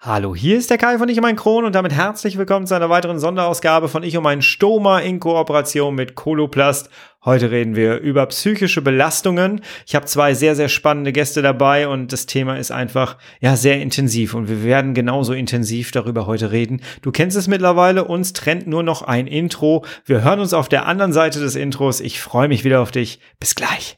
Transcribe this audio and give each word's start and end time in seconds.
Hallo, 0.00 0.32
hier 0.32 0.56
ist 0.56 0.70
der 0.70 0.78
Kai 0.78 0.96
von 0.96 1.08
Ich 1.08 1.16
und 1.16 1.22
mein 1.22 1.34
Kron 1.34 1.64
und 1.64 1.74
damit 1.74 1.92
herzlich 1.92 2.38
willkommen 2.38 2.68
zu 2.68 2.74
einer 2.76 2.88
weiteren 2.88 3.18
Sonderausgabe 3.18 3.88
von 3.88 4.04
Ich 4.04 4.16
und 4.16 4.22
mein 4.22 4.42
Stoma 4.42 5.00
in 5.00 5.18
Kooperation 5.18 5.92
mit 5.92 6.14
Coloplast. 6.14 6.88
Heute 7.24 7.50
reden 7.50 7.74
wir 7.74 7.98
über 7.98 8.24
psychische 8.26 8.80
Belastungen. 8.80 9.60
Ich 9.88 9.96
habe 9.96 10.06
zwei 10.06 10.34
sehr, 10.34 10.54
sehr 10.54 10.68
spannende 10.68 11.10
Gäste 11.10 11.42
dabei 11.42 11.88
und 11.88 12.12
das 12.12 12.26
Thema 12.26 12.58
ist 12.58 12.70
einfach, 12.70 13.16
ja, 13.40 13.56
sehr 13.56 13.82
intensiv 13.82 14.34
und 14.34 14.48
wir 14.48 14.62
werden 14.62 14.94
genauso 14.94 15.32
intensiv 15.32 15.90
darüber 15.90 16.28
heute 16.28 16.52
reden. 16.52 16.80
Du 17.02 17.10
kennst 17.10 17.36
es 17.36 17.48
mittlerweile, 17.48 18.04
uns 18.04 18.32
trennt 18.34 18.68
nur 18.68 18.84
noch 18.84 19.02
ein 19.02 19.26
Intro. 19.26 19.84
Wir 20.04 20.22
hören 20.22 20.38
uns 20.38 20.54
auf 20.54 20.68
der 20.68 20.86
anderen 20.86 21.12
Seite 21.12 21.40
des 21.40 21.56
Intros. 21.56 21.98
Ich 21.98 22.20
freue 22.20 22.46
mich 22.46 22.62
wieder 22.62 22.82
auf 22.82 22.92
dich. 22.92 23.18
Bis 23.40 23.56
gleich. 23.56 23.97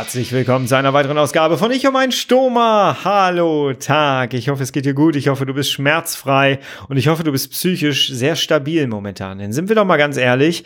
Herzlich 0.00 0.32
willkommen 0.32 0.66
zu 0.66 0.78
einer 0.78 0.94
weiteren 0.94 1.18
Ausgabe 1.18 1.58
von 1.58 1.70
Ich 1.70 1.86
und 1.86 1.92
mein 1.92 2.10
Stoma. 2.10 2.96
Hallo, 3.04 3.74
Tag. 3.74 4.32
Ich 4.32 4.48
hoffe, 4.48 4.62
es 4.62 4.72
geht 4.72 4.86
dir 4.86 4.94
gut. 4.94 5.14
Ich 5.14 5.28
hoffe, 5.28 5.44
du 5.44 5.52
bist 5.52 5.70
schmerzfrei 5.70 6.58
und 6.88 6.96
ich 6.96 7.08
hoffe, 7.08 7.22
du 7.22 7.32
bist 7.32 7.50
psychisch 7.50 8.08
sehr 8.08 8.34
stabil 8.34 8.86
momentan. 8.86 9.38
Denn 9.38 9.52
sind 9.52 9.68
wir 9.68 9.76
doch 9.76 9.84
mal 9.84 9.98
ganz 9.98 10.16
ehrlich, 10.16 10.64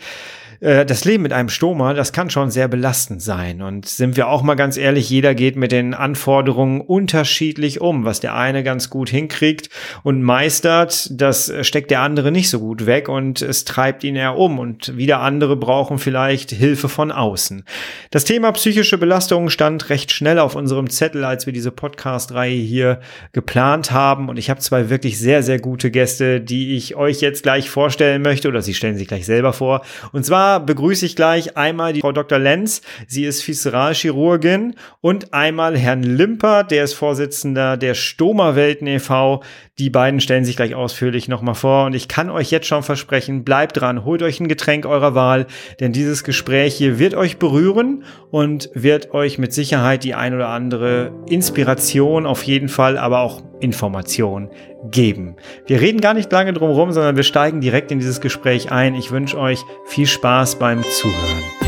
äh, 0.59 0.85
das 0.85 1.05
Leben 1.05 1.23
mit 1.23 1.33
einem 1.33 1.49
Stoma, 1.49 1.93
das 1.93 2.13
kann 2.13 2.29
schon 2.29 2.51
sehr 2.51 2.67
belastend 2.67 3.21
sein. 3.21 3.61
Und 3.61 3.87
sind 3.87 4.17
wir 4.17 4.27
auch 4.27 4.41
mal 4.41 4.55
ganz 4.55 4.77
ehrlich, 4.77 5.09
jeder 5.09 5.35
geht 5.35 5.55
mit 5.55 5.71
den 5.71 5.93
Anforderungen 5.93 6.81
unterschiedlich 6.81 7.81
um. 7.81 8.05
Was 8.05 8.19
der 8.19 8.35
eine 8.35 8.63
ganz 8.63 8.89
gut 8.89 9.09
hinkriegt 9.09 9.69
und 10.03 10.21
meistert, 10.21 11.09
das 11.11 11.51
steckt 11.61 11.91
der 11.91 12.01
andere 12.01 12.31
nicht 12.31 12.49
so 12.49 12.59
gut 12.59 12.85
weg 12.85 13.09
und 13.09 13.41
es 13.41 13.65
treibt 13.65 14.03
ihn 14.03 14.15
eher 14.15 14.37
um. 14.37 14.59
Und 14.59 14.97
wieder 14.97 15.19
andere 15.19 15.55
brauchen 15.55 15.97
vielleicht 15.99 16.51
Hilfe 16.51 16.89
von 16.89 17.11
außen. 17.11 17.63
Das 18.11 18.23
Thema 18.23 18.51
psychische 18.51 18.97
Belastung 18.97 19.49
stand 19.49 19.89
recht 19.89 20.11
schnell 20.11 20.39
auf 20.39 20.55
unserem 20.55 20.89
Zettel, 20.89 21.23
als 21.23 21.45
wir 21.45 21.53
diese 21.53 21.71
Podcast-Reihe 21.71 22.55
hier 22.55 22.99
geplant 23.33 23.91
haben. 23.91 24.29
Und 24.29 24.37
ich 24.37 24.49
habe 24.49 24.59
zwei 24.59 24.89
wirklich 24.89 25.19
sehr, 25.19 25.43
sehr 25.43 25.59
gute 25.59 25.91
Gäste, 25.91 26.41
die 26.41 26.75
ich 26.75 26.95
euch 26.95 27.21
jetzt 27.21 27.43
gleich 27.43 27.69
vorstellen 27.69 28.21
möchte, 28.21 28.47
oder 28.47 28.61
sie 28.61 28.73
stellen 28.73 28.97
sich 28.97 29.07
gleich 29.07 29.25
selber 29.25 29.53
vor. 29.53 29.81
Und 30.11 30.25
zwar 30.25 30.54
begrüße 30.59 31.05
ich 31.05 31.15
gleich 31.15 31.57
einmal 31.57 31.93
die 31.93 32.01
Frau 32.01 32.11
Dr. 32.11 32.39
Lenz. 32.39 32.81
Sie 33.07 33.25
ist 33.25 33.47
Viszeralchirurgin 33.47 34.75
und 35.01 35.33
einmal 35.33 35.77
Herrn 35.77 36.03
Limper, 36.03 36.63
der 36.63 36.83
ist 36.83 36.93
Vorsitzender 36.93 37.77
der 37.77 37.93
Stoma-Welten 37.93 38.87
e.V. 38.87 39.43
Die 39.77 39.89
beiden 39.89 40.21
stellen 40.21 40.45
sich 40.45 40.55
gleich 40.55 40.73
ausführlich 40.73 41.27
nochmal 41.27 41.55
vor 41.55 41.85
und 41.85 41.95
ich 41.95 42.07
kann 42.07 42.29
euch 42.29 42.49
jetzt 42.51 42.67
schon 42.67 42.83
versprechen, 42.83 43.43
bleibt 43.43 43.81
dran, 43.81 44.05
holt 44.05 44.21
euch 44.21 44.39
ein 44.39 44.47
Getränk 44.47 44.85
eurer 44.85 45.15
Wahl, 45.15 45.47
denn 45.79 45.91
dieses 45.91 46.23
Gespräch 46.23 46.75
hier 46.75 46.97
wird 46.97 47.13
euch 47.13 47.37
berühren 47.37 48.03
und 48.31 48.69
wird 48.73 49.13
euch 49.13 49.37
mit 49.37 49.53
Sicherheit 49.53 50.03
die 50.03 50.15
ein 50.15 50.33
oder 50.33 50.47
andere 50.47 51.11
Inspiration 51.27 52.25
auf 52.25 52.43
jeden 52.43 52.69
Fall, 52.69 52.97
aber 52.97 53.19
auch 53.19 53.41
Information 53.59 54.49
geben. 54.91 55.35
Wir 55.65 55.81
reden 55.81 56.01
gar 56.01 56.13
nicht 56.13 56.31
lange 56.31 56.53
drum 56.53 56.71
rum, 56.71 56.91
sondern 56.91 57.15
wir 57.15 57.23
steigen 57.23 57.61
direkt 57.61 57.91
in 57.91 57.99
dieses 57.99 58.21
Gespräch 58.21 58.71
ein. 58.71 58.95
Ich 58.95 59.11
wünsche 59.11 59.37
euch 59.37 59.59
viel 59.85 60.05
Spaß 60.05 60.34
beim 60.59 60.83
Zuhören. 60.83 61.64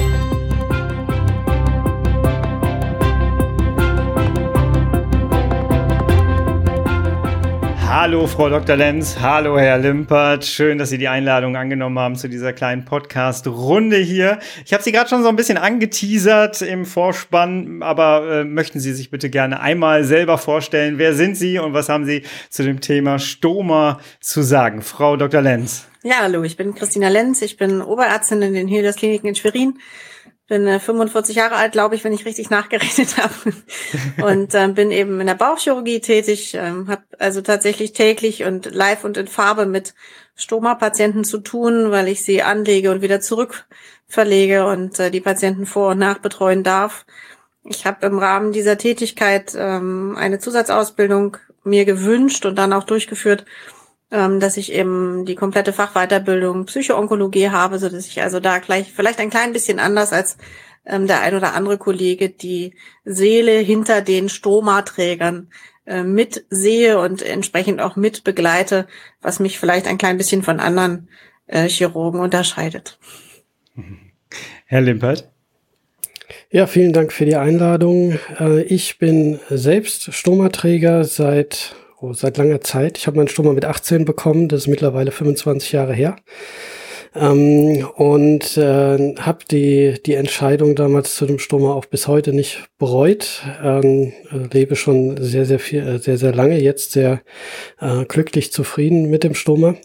Hallo, 7.99 8.27
Frau 8.27 8.47
Dr. 8.47 8.75
Lenz. 8.75 9.17
Hallo, 9.21 9.57
Herr 9.57 9.79
Limpert. 9.79 10.45
Schön, 10.45 10.77
dass 10.77 10.89
Sie 10.89 10.99
die 10.99 11.07
Einladung 11.07 11.55
angenommen 11.55 11.97
haben 11.97 12.15
zu 12.15 12.29
dieser 12.29 12.53
kleinen 12.53 12.85
Podcast-Runde 12.85 13.97
hier. 13.97 14.37
Ich 14.63 14.71
habe 14.71 14.83
Sie 14.83 14.91
gerade 14.91 15.09
schon 15.09 15.23
so 15.23 15.29
ein 15.29 15.35
bisschen 15.35 15.57
angeteasert 15.57 16.61
im 16.61 16.85
Vorspann, 16.85 17.81
aber 17.81 18.41
äh, 18.41 18.43
möchten 18.43 18.79
Sie 18.79 18.93
sich 18.93 19.09
bitte 19.09 19.31
gerne 19.31 19.61
einmal 19.61 20.03
selber 20.03 20.37
vorstellen? 20.37 20.99
Wer 20.99 21.15
sind 21.15 21.37
Sie 21.37 21.57
und 21.57 21.73
was 21.73 21.89
haben 21.89 22.05
Sie 22.05 22.21
zu 22.51 22.61
dem 22.61 22.81
Thema 22.81 23.17
Stoma 23.17 23.99
zu 24.19 24.43
sagen? 24.43 24.83
Frau 24.83 25.17
Dr. 25.17 25.41
Lenz. 25.41 25.87
Ja, 26.03 26.17
hallo, 26.21 26.43
ich 26.43 26.55
bin 26.55 26.75
Christina 26.75 27.07
Lenz. 27.07 27.41
Ich 27.41 27.57
bin 27.57 27.81
Oberärztin 27.81 28.43
in 28.43 28.53
den 28.53 28.67
Helios 28.67 28.97
Kliniken 28.97 29.29
in 29.29 29.35
Schwerin 29.35 29.73
bin 30.47 30.65
äh, 30.67 30.79
45 30.79 31.35
Jahre 31.35 31.55
alt, 31.55 31.73
glaube 31.73 31.95
ich, 31.95 32.03
wenn 32.03 32.13
ich 32.13 32.25
richtig 32.25 32.49
nachgerechnet 32.49 33.17
habe. 33.17 33.33
und 34.23 34.53
äh, 34.55 34.67
bin 34.69 34.91
eben 34.91 35.19
in 35.19 35.27
der 35.27 35.35
Bauchchirurgie 35.35 35.99
tätig, 35.99 36.55
äh, 36.55 36.59
habe 36.59 37.03
also 37.19 37.41
tatsächlich 37.41 37.93
täglich 37.93 38.43
und 38.43 38.73
live 38.73 39.03
und 39.03 39.17
in 39.17 39.27
Farbe 39.27 39.65
mit 39.65 39.93
Stoma-Patienten 40.35 41.23
zu 41.23 41.39
tun, 41.39 41.91
weil 41.91 42.07
ich 42.07 42.23
sie 42.23 42.43
anlege 42.43 42.91
und 42.91 43.01
wieder 43.01 43.21
zurück 43.21 43.65
verlege 44.07 44.65
und 44.67 44.99
äh, 44.99 45.11
die 45.11 45.21
Patienten 45.21 45.65
vor- 45.65 45.91
und 45.91 45.99
nachbetreuen 45.99 46.63
darf. 46.63 47.05
Ich 47.63 47.85
habe 47.85 48.05
im 48.05 48.17
Rahmen 48.17 48.53
dieser 48.53 48.77
Tätigkeit 48.77 49.53
ähm, 49.57 50.15
eine 50.17 50.39
Zusatzausbildung 50.39 51.37
mir 51.65 51.83
gewünscht 51.83 52.45
und 52.45 52.55
dann 52.55 52.71
auch 52.71 52.85
durchgeführt, 52.85 53.45
ähm, 54.11 54.39
dass 54.39 54.57
ich 54.57 54.71
eben 54.71 55.25
die 55.25 55.35
komplette 55.35 55.73
Fachweiterbildung 55.73 56.65
Psychoonkologie 56.65 57.49
habe, 57.49 57.79
so 57.79 57.89
dass 57.89 58.07
ich 58.07 58.21
also 58.21 58.39
da 58.39 58.59
gleich 58.59 58.91
vielleicht 58.93 59.19
ein 59.19 59.29
klein 59.29 59.53
bisschen 59.53 59.79
anders 59.79 60.13
als 60.13 60.37
ähm, 60.85 61.07
der 61.07 61.21
ein 61.21 61.35
oder 61.35 61.53
andere 61.53 61.77
Kollege 61.77 62.29
die 62.29 62.73
Seele 63.03 63.59
hinter 63.59 64.01
den 64.01 64.29
Stomaträgern 64.29 65.49
äh, 65.85 66.03
mit 66.03 66.45
sehe 66.49 66.99
und 66.99 67.21
entsprechend 67.21 67.81
auch 67.81 67.95
mit 67.95 68.23
begleite, 68.23 68.87
was 69.21 69.39
mich 69.39 69.59
vielleicht 69.59 69.87
ein 69.87 69.97
klein 69.97 70.17
bisschen 70.17 70.43
von 70.43 70.59
anderen 70.59 71.09
äh, 71.47 71.67
Chirurgen 71.67 72.19
unterscheidet. 72.19 72.99
Herr 74.65 74.81
Limpert. 74.81 75.29
Ja, 76.49 76.67
vielen 76.67 76.93
Dank 76.93 77.11
für 77.11 77.25
die 77.25 77.35
Einladung. 77.35 78.19
Äh, 78.39 78.61
ich 78.63 78.99
bin 78.99 79.39
selbst 79.49 80.13
Stomaträger 80.13 81.03
seit 81.03 81.75
oh, 81.99 82.13
seit 82.13 82.37
langer 82.37 82.61
Zeit. 82.61 82.97
Ich 82.97 83.07
habe 83.07 83.17
meinen 83.17 83.27
Stoma 83.27 83.53
mit 83.53 83.65
18 83.65 84.05
bekommen, 84.05 84.47
das 84.47 84.61
ist 84.61 84.67
mittlerweile 84.67 85.11
25 85.11 85.71
Jahre 85.71 85.93
her. 85.93 86.17
Ähm, 87.15 87.87
und 87.95 88.57
äh, 88.57 89.15
habe 89.15 89.39
die, 89.49 89.95
die 90.05 90.13
Entscheidung 90.13 90.75
damals 90.75 91.15
zu 91.15 91.25
dem 91.25 91.39
Stoma 91.39 91.73
auch 91.73 91.85
bis 91.85 92.07
heute 92.07 92.33
nicht 92.33 92.65
bereut. 92.77 93.43
Ähm, 93.63 94.13
lebe 94.51 94.75
schon 94.75 95.17
sehr, 95.21 95.45
sehr 95.45 95.59
viel, 95.59 95.87
äh, 95.87 95.99
sehr, 95.99 96.17
sehr 96.17 96.33
lange 96.33 96.59
jetzt 96.61 96.91
sehr 96.91 97.21
äh, 97.79 98.05
glücklich 98.05 98.51
zufrieden 98.51 99.09
mit 99.09 99.23
dem 99.23 99.33
Stoma 99.33 99.75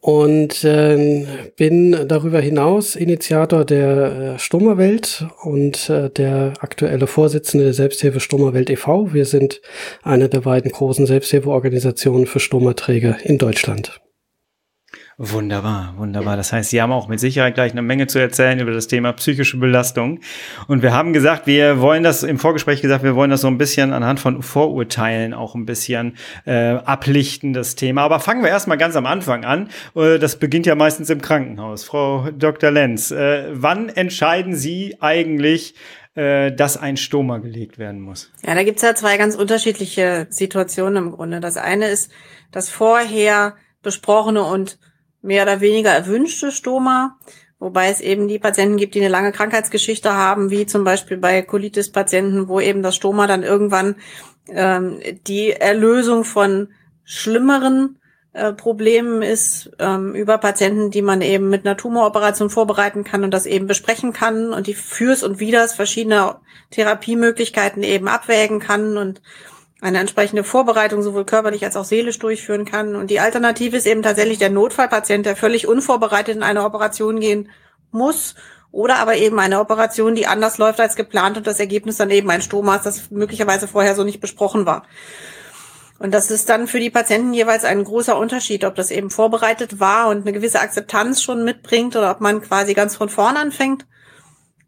und 0.00 0.64
äh, 0.64 1.26
bin 1.56 2.08
darüber 2.08 2.40
hinaus 2.40 2.96
Initiator 2.96 3.64
der 3.64 4.34
äh, 4.34 4.38
Stummerwelt 4.38 5.26
und 5.42 5.90
äh, 5.90 6.10
der 6.10 6.54
aktuelle 6.60 7.06
Vorsitzende 7.06 7.64
der 7.64 7.74
Selbsthilfe 7.74 8.20
Stummerwelt 8.20 8.70
e.V. 8.70 9.12
Wir 9.12 9.24
sind 9.24 9.60
eine 10.02 10.28
der 10.28 10.40
beiden 10.40 10.70
großen 10.70 11.06
Selbsthilfeorganisationen 11.06 12.26
für 12.26 12.40
Stummerträger 12.40 13.16
in 13.24 13.38
Deutschland. 13.38 14.00
Wunderbar, 15.20 15.94
wunderbar. 15.96 16.36
Das 16.36 16.52
heißt, 16.52 16.70
Sie 16.70 16.80
haben 16.80 16.92
auch 16.92 17.08
mit 17.08 17.18
Sicherheit 17.18 17.54
gleich 17.54 17.72
eine 17.72 17.82
Menge 17.82 18.06
zu 18.06 18.20
erzählen 18.20 18.60
über 18.60 18.70
das 18.70 18.86
Thema 18.86 19.12
psychische 19.14 19.56
Belastung. 19.56 20.20
Und 20.68 20.82
wir 20.82 20.92
haben 20.92 21.12
gesagt, 21.12 21.48
wir 21.48 21.80
wollen 21.80 22.04
das 22.04 22.22
im 22.22 22.38
Vorgespräch 22.38 22.82
gesagt, 22.82 23.02
wir 23.02 23.16
wollen 23.16 23.30
das 23.32 23.40
so 23.40 23.48
ein 23.48 23.58
bisschen 23.58 23.92
anhand 23.92 24.20
von 24.20 24.44
Vorurteilen 24.44 25.34
auch 25.34 25.56
ein 25.56 25.66
bisschen 25.66 26.16
äh, 26.44 26.74
ablichten, 26.74 27.52
das 27.52 27.74
Thema. 27.74 28.02
Aber 28.02 28.20
fangen 28.20 28.44
wir 28.44 28.50
erstmal 28.50 28.78
ganz 28.78 28.94
am 28.94 29.06
Anfang 29.06 29.44
an. 29.44 29.70
Äh, 29.96 30.20
das 30.20 30.36
beginnt 30.36 30.66
ja 30.66 30.76
meistens 30.76 31.10
im 31.10 31.20
Krankenhaus. 31.20 31.82
Frau 31.82 32.30
Dr. 32.30 32.70
Lenz, 32.70 33.10
äh, 33.10 33.46
wann 33.50 33.88
entscheiden 33.88 34.54
Sie 34.54 34.98
eigentlich, 35.00 35.74
äh, 36.14 36.52
dass 36.52 36.76
ein 36.76 36.96
Stoma 36.96 37.38
gelegt 37.38 37.76
werden 37.76 38.00
muss? 38.00 38.30
Ja, 38.46 38.54
da 38.54 38.62
gibt's 38.62 38.82
ja 38.82 38.94
zwei 38.94 39.16
ganz 39.16 39.34
unterschiedliche 39.34 40.28
Situationen 40.30 41.06
im 41.06 41.10
Grunde. 41.10 41.40
Das 41.40 41.56
eine 41.56 41.88
ist 41.88 42.12
das 42.52 42.68
vorher 42.68 43.56
besprochene 43.82 44.44
und 44.44 44.78
mehr 45.22 45.42
oder 45.42 45.60
weniger 45.60 45.90
erwünschte 45.90 46.52
Stoma, 46.52 47.18
wobei 47.58 47.88
es 47.88 48.00
eben 48.00 48.28
die 48.28 48.38
Patienten 48.38 48.76
gibt, 48.76 48.94
die 48.94 49.00
eine 49.00 49.08
lange 49.08 49.32
Krankheitsgeschichte 49.32 50.14
haben, 50.14 50.50
wie 50.50 50.66
zum 50.66 50.84
Beispiel 50.84 51.16
bei 51.16 51.42
Colitis-Patienten, 51.42 52.48
wo 52.48 52.60
eben 52.60 52.82
das 52.82 52.96
Stoma 52.96 53.26
dann 53.26 53.42
irgendwann 53.42 53.96
ähm, 54.48 55.00
die 55.26 55.52
Erlösung 55.52 56.24
von 56.24 56.68
schlimmeren 57.04 57.98
äh, 58.32 58.52
Problemen 58.52 59.22
ist, 59.22 59.70
ähm, 59.78 60.14
über 60.14 60.38
Patienten, 60.38 60.90
die 60.90 61.02
man 61.02 61.22
eben 61.22 61.48
mit 61.48 61.66
einer 61.66 61.76
Tumoroperation 61.76 62.50
vorbereiten 62.50 63.02
kann 63.02 63.24
und 63.24 63.32
das 63.32 63.46
eben 63.46 63.66
besprechen 63.66 64.12
kann 64.12 64.52
und 64.52 64.66
die 64.66 64.74
Fürs 64.74 65.22
und 65.22 65.40
Widers 65.40 65.74
verschiedene 65.74 66.36
Therapiemöglichkeiten 66.70 67.82
eben 67.82 68.06
abwägen 68.06 68.60
kann 68.60 68.96
und 68.96 69.22
eine 69.80 69.98
entsprechende 69.98 70.44
Vorbereitung 70.44 71.02
sowohl 71.02 71.24
körperlich 71.24 71.64
als 71.64 71.76
auch 71.76 71.84
seelisch 71.84 72.18
durchführen 72.18 72.64
kann. 72.64 72.96
Und 72.96 73.10
die 73.10 73.20
Alternative 73.20 73.76
ist 73.76 73.86
eben 73.86 74.02
tatsächlich 74.02 74.38
der 74.38 74.50
Notfallpatient, 74.50 75.24
der 75.24 75.36
völlig 75.36 75.68
unvorbereitet 75.68 76.36
in 76.36 76.42
eine 76.42 76.64
Operation 76.64 77.20
gehen 77.20 77.50
muss 77.92 78.34
oder 78.70 78.96
aber 78.96 79.16
eben 79.16 79.38
eine 79.38 79.60
Operation, 79.60 80.14
die 80.14 80.26
anders 80.26 80.58
läuft 80.58 80.80
als 80.80 80.96
geplant 80.96 81.36
und 81.36 81.46
das 81.46 81.60
Ergebnis 81.60 81.96
dann 81.96 82.10
eben 82.10 82.30
ein 82.30 82.42
Stoma 82.42 82.76
ist, 82.76 82.86
das 82.86 83.10
möglicherweise 83.10 83.68
vorher 83.68 83.94
so 83.94 84.04
nicht 84.04 84.20
besprochen 84.20 84.66
war. 84.66 84.82
Und 85.98 86.12
das 86.12 86.30
ist 86.30 86.48
dann 86.48 86.68
für 86.68 86.78
die 86.78 86.90
Patienten 86.90 87.32
jeweils 87.32 87.64
ein 87.64 87.82
großer 87.82 88.16
Unterschied, 88.16 88.64
ob 88.64 88.74
das 88.74 88.90
eben 88.90 89.10
vorbereitet 89.10 89.80
war 89.80 90.08
und 90.08 90.22
eine 90.22 90.32
gewisse 90.32 90.60
Akzeptanz 90.60 91.22
schon 91.22 91.44
mitbringt 91.44 91.96
oder 91.96 92.10
ob 92.10 92.20
man 92.20 92.42
quasi 92.42 92.74
ganz 92.74 92.94
von 92.94 93.08
vorn 93.08 93.36
anfängt 93.36 93.86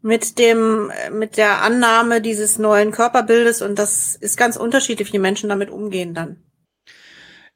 mit 0.01 0.39
dem, 0.39 0.91
mit 1.11 1.37
der 1.37 1.61
Annahme 1.61 2.21
dieses 2.21 2.57
neuen 2.57 2.91
Körperbildes. 2.91 3.61
Und 3.61 3.77
das 3.77 4.15
ist 4.15 4.37
ganz 4.37 4.57
unterschiedlich, 4.57 5.13
wie 5.13 5.19
Menschen 5.19 5.49
damit 5.49 5.69
umgehen 5.69 6.13
dann. 6.13 6.37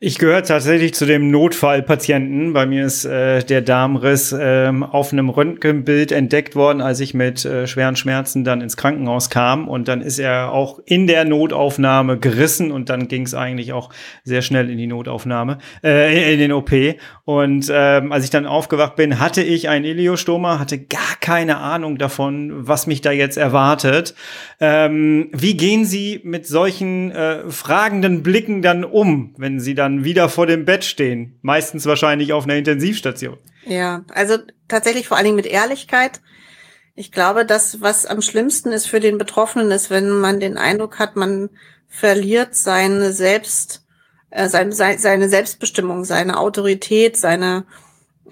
Ich 0.01 0.17
gehöre 0.17 0.43
tatsächlich 0.43 0.93
zu 0.93 1.05
dem 1.05 1.31
Notfallpatienten. 1.31 2.51
Bei 2.51 2.65
mir 2.65 2.85
ist 2.85 3.05
äh, 3.05 3.41
der 3.41 3.61
Darmriss 3.61 4.35
ähm, 4.37 4.83
auf 4.83 5.13
einem 5.13 5.29
Röntgenbild 5.29 6.11
entdeckt 6.11 6.53
worden, 6.57 6.81
als 6.81 6.99
ich 6.99 7.13
mit 7.13 7.45
äh, 7.45 7.65
schweren 7.65 7.95
Schmerzen 7.95 8.43
dann 8.43 8.59
ins 8.59 8.75
Krankenhaus 8.75 9.29
kam. 9.29 9.69
Und 9.69 9.87
dann 9.87 10.01
ist 10.01 10.19
er 10.19 10.51
auch 10.51 10.79
in 10.83 11.07
der 11.07 11.23
Notaufnahme 11.23 12.19
gerissen 12.19 12.73
und 12.73 12.89
dann 12.89 13.07
ging 13.07 13.21
es 13.21 13.33
eigentlich 13.33 13.71
auch 13.71 13.89
sehr 14.25 14.41
schnell 14.41 14.69
in 14.69 14.77
die 14.77 14.85
Notaufnahme, 14.85 15.59
äh, 15.81 16.33
in 16.33 16.39
den 16.39 16.51
OP. 16.51 16.73
Und 17.23 17.71
ähm, 17.73 18.11
als 18.11 18.25
ich 18.25 18.29
dann 18.29 18.45
aufgewacht 18.45 18.97
bin, 18.97 19.21
hatte 19.21 19.43
ich 19.43 19.69
ein 19.69 19.85
Iliostoma, 19.85 20.59
hatte 20.59 20.77
gar 20.77 21.15
keine 21.21 21.59
Ahnung 21.59 21.97
davon, 21.97 22.67
was 22.67 22.85
mich 22.85 22.99
da 22.99 23.13
jetzt 23.13 23.37
erwartet. 23.37 24.13
Ähm, 24.59 25.29
wie 25.31 25.55
gehen 25.55 25.85
Sie 25.85 26.19
mit 26.25 26.45
solchen 26.45 27.11
äh, 27.11 27.49
fragenden 27.49 28.23
Blicken 28.23 28.61
dann 28.61 28.83
um, 28.83 29.33
wenn 29.37 29.61
Sie 29.61 29.73
dann 29.85 30.03
wieder 30.03 30.29
vor 30.29 30.47
dem 30.47 30.65
Bett 30.65 30.83
stehen? 30.83 31.37
Meistens 31.41 31.85
wahrscheinlich 31.85 32.33
auf 32.33 32.43
einer 32.43 32.55
Intensivstation. 32.55 33.37
Ja, 33.65 34.03
also 34.13 34.37
tatsächlich 34.67 35.07
vor 35.07 35.17
allen 35.17 35.25
Dingen 35.25 35.35
mit 35.35 35.45
Ehrlichkeit. 35.45 36.21
Ich 36.95 37.11
glaube, 37.11 37.45
das, 37.45 37.81
was 37.81 38.05
am 38.05 38.21
schlimmsten 38.21 38.71
ist 38.71 38.87
für 38.87 38.99
den 38.99 39.17
Betroffenen, 39.17 39.71
ist, 39.71 39.89
wenn 39.89 40.09
man 40.09 40.39
den 40.39 40.57
Eindruck 40.57 40.99
hat, 40.99 41.15
man 41.15 41.49
verliert 41.87 42.55
seine 42.55 43.11
Selbst, 43.13 43.85
äh, 44.29 44.47
seine, 44.49 44.71
seine 44.73 45.29
Selbstbestimmung, 45.29 46.05
seine 46.05 46.39
Autorität, 46.39 47.17
seine 47.17 47.65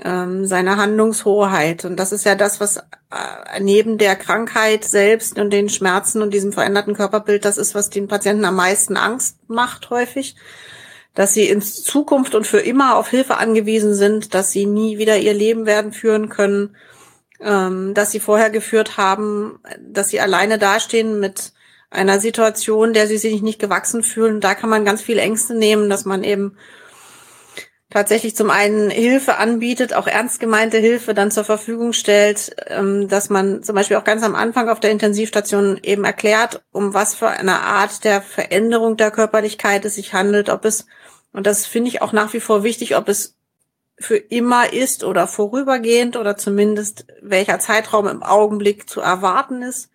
ähm, 0.03 0.45
seine 0.45 0.77
Handlungshoheit. 0.77 1.85
Und 1.85 1.97
das 1.97 2.11
ist 2.11 2.25
ja 2.25 2.35
das, 2.35 2.59
was 2.59 2.77
äh, 2.77 3.59
neben 3.59 3.97
der 3.97 4.15
Krankheit 4.15 4.83
selbst 4.83 5.37
und 5.37 5.51
den 5.51 5.69
Schmerzen 5.69 6.21
und 6.21 6.33
diesem 6.33 6.51
veränderten 6.51 6.95
Körperbild, 6.95 7.45
das 7.45 7.57
ist, 7.57 7.75
was 7.75 7.89
den 7.89 8.07
Patienten 8.07 8.45
am 8.45 8.55
meisten 8.55 8.97
Angst 8.97 9.37
macht 9.47 9.89
häufig, 9.89 10.35
dass 11.13 11.33
sie 11.33 11.47
in 11.47 11.61
Zukunft 11.61 12.35
und 12.35 12.47
für 12.47 12.59
immer 12.59 12.95
auf 12.95 13.09
Hilfe 13.09 13.37
angewiesen 13.37 13.93
sind, 13.93 14.33
dass 14.33 14.51
sie 14.51 14.65
nie 14.65 14.97
wieder 14.97 15.17
ihr 15.17 15.33
Leben 15.33 15.65
werden 15.65 15.91
führen 15.91 16.29
können, 16.29 16.75
ähm, 17.39 17.93
dass 17.93 18.11
sie 18.11 18.19
vorher 18.19 18.49
geführt 18.49 18.97
haben, 18.97 19.59
dass 19.79 20.09
sie 20.09 20.19
alleine 20.19 20.57
dastehen 20.57 21.19
mit 21.19 21.53
einer 21.91 22.19
Situation, 22.19 22.93
der 22.93 23.07
sie 23.07 23.17
sich 23.17 23.41
nicht 23.41 23.59
gewachsen 23.59 24.03
fühlen. 24.03 24.41
Da 24.41 24.55
kann 24.55 24.69
man 24.69 24.85
ganz 24.85 25.01
viele 25.01 25.21
Ängste 25.21 25.53
nehmen, 25.53 25.89
dass 25.89 26.05
man 26.05 26.23
eben 26.23 26.57
tatsächlich 27.93 28.35
zum 28.35 28.49
einen 28.49 28.89
Hilfe 28.89 29.37
anbietet, 29.37 29.93
auch 29.93 30.07
ernst 30.07 30.39
gemeinte 30.39 30.79
Hilfe 30.79 31.13
dann 31.13 31.29
zur 31.29 31.43
Verfügung 31.43 31.93
stellt, 31.93 32.55
ähm, 32.67 33.07
dass 33.07 33.29
man 33.29 33.61
zum 33.61 33.75
Beispiel 33.75 33.97
auch 33.97 34.03
ganz 34.03 34.23
am 34.23 34.33
Anfang 34.33 34.67
auf 34.67 34.79
der 34.79 34.89
Intensivstation 34.89 35.79
eben 35.83 36.03
erklärt, 36.03 36.63
um 36.71 36.95
was 36.95 37.13
für 37.13 37.27
eine 37.27 37.59
Art 37.61 38.03
der 38.03 38.23
Veränderung 38.23 38.97
der 38.97 39.11
Körperlichkeit 39.11 39.85
es 39.85 39.95
sich 39.95 40.13
handelt, 40.13 40.49
ob 40.49 40.65
es, 40.65 40.87
und 41.33 41.47
das 41.47 41.65
finde 41.65 41.89
ich 41.89 42.01
auch 42.01 42.13
nach 42.13 42.33
wie 42.33 42.39
vor 42.39 42.63
wichtig, 42.63 42.95
ob 42.95 43.09
es 43.09 43.35
für 43.99 44.17
immer 44.17 44.71
ist 44.71 45.03
oder 45.03 45.27
vorübergehend 45.27 46.15
oder 46.15 46.37
zumindest 46.37 47.05
welcher 47.21 47.59
Zeitraum 47.59 48.07
im 48.07 48.23
Augenblick 48.23 48.89
zu 48.89 49.01
erwarten 49.01 49.61
ist. 49.61 49.89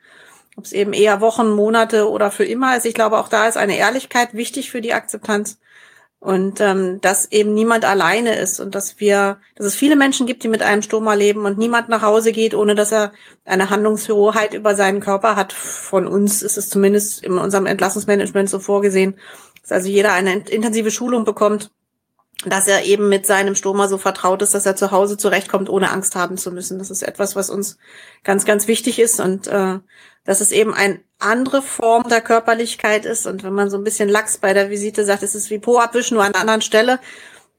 Ob 0.56 0.64
es 0.64 0.72
eben 0.72 0.92
eher 0.92 1.20
Wochen, 1.20 1.50
Monate 1.50 2.08
oder 2.08 2.32
für 2.32 2.44
immer 2.44 2.76
ist. 2.76 2.86
Ich 2.86 2.94
glaube, 2.94 3.18
auch 3.18 3.28
da 3.28 3.46
ist 3.46 3.56
eine 3.56 3.76
Ehrlichkeit 3.76 4.34
wichtig 4.34 4.70
für 4.70 4.80
die 4.80 4.92
Akzeptanz. 4.92 5.58
Und 6.20 6.60
ähm, 6.60 7.00
dass 7.00 7.30
eben 7.30 7.54
niemand 7.54 7.84
alleine 7.84 8.36
ist 8.36 8.58
und 8.58 8.74
dass 8.74 8.98
wir, 8.98 9.38
dass 9.54 9.66
es 9.66 9.76
viele 9.76 9.94
Menschen 9.94 10.26
gibt, 10.26 10.42
die 10.42 10.48
mit 10.48 10.62
einem 10.62 10.82
Stoma 10.82 11.14
leben 11.14 11.44
und 11.44 11.58
niemand 11.58 11.88
nach 11.88 12.02
Hause 12.02 12.32
geht, 12.32 12.56
ohne 12.56 12.74
dass 12.74 12.90
er 12.90 13.12
eine 13.44 13.70
Handlungshoheit 13.70 14.52
über 14.52 14.74
seinen 14.74 14.98
Körper 14.98 15.36
hat. 15.36 15.52
Von 15.52 16.08
uns 16.08 16.42
ist 16.42 16.58
es 16.58 16.70
zumindest 16.70 17.22
in 17.22 17.38
unserem 17.38 17.66
Entlassungsmanagement 17.66 18.50
so 18.50 18.58
vorgesehen, 18.58 19.14
dass 19.68 19.78
also 19.78 19.88
jeder 19.88 20.12
eine 20.12 20.34
intensive 20.48 20.90
Schulung 20.90 21.24
bekommt, 21.24 21.70
dass 22.44 22.68
er 22.68 22.84
eben 22.84 23.08
mit 23.08 23.26
seinem 23.26 23.54
Stoma 23.54 23.88
so 23.88 23.98
vertraut 23.98 24.42
ist, 24.42 24.54
dass 24.54 24.64
er 24.64 24.76
zu 24.76 24.92
Hause 24.92 25.16
zurechtkommt, 25.16 25.68
ohne 25.68 25.90
Angst 25.90 26.14
haben 26.14 26.38
zu 26.38 26.52
müssen. 26.52 26.78
Das 26.78 26.90
ist 26.90 27.02
etwas, 27.02 27.34
was 27.34 27.50
uns 27.50 27.78
ganz, 28.22 28.44
ganz 28.44 28.68
wichtig 28.68 28.98
ist 29.00 29.18
und 29.18 29.48
äh, 29.48 29.80
dass 30.24 30.40
es 30.40 30.52
eben 30.52 30.72
eine 30.72 31.00
andere 31.18 31.62
Form 31.62 32.08
der 32.08 32.20
Körperlichkeit 32.20 33.04
ist. 33.06 33.26
Und 33.26 33.42
wenn 33.42 33.54
man 33.54 33.70
so 33.70 33.76
ein 33.76 33.84
bisschen 33.84 34.08
Lachs 34.08 34.38
bei 34.38 34.54
der 34.54 34.70
Visite 34.70 35.04
sagt, 35.04 35.22
es 35.22 35.34
ist 35.34 35.50
wie 35.50 35.58
Po 35.58 35.78
abwischen, 35.78 36.14
nur 36.14 36.24
an 36.24 36.32
einer 36.32 36.42
anderen 36.42 36.62
Stelle, 36.62 37.00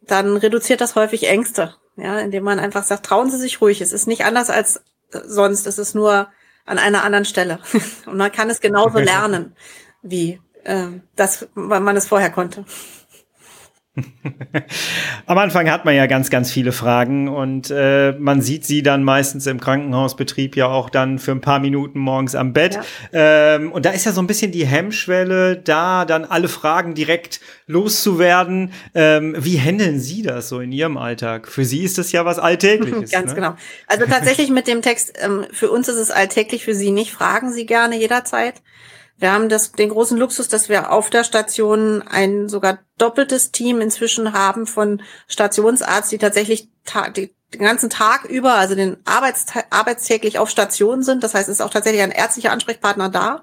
dann 0.01 0.37
reduziert 0.37 0.79
das 0.79 0.95
häufig 0.95 1.27
Ängste. 1.27 1.75
Ja, 1.97 2.19
indem 2.19 2.45
man 2.45 2.59
einfach 2.59 2.85
sagt, 2.85 3.05
trauen 3.05 3.29
Sie 3.29 3.37
sich 3.37 3.59
ruhig. 3.59 3.81
Es 3.81 3.91
ist 3.91 4.07
nicht 4.07 4.23
anders 4.23 4.49
als 4.49 4.81
sonst. 5.11 5.67
Es 5.67 5.77
ist 5.77 5.93
nur 5.93 6.29
an 6.65 6.77
einer 6.77 7.03
anderen 7.03 7.25
Stelle. 7.25 7.59
Und 8.05 8.17
man 8.17 8.31
kann 8.31 8.49
es 8.49 8.61
genauso 8.61 8.99
lernen, 8.99 9.55
wie 10.01 10.39
äh, 10.63 10.87
das, 11.15 11.47
weil 11.55 11.79
man 11.79 11.95
es 11.95 12.07
vorher 12.07 12.29
konnte. 12.29 12.65
Am 15.25 15.37
Anfang 15.37 15.69
hat 15.69 15.85
man 15.85 15.95
ja 15.95 16.05
ganz, 16.05 16.29
ganz 16.29 16.51
viele 16.51 16.71
Fragen 16.71 17.27
und 17.27 17.71
äh, 17.71 18.13
man 18.13 18.41
sieht 18.41 18.65
sie 18.65 18.83
dann 18.83 19.03
meistens 19.03 19.47
im 19.47 19.59
Krankenhausbetrieb 19.59 20.55
ja 20.55 20.67
auch 20.67 20.89
dann 20.89 21.19
für 21.19 21.31
ein 21.31 21.41
paar 21.41 21.59
Minuten 21.59 21.99
morgens 21.99 22.35
am 22.35 22.53
Bett. 22.53 22.75
Ja. 23.11 23.55
Ähm, 23.55 23.71
und 23.71 23.85
da 23.85 23.91
ist 23.91 24.05
ja 24.05 24.11
so 24.11 24.21
ein 24.21 24.27
bisschen 24.27 24.51
die 24.51 24.65
Hemmschwelle, 24.65 25.57
da 25.57 26.05
dann 26.05 26.25
alle 26.25 26.47
Fragen 26.47 26.93
direkt 26.93 27.41
loszuwerden. 27.67 28.71
Ähm, 28.93 29.35
wie 29.37 29.59
handeln 29.59 29.99
Sie 29.99 30.21
das 30.21 30.49
so 30.49 30.59
in 30.59 30.71
Ihrem 30.71 30.97
Alltag? 30.97 31.47
Für 31.47 31.65
Sie 31.65 31.83
ist 31.83 31.97
das 31.97 32.11
ja 32.11 32.25
was 32.25 32.39
Alltägliches. 32.39 33.11
ganz 33.11 33.31
ne? 33.31 33.35
genau. 33.35 33.55
Also 33.87 34.05
tatsächlich 34.05 34.49
mit 34.49 34.67
dem 34.67 34.81
Text, 34.81 35.13
ähm, 35.19 35.45
für 35.51 35.69
uns 35.71 35.87
ist 35.87 35.97
es 35.97 36.11
alltäglich, 36.11 36.63
für 36.63 36.75
Sie 36.75 36.91
nicht. 36.91 37.11
Fragen 37.11 37.51
Sie 37.51 37.65
gerne 37.65 37.97
jederzeit. 37.97 38.61
Wir 39.19 39.33
haben 39.33 39.49
das, 39.49 39.73
den 39.73 39.89
großen 39.89 40.17
Luxus, 40.17 40.47
dass 40.47 40.69
wir 40.69 40.91
auf 40.91 41.09
der 41.09 41.25
Station 41.25 42.01
ein 42.01 42.47
sogar 42.47 42.79
doppeltes 42.97 43.51
Team 43.51 43.81
inzwischen 43.81 44.31
haben 44.31 44.65
von 44.65 45.01
Stationsarzt, 45.27 46.11
die 46.11 46.17
tatsächlich 46.17 46.69
die, 47.17 47.35
den 47.53 47.61
ganzen 47.61 47.89
Tag 47.89 48.23
über, 48.25 48.53
also 48.53 48.75
den 48.75 48.97
Arbeits 49.05 49.47
arbeitstäglich 49.69 50.39
auf 50.39 50.49
Station 50.49 51.03
sind. 51.03 51.21
Das 51.21 51.33
heißt, 51.33 51.49
es 51.49 51.59
ist 51.59 51.61
auch 51.61 51.69
tatsächlich 51.69 52.01
ein 52.01 52.11
ärztlicher 52.11 52.51
Ansprechpartner 52.51 53.09
da. 53.09 53.41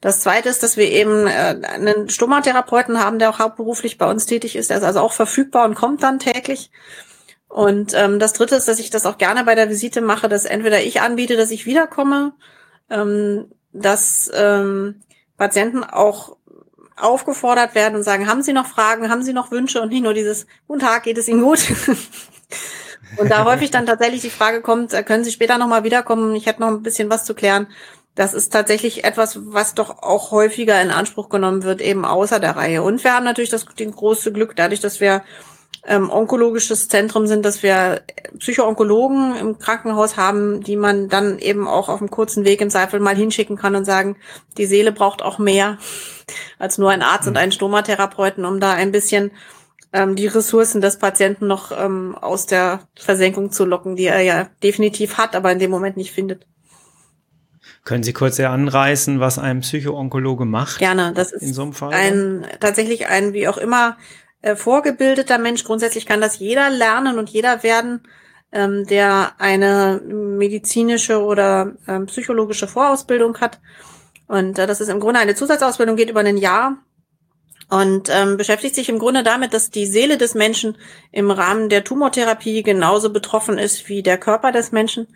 Das 0.00 0.20
zweite 0.20 0.48
ist, 0.48 0.62
dass 0.62 0.78
wir 0.78 0.90
eben 0.90 1.26
äh, 1.26 1.60
einen 1.62 2.08
Stomatherapeuten 2.08 2.98
haben, 2.98 3.18
der 3.18 3.28
auch 3.28 3.38
hauptberuflich 3.38 3.98
bei 3.98 4.10
uns 4.10 4.24
tätig 4.24 4.56
ist. 4.56 4.70
Der 4.70 4.78
ist 4.78 4.84
also 4.84 5.00
auch 5.00 5.12
verfügbar 5.12 5.66
und 5.66 5.74
kommt 5.74 6.02
dann 6.02 6.18
täglich. 6.18 6.70
Und 7.48 7.92
ähm, 7.92 8.18
das 8.18 8.32
dritte 8.32 8.56
ist, 8.56 8.68
dass 8.68 8.78
ich 8.78 8.88
das 8.88 9.04
auch 9.04 9.18
gerne 9.18 9.44
bei 9.44 9.54
der 9.54 9.68
Visite 9.68 10.00
mache, 10.00 10.30
dass 10.30 10.46
entweder 10.46 10.82
ich 10.82 11.02
anbiete, 11.02 11.36
dass 11.36 11.50
ich 11.50 11.66
wiederkomme, 11.66 12.32
ähm, 12.88 13.52
dass 13.72 14.30
ähm, 14.34 15.02
Patienten 15.36 15.84
auch 15.84 16.36
aufgefordert 16.96 17.74
werden 17.74 17.96
und 17.96 18.02
sagen, 18.02 18.28
haben 18.28 18.42
Sie 18.42 18.52
noch 18.52 18.66
Fragen, 18.66 19.10
haben 19.10 19.22
Sie 19.22 19.32
noch 19.32 19.50
Wünsche 19.50 19.80
und 19.80 19.88
nicht 19.90 20.02
nur 20.02 20.14
dieses, 20.14 20.46
guten 20.68 20.80
Tag, 20.80 21.04
geht 21.04 21.18
es 21.18 21.28
Ihnen 21.28 21.42
gut? 21.42 21.60
und 23.16 23.30
da 23.30 23.44
häufig 23.44 23.70
dann 23.70 23.86
tatsächlich 23.86 24.20
die 24.20 24.30
Frage 24.30 24.60
kommt, 24.60 24.92
äh, 24.92 25.02
können 25.02 25.24
Sie 25.24 25.32
später 25.32 25.58
nochmal 25.58 25.84
wiederkommen, 25.84 26.34
ich 26.34 26.46
hätte 26.46 26.60
noch 26.60 26.68
ein 26.68 26.82
bisschen 26.82 27.10
was 27.10 27.24
zu 27.24 27.34
klären. 27.34 27.66
Das 28.14 28.34
ist 28.34 28.52
tatsächlich 28.52 29.04
etwas, 29.04 29.38
was 29.40 29.74
doch 29.74 30.02
auch 30.02 30.32
häufiger 30.32 30.80
in 30.82 30.90
Anspruch 30.90 31.30
genommen 31.30 31.62
wird, 31.62 31.80
eben 31.80 32.04
außer 32.04 32.40
der 32.40 32.56
Reihe. 32.56 32.82
Und 32.82 33.02
wir 33.02 33.14
haben 33.14 33.24
natürlich 33.24 33.50
das, 33.50 33.64
den 33.64 33.90
große 33.90 34.32
Glück, 34.32 34.54
dadurch, 34.54 34.80
dass 34.80 35.00
wir 35.00 35.22
ähm, 35.84 36.10
onkologisches 36.10 36.88
Zentrum 36.88 37.26
sind, 37.26 37.44
dass 37.44 37.62
wir 37.62 38.02
Psychoonkologen 38.38 39.36
im 39.36 39.58
Krankenhaus 39.58 40.16
haben, 40.16 40.62
die 40.62 40.76
man 40.76 41.08
dann 41.08 41.38
eben 41.38 41.66
auch 41.66 41.88
auf 41.88 42.00
einem 42.00 42.10
kurzen 42.10 42.44
Weg 42.44 42.60
im 42.60 42.70
Zweifel 42.70 43.00
mal 43.00 43.16
hinschicken 43.16 43.56
kann 43.56 43.74
und 43.74 43.84
sagen, 43.84 44.16
die 44.58 44.66
Seele 44.66 44.92
braucht 44.92 45.22
auch 45.22 45.38
mehr 45.38 45.78
als 46.58 46.78
nur 46.78 46.90
ein 46.90 47.02
Arzt 47.02 47.24
mhm. 47.24 47.30
und 47.30 47.36
einen 47.36 47.52
Stomatherapeuten, 47.52 48.44
um 48.44 48.60
da 48.60 48.72
ein 48.72 48.92
bisschen 48.92 49.32
ähm, 49.92 50.14
die 50.14 50.28
Ressourcen 50.28 50.80
des 50.80 50.98
Patienten 50.98 51.48
noch 51.48 51.72
ähm, 51.76 52.14
aus 52.14 52.46
der 52.46 52.80
Versenkung 52.96 53.50
zu 53.50 53.64
locken, 53.64 53.96
die 53.96 54.06
er 54.06 54.20
ja 54.20 54.48
definitiv 54.62 55.18
hat, 55.18 55.34
aber 55.34 55.50
in 55.50 55.58
dem 55.58 55.70
Moment 55.70 55.96
nicht 55.96 56.12
findet. 56.12 56.46
Können 57.84 58.04
Sie 58.04 58.12
kurz 58.12 58.38
anreißen, 58.38 59.18
was 59.18 59.40
ein 59.40 59.60
Psychoonkologe 59.60 60.44
macht? 60.44 60.78
Gerne. 60.78 61.12
Das 61.14 61.32
ist 61.32 61.42
in 61.42 61.52
so 61.52 61.62
einem 61.62 61.72
Fall, 61.72 61.92
ein, 61.92 62.46
tatsächlich 62.60 63.08
ein, 63.08 63.32
wie 63.32 63.48
auch 63.48 63.58
immer, 63.58 63.96
äh, 64.42 64.56
vorgebildeter 64.56 65.38
Mensch. 65.38 65.64
Grundsätzlich 65.64 66.06
kann 66.06 66.20
das 66.20 66.38
jeder 66.38 66.68
lernen 66.70 67.18
und 67.18 67.30
jeder 67.30 67.62
werden, 67.62 68.02
ähm, 68.52 68.86
der 68.86 69.32
eine 69.38 70.00
medizinische 70.04 71.22
oder 71.22 71.74
ähm, 71.88 72.06
psychologische 72.06 72.68
Vorausbildung 72.68 73.40
hat. 73.40 73.60
Und 74.28 74.58
äh, 74.58 74.66
das 74.66 74.80
ist 74.80 74.88
im 74.88 75.00
Grunde 75.00 75.20
eine 75.20 75.34
Zusatzausbildung, 75.34 75.96
geht 75.96 76.10
über 76.10 76.20
ein 76.20 76.36
Jahr 76.36 76.76
und 77.70 78.10
ähm, 78.10 78.36
beschäftigt 78.36 78.74
sich 78.74 78.88
im 78.90 78.98
Grunde 78.98 79.22
damit, 79.22 79.54
dass 79.54 79.70
die 79.70 79.86
Seele 79.86 80.18
des 80.18 80.34
Menschen 80.34 80.76
im 81.10 81.30
Rahmen 81.30 81.70
der 81.70 81.84
Tumortherapie 81.84 82.62
genauso 82.62 83.10
betroffen 83.10 83.56
ist 83.56 83.88
wie 83.88 84.02
der 84.02 84.18
Körper 84.18 84.52
des 84.52 84.72
Menschen. 84.72 85.06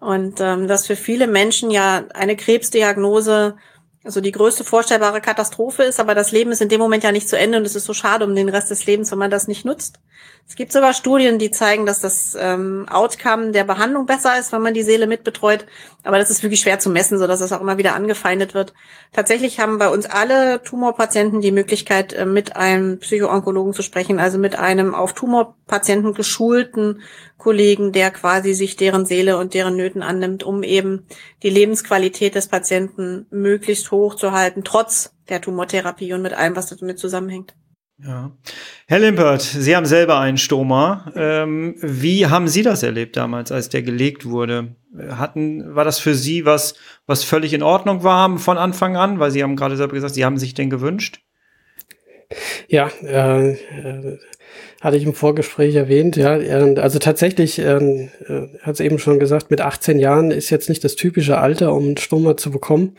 Und 0.00 0.38
ähm, 0.40 0.68
dass 0.68 0.86
für 0.86 0.96
viele 0.96 1.26
Menschen 1.26 1.70
ja 1.70 2.04
eine 2.12 2.36
Krebsdiagnose 2.36 3.56
also 4.04 4.20
die 4.20 4.32
größte 4.32 4.64
vorstellbare 4.64 5.22
Katastrophe 5.22 5.82
ist, 5.82 5.98
aber 5.98 6.14
das 6.14 6.30
Leben 6.30 6.52
ist 6.52 6.60
in 6.60 6.68
dem 6.68 6.80
Moment 6.80 7.04
ja 7.04 7.12
nicht 7.12 7.28
zu 7.28 7.38
Ende 7.38 7.58
und 7.58 7.64
es 7.64 7.74
ist 7.74 7.86
so 7.86 7.94
schade 7.94 8.24
um 8.24 8.34
den 8.34 8.50
Rest 8.50 8.70
des 8.70 8.84
Lebens, 8.84 9.10
wenn 9.10 9.18
man 9.18 9.30
das 9.30 9.48
nicht 9.48 9.64
nutzt. 9.64 9.98
Es 10.46 10.56
gibt 10.56 10.72
sogar 10.72 10.92
Studien, 10.92 11.38
die 11.38 11.50
zeigen, 11.50 11.86
dass 11.86 12.00
das 12.00 12.36
ähm, 12.38 12.86
Outcome 12.90 13.52
der 13.52 13.64
Behandlung 13.64 14.04
besser 14.04 14.38
ist, 14.38 14.52
wenn 14.52 14.60
man 14.60 14.74
die 14.74 14.82
Seele 14.82 15.06
mitbetreut. 15.06 15.64
Aber 16.02 16.18
das 16.18 16.30
ist 16.30 16.42
wirklich 16.42 16.60
schwer 16.60 16.78
zu 16.78 16.90
messen, 16.90 17.18
so 17.18 17.26
dass 17.26 17.40
das 17.40 17.52
auch 17.52 17.62
immer 17.62 17.78
wieder 17.78 17.94
angefeindet 17.94 18.52
wird. 18.52 18.74
Tatsächlich 19.12 19.58
haben 19.58 19.78
bei 19.78 19.88
uns 19.88 20.04
alle 20.04 20.62
Tumorpatienten 20.62 21.40
die 21.40 21.50
Möglichkeit, 21.50 22.12
äh, 22.12 22.26
mit 22.26 22.56
einem 22.56 22.98
Psychoonkologen 22.98 23.72
zu 23.72 23.82
sprechen, 23.82 24.20
also 24.20 24.36
mit 24.36 24.58
einem 24.58 24.94
auf 24.94 25.14
Tumorpatienten 25.14 26.12
geschulten 26.12 27.00
Kollegen, 27.44 27.92
der 27.92 28.10
quasi 28.10 28.54
sich 28.54 28.76
deren 28.76 29.04
Seele 29.04 29.36
und 29.36 29.52
deren 29.52 29.76
Nöten 29.76 30.02
annimmt, 30.02 30.42
um 30.42 30.62
eben 30.62 31.06
die 31.42 31.50
Lebensqualität 31.50 32.34
des 32.34 32.48
Patienten 32.48 33.26
möglichst 33.30 33.90
hoch 33.90 34.14
zu 34.14 34.32
halten, 34.32 34.64
trotz 34.64 35.14
der 35.28 35.42
Tumortherapie 35.42 36.14
und 36.14 36.22
mit 36.22 36.32
allem, 36.32 36.56
was 36.56 36.74
damit 36.74 36.98
zusammenhängt. 36.98 37.54
Ja. 38.02 38.32
Herr 38.86 38.98
Limpert, 38.98 39.42
Sie 39.42 39.76
haben 39.76 39.84
selber 39.84 40.18
einen 40.18 40.38
Stoma. 40.38 41.12
Ähm, 41.14 41.76
wie 41.80 42.26
haben 42.26 42.48
Sie 42.48 42.62
das 42.62 42.82
erlebt 42.82 43.16
damals, 43.16 43.52
als 43.52 43.68
der 43.68 43.82
gelegt 43.82 44.24
wurde? 44.24 44.74
Hatten, 45.10 45.74
war 45.74 45.84
das 45.84 45.98
für 45.98 46.14
Sie 46.14 46.46
was, 46.46 46.74
was 47.06 47.24
völlig 47.24 47.52
in 47.52 47.62
Ordnung 47.62 48.02
war 48.02 48.38
von 48.38 48.56
Anfang 48.56 48.96
an? 48.96 49.20
Weil 49.20 49.30
Sie 49.30 49.42
haben 49.42 49.54
gerade 49.54 49.76
selber 49.76 49.94
gesagt, 49.94 50.14
Sie 50.14 50.24
haben 50.24 50.38
sich 50.38 50.54
den 50.54 50.70
gewünscht. 50.70 51.20
Ja, 52.68 52.88
äh, 53.02 53.52
äh, 53.52 54.18
hatte 54.80 54.96
ich 54.96 55.04
im 55.04 55.14
Vorgespräch 55.14 55.74
erwähnt. 55.74 56.16
Ja, 56.16 56.32
also 56.34 56.98
tatsächlich, 56.98 57.58
äh, 57.58 58.08
hat 58.60 58.74
es 58.74 58.80
eben 58.80 58.98
schon 58.98 59.18
gesagt, 59.18 59.50
mit 59.50 59.60
18 59.60 59.98
Jahren 59.98 60.30
ist 60.30 60.50
jetzt 60.50 60.68
nicht 60.68 60.84
das 60.84 60.96
typische 60.96 61.38
Alter, 61.38 61.74
um 61.74 61.84
einen 61.84 61.96
Stoma 61.96 62.36
zu 62.36 62.50
bekommen. 62.50 62.96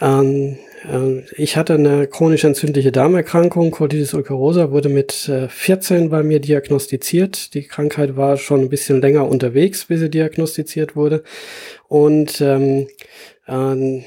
Ähm, 0.00 0.56
äh, 0.90 1.22
ich 1.36 1.56
hatte 1.56 1.74
eine 1.74 2.06
chronisch 2.06 2.44
entzündliche 2.44 2.92
Darmerkrankung, 2.92 3.70
Colitis 3.70 4.14
ulcerosa, 4.14 4.70
wurde 4.70 4.88
mit 4.88 5.12
14 5.12 6.04
äh, 6.04 6.08
bei 6.08 6.22
mir 6.22 6.40
diagnostiziert. 6.40 7.54
Die 7.54 7.64
Krankheit 7.64 8.16
war 8.16 8.36
schon 8.36 8.60
ein 8.60 8.68
bisschen 8.68 9.00
länger 9.00 9.28
unterwegs, 9.28 9.86
bis 9.86 10.00
sie 10.00 10.10
diagnostiziert 10.10 10.96
wurde. 10.96 11.22
Und 11.88 12.40
ähm, 12.40 12.86
äh, 13.46 14.02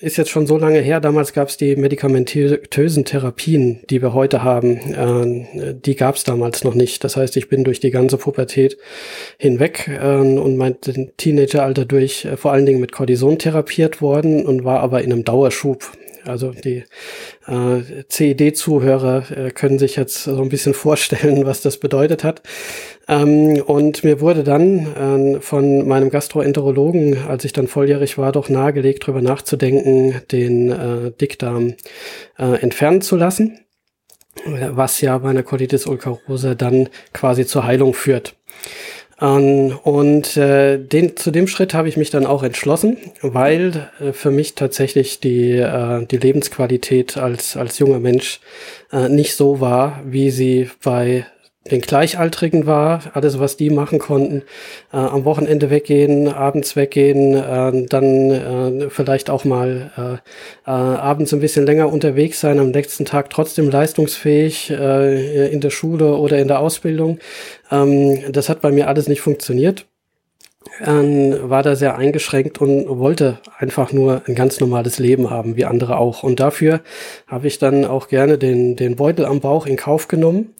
ist 0.00 0.16
jetzt 0.16 0.30
schon 0.30 0.46
so 0.46 0.58
lange 0.58 0.80
her. 0.80 1.00
Damals 1.00 1.32
gab 1.32 1.48
es 1.48 1.56
die 1.56 1.74
medikamentösen 1.76 3.04
Therapien, 3.04 3.80
die 3.90 4.00
wir 4.00 4.14
heute 4.14 4.42
haben. 4.42 4.76
Äh, 5.56 5.74
die 5.74 5.96
gab 5.96 6.14
es 6.14 6.24
damals 6.24 6.64
noch 6.64 6.74
nicht. 6.74 7.02
Das 7.04 7.16
heißt, 7.16 7.36
ich 7.36 7.48
bin 7.48 7.64
durch 7.64 7.80
die 7.80 7.90
ganze 7.90 8.16
Pubertät 8.16 8.78
hinweg 9.38 9.88
äh, 9.88 10.16
und 10.16 10.56
mein 10.56 10.76
Teenageralter 11.16 11.84
durch 11.84 12.24
äh, 12.24 12.36
vor 12.36 12.52
allen 12.52 12.66
Dingen 12.66 12.80
mit 12.80 12.92
Cortison 12.92 13.38
therapiert 13.38 14.00
worden 14.00 14.46
und 14.46 14.64
war 14.64 14.80
aber 14.80 15.02
in 15.02 15.12
einem 15.12 15.24
Dauerschub. 15.24 15.84
Also 16.24 16.52
die 16.52 16.84
äh, 17.46 18.04
CED-Zuhörer 18.08 19.24
äh, 19.30 19.50
können 19.50 19.78
sich 19.78 19.96
jetzt 19.96 20.24
so 20.24 20.40
ein 20.42 20.48
bisschen 20.48 20.74
vorstellen, 20.74 21.46
was 21.46 21.60
das 21.60 21.78
bedeutet 21.78 22.24
hat. 22.24 22.42
Ähm, 23.08 23.62
und 23.66 24.04
mir 24.04 24.20
wurde 24.20 24.44
dann 24.44 25.36
äh, 25.36 25.40
von 25.40 25.86
meinem 25.86 26.10
Gastroenterologen, 26.10 27.26
als 27.26 27.44
ich 27.44 27.52
dann 27.52 27.68
volljährig 27.68 28.18
war, 28.18 28.32
doch 28.32 28.48
nahegelegt, 28.48 29.04
darüber 29.04 29.22
nachzudenken, 29.22 30.20
den 30.30 30.70
äh, 30.70 31.10
Dickdarm 31.12 31.74
äh, 32.38 32.60
entfernen 32.60 33.00
zu 33.00 33.16
lassen, 33.16 33.60
was 34.44 35.00
ja 35.00 35.18
bei 35.18 35.30
einer 35.30 35.42
Colitis 35.42 35.86
ulcerosa 35.86 36.54
dann 36.54 36.88
quasi 37.12 37.46
zur 37.46 37.64
Heilung 37.64 37.94
führt. 37.94 38.36
Ähm, 39.20 39.78
und 39.82 40.36
äh, 40.36 40.78
den, 40.78 41.16
zu 41.16 41.30
dem 41.30 41.48
Schritt 41.48 41.74
habe 41.74 41.88
ich 41.88 41.96
mich 41.96 42.10
dann 42.10 42.26
auch 42.26 42.42
entschlossen, 42.42 42.96
weil 43.20 43.90
äh, 44.00 44.12
für 44.12 44.30
mich 44.30 44.54
tatsächlich 44.54 45.20
die, 45.20 45.52
äh, 45.52 46.06
die 46.06 46.18
Lebensqualität 46.18 47.16
als, 47.16 47.56
als 47.56 47.78
junger 47.78 48.00
Mensch 48.00 48.40
äh, 48.92 49.08
nicht 49.08 49.34
so 49.34 49.60
war, 49.60 50.00
wie 50.04 50.30
sie 50.30 50.70
bei 50.82 51.26
den 51.68 51.80
Gleichaltrigen 51.80 52.66
war, 52.66 53.02
alles 53.14 53.38
was 53.38 53.56
die 53.56 53.70
machen 53.70 53.98
konnten, 53.98 54.42
äh, 54.92 54.96
am 54.96 55.24
Wochenende 55.24 55.70
weggehen, 55.70 56.28
abends 56.28 56.76
weggehen, 56.76 57.34
äh, 57.34 57.86
dann 57.86 58.30
äh, 58.30 58.90
vielleicht 58.90 59.30
auch 59.30 59.44
mal 59.44 59.90
äh, 59.96 60.70
äh, 60.70 60.70
abends 60.70 61.32
ein 61.32 61.40
bisschen 61.40 61.66
länger 61.66 61.92
unterwegs 61.92 62.40
sein, 62.40 62.58
am 62.58 62.70
nächsten 62.70 63.04
Tag 63.04 63.30
trotzdem 63.30 63.70
leistungsfähig 63.70 64.70
äh, 64.70 65.48
in 65.48 65.60
der 65.60 65.70
Schule 65.70 66.16
oder 66.16 66.38
in 66.38 66.48
der 66.48 66.60
Ausbildung. 66.60 67.18
Ähm, 67.70 68.32
das 68.32 68.48
hat 68.48 68.60
bei 68.60 68.70
mir 68.70 68.88
alles 68.88 69.08
nicht 69.08 69.20
funktioniert. 69.20 69.86
Ähm, 70.84 71.34
war 71.48 71.62
da 71.62 71.76
sehr 71.76 71.96
eingeschränkt 71.96 72.60
und 72.60 72.88
wollte 72.98 73.38
einfach 73.58 73.92
nur 73.92 74.22
ein 74.26 74.34
ganz 74.34 74.60
normales 74.60 74.98
Leben 74.98 75.30
haben, 75.30 75.56
wie 75.56 75.64
andere 75.64 75.98
auch. 75.98 76.22
Und 76.22 76.40
dafür 76.40 76.80
habe 77.26 77.46
ich 77.46 77.58
dann 77.58 77.84
auch 77.84 78.08
gerne 78.08 78.38
den, 78.38 78.76
den 78.76 78.96
Beutel 78.96 79.24
am 79.24 79.40
Bauch 79.40 79.66
in 79.66 79.76
Kauf 79.76 80.08
genommen 80.08 80.54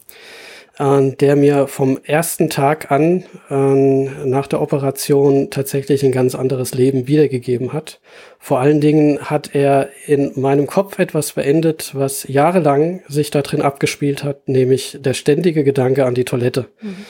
der 0.79 1.35
mir 1.35 1.67
vom 1.67 1.99
ersten 2.03 2.49
Tag 2.49 2.89
an 2.89 3.25
äh, 3.49 4.25
nach 4.25 4.47
der 4.47 4.61
Operation 4.61 5.49
tatsächlich 5.49 6.05
ein 6.05 6.13
ganz 6.13 6.35
anderes 6.35 6.73
Leben 6.73 7.07
wiedergegeben 7.07 7.73
hat. 7.73 7.99
Vor 8.39 8.59
allen 8.59 8.79
Dingen 8.79 9.19
hat 9.19 9.53
er 9.53 9.89
in 10.05 10.31
meinem 10.39 10.67
Kopf 10.67 10.97
etwas 10.97 11.33
beendet, 11.33 11.91
was 11.93 12.25
jahrelang 12.29 13.01
sich 13.09 13.29
da 13.29 13.41
drin 13.41 13.61
abgespielt 13.61 14.23
hat, 14.23 14.47
nämlich 14.47 14.97
der 15.01 15.13
ständige 15.13 15.65
Gedanke 15.65 16.05
an 16.05 16.15
die 16.15 16.25
Toilette. 16.25 16.67
Mhm. 16.81 17.05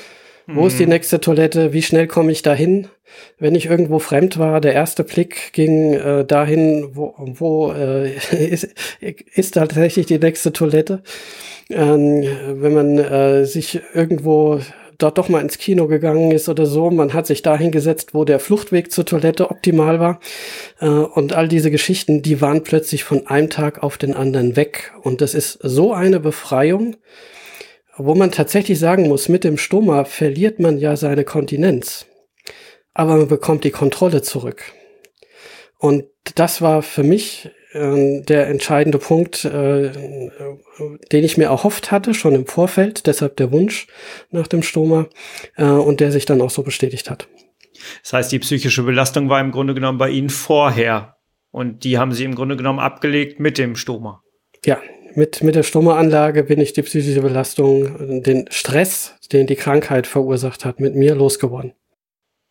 Wo 0.55 0.67
ist 0.67 0.79
die 0.79 0.83
mhm. 0.83 0.89
nächste 0.89 1.19
Toilette? 1.19 1.73
Wie 1.73 1.81
schnell 1.81 2.07
komme 2.07 2.31
ich 2.31 2.41
dahin? 2.41 2.87
Wenn 3.37 3.55
ich 3.55 3.67
irgendwo 3.67 3.99
fremd 3.99 4.37
war, 4.37 4.61
der 4.61 4.73
erste 4.73 5.03
Blick 5.03 5.53
ging 5.53 5.93
äh, 5.93 6.25
dahin, 6.25 6.89
wo, 6.93 7.13
wo 7.17 7.71
äh, 7.71 8.13
ist, 8.31 8.69
ist 8.99 9.53
tatsächlich 9.53 10.05
die 10.05 10.19
nächste 10.19 10.53
Toilette. 10.53 11.01
Ähm, 11.69 12.23
wenn 12.53 12.73
man 12.73 12.97
äh, 12.97 13.45
sich 13.45 13.81
irgendwo 13.93 14.59
dort 14.99 15.17
doch 15.17 15.29
mal 15.29 15.41
ins 15.41 15.57
Kino 15.57 15.87
gegangen 15.87 16.31
ist 16.31 16.49
oder 16.49 16.65
so. 16.65 16.91
Man 16.91 17.13
hat 17.13 17.25
sich 17.25 17.41
dahin 17.41 17.71
gesetzt, 17.71 18.13
wo 18.13 18.25
der 18.25 18.39
Fluchtweg 18.39 18.91
zur 18.91 19.05
Toilette 19.05 19.49
optimal 19.49 19.99
war. 19.99 20.19
Äh, 20.79 20.87
und 20.87 21.33
all 21.33 21.47
diese 21.47 21.71
Geschichten, 21.71 22.21
die 22.21 22.41
waren 22.41 22.63
plötzlich 22.63 23.03
von 23.03 23.25
einem 23.25 23.49
Tag 23.49 23.81
auf 23.81 23.97
den 23.97 24.13
anderen 24.13 24.55
weg. 24.55 24.91
Und 25.01 25.21
das 25.21 25.33
ist 25.33 25.57
so 25.63 25.93
eine 25.93 26.19
Befreiung, 26.19 26.97
wo 27.99 28.15
man 28.15 28.31
tatsächlich 28.31 28.79
sagen 28.79 29.07
muss, 29.07 29.29
mit 29.29 29.43
dem 29.43 29.57
Stoma 29.57 30.05
verliert 30.05 30.59
man 30.59 30.77
ja 30.77 30.95
seine 30.95 31.25
Kontinenz. 31.25 32.05
Aber 32.93 33.17
man 33.17 33.27
bekommt 33.27 33.63
die 33.65 33.71
Kontrolle 33.71 34.21
zurück. 34.21 34.63
Und 35.77 36.05
das 36.35 36.61
war 36.61 36.81
für 36.81 37.03
mich 37.03 37.51
äh, 37.73 38.21
der 38.21 38.47
entscheidende 38.47 38.97
Punkt, 38.97 39.45
äh, 39.45 39.91
den 41.11 41.23
ich 41.23 41.37
mir 41.37 41.45
erhofft 41.45 41.91
hatte, 41.91 42.13
schon 42.13 42.35
im 42.35 42.47
Vorfeld, 42.47 43.05
deshalb 43.05 43.37
der 43.37 43.51
Wunsch 43.51 43.87
nach 44.31 44.47
dem 44.47 44.63
Stoma 44.63 45.07
äh, 45.57 45.65
und 45.65 45.99
der 45.99 46.11
sich 46.11 46.25
dann 46.25 46.41
auch 46.41 46.49
so 46.49 46.63
bestätigt 46.63 47.09
hat. 47.09 47.27
Das 48.03 48.13
heißt, 48.13 48.31
die 48.31 48.39
psychische 48.39 48.83
Belastung 48.83 49.29
war 49.29 49.39
im 49.41 49.51
Grunde 49.51 49.73
genommen 49.73 49.97
bei 49.97 50.09
Ihnen 50.09 50.29
vorher 50.29 51.17
und 51.51 51.83
die 51.83 51.97
haben 51.97 52.13
Sie 52.13 52.23
im 52.23 52.35
Grunde 52.35 52.57
genommen 52.57 52.79
abgelegt 52.79 53.39
mit 53.39 53.57
dem 53.57 53.75
Stoma. 53.75 54.23
Ja, 54.65 54.79
mit, 55.19 55.43
mit 55.43 55.55
der 55.55 55.63
Stoma-Anlage 55.63 56.43
bin 56.43 56.59
ich 56.59 56.73
die 56.73 56.81
psychische 56.81 57.21
Belastung, 57.21 58.23
den 58.23 58.45
Stress, 58.49 59.13
den 59.31 59.45
die 59.45 59.57
Krankheit 59.57 60.07
verursacht 60.07 60.65
hat, 60.65 60.79
mit 60.79 60.95
mir 60.95 61.13
losgeworden. 61.13 61.73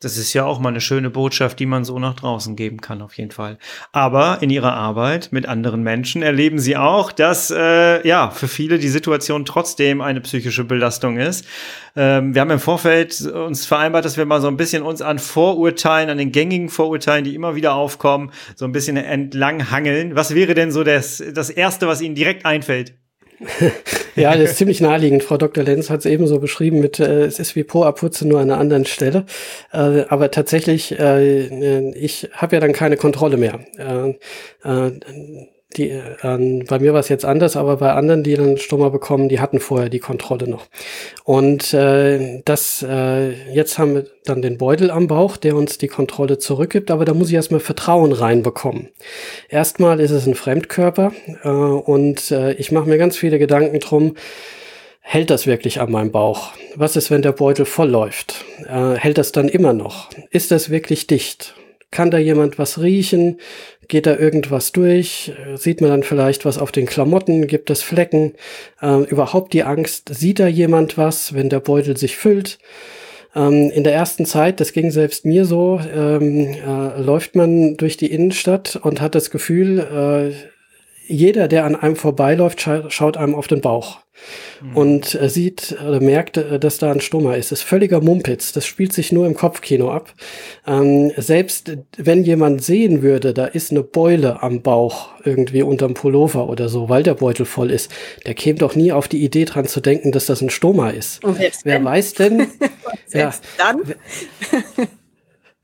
Das 0.01 0.17
ist 0.17 0.33
ja 0.33 0.45
auch 0.45 0.61
mal 0.61 0.69
eine 0.69 0.81
schöne 0.81 1.11
Botschaft, 1.11 1.59
die 1.59 1.67
man 1.67 1.85
so 1.85 1.99
nach 1.99 2.15
draußen 2.15 2.55
geben 2.55 2.81
kann, 2.81 3.03
auf 3.03 3.19
jeden 3.19 3.33
Fall. 3.33 3.59
Aber 3.91 4.39
in 4.43 4.49
ihrer 4.49 4.75
Arbeit 4.75 5.31
mit 5.33 5.47
anderen 5.47 5.83
Menschen 5.83 6.23
erleben 6.23 6.61
sie 6.61 6.77
auch, 6.77 7.11
dass 7.11 7.51
äh, 7.51 8.07
ja 8.07 8.31
für 8.31 8.47
viele 8.47 8.79
die 8.79 8.89
Situation 8.89 9.45
trotzdem 9.45 10.01
eine 10.01 10.21
psychische 10.21 10.63
Belastung 10.63 11.19
ist. 11.19 11.47
Ähm, 11.97 12.33
wir 12.33 12.43
haben 12.43 12.51
im 12.53 12.61
Vorfeld 12.61 13.21
uns 13.23 13.67
vereinbart, 13.67 14.05
dass 14.05 14.17
wir 14.17 14.25
mal 14.25 14.41
so 14.41 14.47
ein 14.47 14.57
bisschen 14.57 14.85
uns 14.85 15.03
an 15.03 15.19
Vorurteilen, 15.19 16.11
an 16.11 16.19
den 16.19 16.31
gängigen 16.31 16.69
Vorurteilen, 16.69 17.25
die 17.25 17.35
immer 17.35 17.57
wieder 17.57 17.75
aufkommen, 17.75 18.31
so 18.55 18.67
ein 18.67 18.73
bisschen 18.73 18.97
entlang 18.97 19.73
hangeln. 19.73 20.15
Was 20.15 20.33
wäre 20.33 20.55
denn 20.55 20.71
so 20.71 20.85
das, 20.85 21.21
das 21.35 21.51
Erste, 21.51 21.89
was 21.89 22.01
Ihnen 22.01 22.15
direkt 22.15 22.47
einfällt? 22.47 22.95
ja, 24.19 24.37
das 24.37 24.51
ist 24.51 24.57
ziemlich 24.57 24.81
naheliegend. 24.81 25.23
Frau 25.23 25.37
Dr. 25.37 25.65
Lenz 25.65 25.91
hat 25.91 26.01
es 26.01 26.07
ebenso 26.07 26.39
beschrieben 26.39 26.81
mit, 26.81 27.01
äh, 27.01 27.25
es 27.25 27.39
ist 27.39 27.57
wie 27.57 27.65
Po-Abputze 27.65 28.27
nur 28.27 28.41
an 28.41 28.51
einer 28.51 28.61
anderen 28.61 28.85
Stelle. 28.85 29.25
Äh, 29.73 30.05
aber 30.09 30.31
tatsächlich, 30.31 30.99
äh, 30.99 31.91
ich 31.93 32.29
habe 32.33 32.57
ja 32.57 32.61
dann 32.61 32.73
keine 32.73 32.97
Kontrolle 32.97 33.37
mehr. 33.37 33.61
Äh, 33.79 34.11
äh, 34.69 35.01
die, 35.77 35.91
äh, 35.91 36.65
bei 36.67 36.79
mir 36.79 36.95
war 36.95 37.01
es 37.01 37.11
jetzt 37.11 37.27
anders, 37.27 37.57
aber 37.57 37.77
bei 37.77 37.93
anderen, 37.93 38.23
die 38.23 38.35
dann 38.35 38.57
Stoma 38.57 38.89
bekommen, 38.89 39.29
die 39.29 39.39
hatten 39.39 39.61
vorher 39.61 39.91
die 39.91 39.99
Kontrolle 39.99 40.49
noch. 40.49 40.67
Und 41.25 41.75
äh, 41.75 42.41
das, 42.45 42.85
äh, 42.89 43.33
jetzt 43.53 43.79
haben 43.79 43.95
wir 43.95 44.05
dann 44.25 44.41
den 44.41 44.57
Beutel 44.57 44.91
am 44.91 45.09
Bauch, 45.09 45.37
der 45.37 45.57
uns 45.57 45.77
die 45.77 45.89
Kontrolle 45.89 46.39
zurückgibt, 46.39 46.91
aber 46.91 47.05
da 47.05 47.13
muss 47.13 47.29
ich 47.29 47.35
erstmal 47.35 47.61
Vertrauen 47.61 48.13
reinbekommen. 48.13 48.89
Erstmal 49.51 50.01
ist 50.01 50.11
es 50.11 50.27
ein 50.27 50.35
Fremdkörper 50.35 51.13
äh, 51.45 51.49
und 51.49 52.31
äh, 52.31 52.53
ich 52.55 52.73
mache 52.73 52.89
mir 52.89 52.97
ganz 52.97 53.19
viele 53.19 53.39
Gedanken 53.39 53.79
drum, 53.81 54.15
hält 55.01 55.29
das 55.29 55.47
wirklich 55.47 55.81
an 55.81 55.91
meinem 55.91 56.13
Bauch? 56.13 56.53
Was 56.77 56.97
ist, 56.97 57.11
wenn 57.11 57.23
der 57.23 57.33
Beutel 57.33 57.67
voll 57.67 57.91
läuft? 57.91 58.45
Äh, 58.67 58.95
hält 58.95 59.19
das 59.19 59.33
dann 59.33 59.49
immer 59.49 59.75
noch? 59.75 60.09
Ist 60.31 60.51
das 60.51 60.71
wirklich 60.71 61.07
dicht? 61.07 61.55
Kann 61.91 62.11
da 62.11 62.19
jemand 62.19 62.59
was 62.59 62.81
riechen? 62.81 63.39
Geht 63.89 64.07
da 64.07 64.17
irgendwas 64.17 64.73
durch? 64.73 65.33
Sieht 65.57 65.81
man 65.81 65.91
dann 65.91 66.03
vielleicht 66.03 66.45
was 66.45 66.59
auf 66.59 66.73
den 66.73 66.85
Klamotten? 66.85 67.47
Gibt 67.47 67.71
es 67.71 67.83
Flecken? 67.83 68.35
Ähm, 68.83 69.05
überhaupt 69.05 69.55
die 69.55 69.65
Angst, 69.65 70.15
sieht 70.15 70.41
da 70.41 70.47
jemand 70.47 70.99
was, 70.99 71.33
wenn 71.33 71.49
der 71.49 71.61
Beutel 71.61 71.97
sich 71.97 72.17
füllt? 72.17 72.59
Ähm, 73.35 73.71
in 73.71 73.85
der 73.85 73.95
ersten 73.95 74.27
Zeit, 74.27 74.61
das 74.61 74.73
ging 74.73 74.91
selbst 74.91 75.25
mir 75.25 75.45
so, 75.45 75.81
ähm, 75.95 76.49
äh, 76.55 77.01
läuft 77.01 77.35
man 77.35 77.77
durch 77.77 77.97
die 77.97 78.11
Innenstadt 78.11 78.77
und 78.77 79.01
hat 79.01 79.15
das 79.15 79.31
Gefühl, 79.31 79.79
äh, 79.79 80.58
jeder, 81.09 81.49
der 81.49 81.65
an 81.65 81.75
einem 81.75 81.97
vorbeiläuft, 81.97 82.61
scha 82.61 82.91
schaut 82.91 83.17
einem 83.17 83.35
auf 83.35 83.49
den 83.49 83.61
Bauch 83.61 84.01
mhm. 84.61 84.77
und 84.77 85.15
äh, 85.15 85.29
sieht 85.29 85.77
oder 85.87 86.01
merkt, 86.01 86.37
äh, 86.37 86.59
dass 86.59 86.79
da 86.79 86.93
ein 86.93 87.01
Stummer 87.01 87.37
ist. 87.37 87.51
Das 87.51 87.61
ist 87.61 87.65
völliger 87.69 88.01
Mumpitz. 88.01 88.53
Das 88.53 88.67
spielt 88.67 88.93
sich 88.93 89.11
nur 89.11 89.27
im 89.27 89.35
Kopfkino 89.35 89.91
ab. 89.91 90.15
Ähm, 90.67 91.13
selbst 91.17 91.79
wenn 91.97 92.25
jemand 92.25 92.63
sehen 92.63 93.03
würde, 93.03 93.33
da 93.33 93.47
ist 93.47 93.71
eine 93.71 93.83
Beule 93.83 94.43
am 94.43 94.63
Bauch 94.63 95.09
irgendwie 95.25 95.63
unterm 95.63 95.95
Pullover 95.95 96.49
oder 96.49 96.69
so, 96.69 96.89
weil 96.89 97.03
der 97.03 97.15
Beutel 97.15 97.47
voll 97.47 97.71
ist, 97.71 97.91
der 98.27 98.35
käme 98.35 98.59
doch 98.59 98.75
nie 98.75 98.93
auf 98.93 99.09
die 99.09 99.25
Idee 99.25 99.47
dran 99.47 99.67
zu 99.67 99.81
denken, 99.81 100.13
dass 100.13 100.27
das 100.27 100.43
ein 100.43 100.51
Stoma 100.51 100.91
ist. 100.91 101.21
Wer 101.65 101.83
weiß 101.83 102.15
denn? 102.15 102.49
ja, 103.13 103.33
dann? 103.57 103.95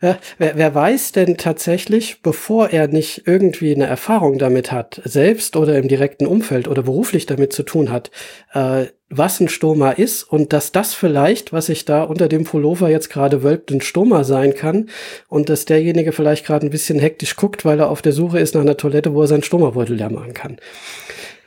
Ja, 0.03 0.19
wer, 0.39 0.57
wer 0.57 0.75
weiß 0.75 1.13
denn 1.13 1.37
tatsächlich, 1.37 2.21
bevor 2.21 2.71
er 2.71 2.89
nicht 2.89 3.23
irgendwie 3.27 3.75
eine 3.75 3.87
Erfahrung 3.87 4.39
damit 4.39 4.73
hat, 4.73 5.01
selbst 5.05 5.57
oder 5.57 5.79
im 5.79 5.89
direkten 5.89 6.27
Umfeld 6.27 6.69
oder 6.69 6.83
beruflich 6.83 7.27
damit 7.27 7.53
zu 7.53 7.63
tun 7.63 7.91
hat, 7.91 8.11
äh, 8.53 8.87
was 9.09 9.41
ein 9.41 9.49
Stoma 9.49 9.93
ist 9.93 10.25
und 10.25 10.53
dass 10.53 10.73
das 10.73 10.95
vielleicht, 10.95 11.53
was 11.53 11.67
sich 11.67 11.85
da 11.85 12.03
unter 12.03 12.29
dem 12.29 12.45
Pullover 12.45 12.89
jetzt 12.91 13.09
gerade 13.09 13.43
wölbt, 13.43 13.71
ein 13.71 13.81
Stoma 13.81 14.25
sein 14.25 14.55
kann 14.55 14.91
und 15.29 15.49
dass 15.49 15.65
derjenige 15.65 16.13
vielleicht 16.13 16.45
gerade 16.45 16.67
ein 16.67 16.71
bisschen 16.71 16.99
hektisch 16.99 17.37
guckt, 17.37 17.65
weil 17.65 17.79
er 17.79 17.91
auf 17.91 18.03
der 18.03 18.13
Suche 18.13 18.41
ist 18.41 18.55
nach 18.55 18.63
einer 18.63 18.77
Toilette, 18.77 19.15
wo 19.15 19.23
er 19.23 19.29
seinen 19.29 19.45
Stomabeutel 19.45 19.97
leer 19.97 20.11
machen 20.11 20.35
kann. 20.35 20.57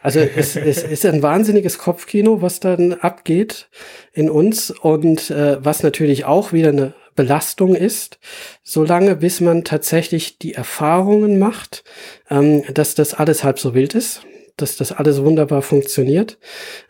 Also 0.01 0.20
es, 0.20 0.56
es 0.56 0.84
ist 0.84 1.06
ein 1.06 1.22
wahnsinniges 1.22 1.77
Kopfkino, 1.77 2.42
was 2.42 2.60
dann 2.62 2.94
abgeht 2.94 3.68
in 4.13 4.30
uns 4.30 4.72
und 4.72 5.30
äh, 5.30 5.63
was 5.63 5.84
natürlich 5.84 6.25
auch 6.25 6.54
wieder 6.54 6.70
eine 6.70 6.94
Belastung 7.18 7.76
ist, 7.76 8.20
solange 8.64 9.18
bis 9.18 9.42
man 9.42 9.66
tatsächlich 9.66 10.38
die 10.38 10.54
Erfahrungen 10.54 11.38
macht, 11.38 11.84
ähm, 12.30 12.64
dass 12.74 12.96
das 12.96 13.14
alles 13.14 13.44
halb 13.44 13.60
so 13.60 13.74
wild 13.74 13.94
ist, 13.96 14.22
dass 14.56 14.78
das 14.78 14.94
alles 14.94 15.22
wunderbar 15.22 15.62
funktioniert, 15.62 16.38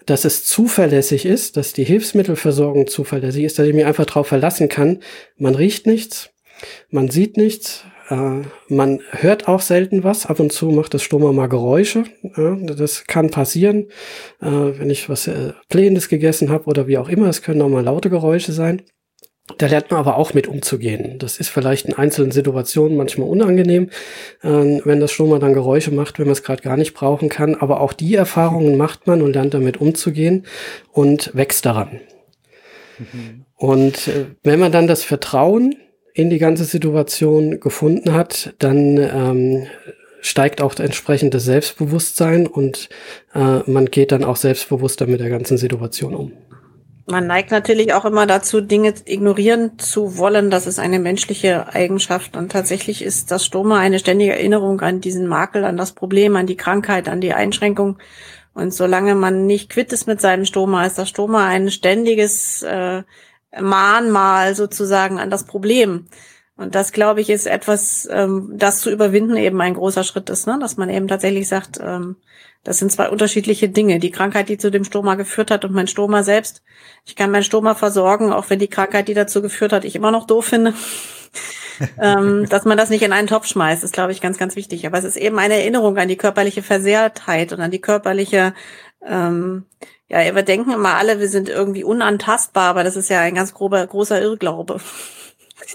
dass 0.06 0.26
es 0.26 0.46
zuverlässig 0.46 1.26
ist, 1.26 1.58
dass 1.58 1.74
die 1.74 1.84
Hilfsmittelversorgung 1.84 2.86
zuverlässig 2.86 3.46
ist, 3.46 3.58
dass 3.58 3.66
ich 3.66 3.74
mich 3.74 3.86
einfach 3.86 4.06
darauf 4.06 4.28
verlassen 4.28 4.70
kann. 4.70 5.00
Man 5.38 5.56
riecht 5.56 5.88
nichts, 5.88 6.30
man 6.92 7.10
sieht 7.10 7.38
nichts, 7.38 7.84
äh, 8.10 8.42
man 8.70 9.02
hört 9.12 9.48
auch 9.48 9.62
selten 9.62 10.04
was. 10.04 10.26
Ab 10.26 10.40
und 10.40 10.52
zu 10.52 10.68
macht 10.68 10.94
das 10.94 11.04
Stummer 11.04 11.34
mal 11.34 11.48
Geräusche. 11.48 12.06
Das 12.78 13.06
kann 13.06 13.32
passieren, 13.32 13.88
äh, 14.42 14.46
wenn 14.46 14.90
ich 14.90 15.10
was 15.10 15.28
äh, 15.28 15.54
Plänes 15.70 16.10
gegessen 16.10 16.50
habe 16.50 16.66
oder 16.66 16.88
wie 16.88 16.98
auch 16.98 17.10
immer. 17.10 17.28
Es 17.28 17.42
können 17.42 17.62
auch 17.62 17.70
mal 17.70 17.84
laute 17.84 18.10
Geräusche 18.10 18.52
sein. 18.52 18.82
Da 19.58 19.68
lernt 19.68 19.92
man 19.92 20.00
aber 20.02 20.18
auch 20.18 20.34
mit 20.34 20.48
umzugehen. 20.48 21.20
Das 21.20 21.38
ist 21.38 21.50
vielleicht 21.50 21.86
in 21.86 21.94
einzelnen 21.94 22.32
Situationen 22.32 22.98
manchmal 22.98 23.30
unangenehm, 23.30 23.90
äh, 24.42 24.50
wenn 24.50 25.00
das 25.00 25.12
Stoma 25.12 25.40
dann 25.40 25.54
Geräusche 25.54 25.92
macht, 25.92 26.20
wenn 26.20 26.26
man 26.26 26.34
es 26.34 26.44
gerade 26.44 26.62
gar 26.62 26.76
nicht 26.76 26.94
brauchen 26.94 27.30
kann. 27.30 27.56
Aber 27.56 27.80
auch 27.80 27.94
die 27.94 28.16
Erfahrungen 28.16 28.76
macht 28.76 29.08
man 29.08 29.22
und 29.22 29.34
lernt 29.34 29.54
damit 29.54 29.78
umzugehen 29.78 30.46
und 30.92 31.32
wächst 31.34 31.66
daran. 31.66 32.02
Mhm. 33.00 33.46
Und 33.56 34.08
äh, 34.10 34.26
wenn 34.44 34.60
man 34.60 34.72
dann 34.72 34.88
das 34.88 35.04
Vertrauen 35.04 35.76
in 36.14 36.30
die 36.30 36.40
ganze 36.40 36.66
Situation 36.66 37.60
gefunden 37.60 38.14
hat, 38.14 38.54
dann 38.60 38.98
ähm, 38.98 39.68
steigt 40.22 40.62
auch 40.62 40.78
entsprechend 40.78 41.34
das 41.34 41.46
Selbstbewusstsein 41.46 42.48
und 42.48 42.90
äh, 43.34 43.60
man 43.66 43.86
geht 43.86 44.12
dann 44.12 44.24
auch 44.24 44.36
selbstbewusster 44.36 45.08
mit 45.08 45.20
der 45.20 45.30
ganzen 45.30 45.58
Situation 45.58 46.16
um. 46.16 46.34
Man 47.10 47.26
neigt 47.26 47.52
natürlich 47.52 47.94
auch 47.94 48.04
immer 48.04 48.28
dazu, 48.28 48.60
Dinge 48.60 48.94
ignorieren 49.06 49.80
zu 49.80 50.18
wollen. 50.18 50.50
Das 50.52 50.68
ist 50.68 50.78
eine 50.78 51.00
menschliche 51.00 51.74
Eigenschaft. 51.74 52.36
Und 52.36 52.52
tatsächlich 52.52 53.02
ist 53.02 53.32
das 53.32 53.46
Stoma 53.46 53.80
eine 53.80 54.00
ständige 54.00 54.34
Erinnerung 54.34 54.82
an 54.82 55.00
diesen 55.00 55.26
Makel, 55.26 55.64
an 55.64 55.78
das 55.78 55.94
Problem, 55.94 56.36
an 56.36 56.48
die 56.48 56.58
Krankheit, 56.58 57.08
an 57.08 57.22
die 57.22 57.34
Einschränkung. 57.34 57.98
Und 58.54 58.74
solange 58.74 59.16
man 59.16 59.46
nicht 59.46 59.70
quitt 59.70 59.94
ist 59.94 60.06
mit 60.06 60.20
seinem 60.20 60.44
Stoma, 60.44 60.86
ist 60.86 60.98
das 60.98 61.08
Stoma 61.08 61.48
ein 61.48 61.72
ständiges 61.72 62.62
äh, 62.64 63.04
Mahnmal 63.58 64.54
sozusagen 64.54 65.18
an 65.18 65.30
das 65.30 65.46
Problem. 65.46 66.08
Und 66.58 66.76
das, 66.76 66.92
glaube 66.92 67.22
ich, 67.22 67.30
ist 67.30 67.48
etwas, 67.48 68.06
ähm, 68.12 68.52
das 68.54 68.82
zu 68.82 68.92
überwinden 68.92 69.38
eben 69.38 69.62
ein 69.62 69.76
großer 69.76 70.04
Schritt 70.04 70.30
ist, 70.30 70.46
ne? 70.46 70.58
dass 70.60 70.76
man 70.76 70.90
eben 70.90 71.08
tatsächlich 71.08 71.48
sagt, 71.48 71.80
ähm, 71.82 72.18
das 72.68 72.80
sind 72.80 72.92
zwei 72.92 73.08
unterschiedliche 73.08 73.70
Dinge. 73.70 73.98
Die 73.98 74.12
Krankheit, 74.12 74.50
die 74.50 74.58
zu 74.58 74.70
dem 74.70 74.84
Stoma 74.84 75.16
geführt 75.16 75.52
hat 75.52 75.64
und 75.64 75.72
mein 75.72 75.88
Stoma 75.88 76.22
selbst. 76.22 76.64
Ich 77.06 77.16
kann 77.16 77.32
mein 77.32 77.44
Stoma 77.44 77.76
versorgen, 77.76 78.34
auch 78.34 78.50
wenn 78.50 78.60
die 78.60 78.68
Krankheit, 78.68 79.08
die 79.08 79.14
dazu 79.14 79.42
geführt 79.42 79.72
hat, 79.72 79.86
ich 79.86 79.96
immer 79.96 80.12
noch 80.12 80.28
doof 80.28 80.48
finde. 80.48 80.74
ähm, 82.02 82.46
dass 82.50 82.66
man 82.66 82.78
das 82.78 82.90
nicht 82.90 83.04
in 83.04 83.14
einen 83.14 83.30
Topf 83.30 83.48
schmeißt, 83.48 83.86
ist, 83.86 83.94
glaube 83.94 84.12
ich, 84.12 84.20
ganz, 84.20 84.38
ganz 84.38 84.58
wichtig. 84.58 84.86
Aber 84.86 84.98
es 84.98 85.06
ist 85.06 85.16
eben 85.16 85.40
eine 85.40 85.54
Erinnerung 85.54 85.98
an 85.98 86.10
die 86.10 86.18
körperliche 86.18 86.62
Versehrtheit 86.62 87.54
und 87.54 87.62
an 87.62 87.72
die 87.72 87.80
körperliche, 87.80 88.54
ähm, 89.02 89.64
ja, 90.10 90.36
wir 90.36 90.44
denken 90.44 90.74
immer 90.74 90.96
alle, 90.96 91.22
wir 91.22 91.30
sind 91.30 91.48
irgendwie 91.48 91.86
unantastbar, 91.86 92.66
aber 92.66 92.84
das 92.84 92.98
ist 92.98 93.10
ja 93.10 93.22
ein 93.22 93.36
ganz 93.36 93.54
grober, 93.54 93.88
großer 93.88 94.22
Irrglaube. 94.22 94.82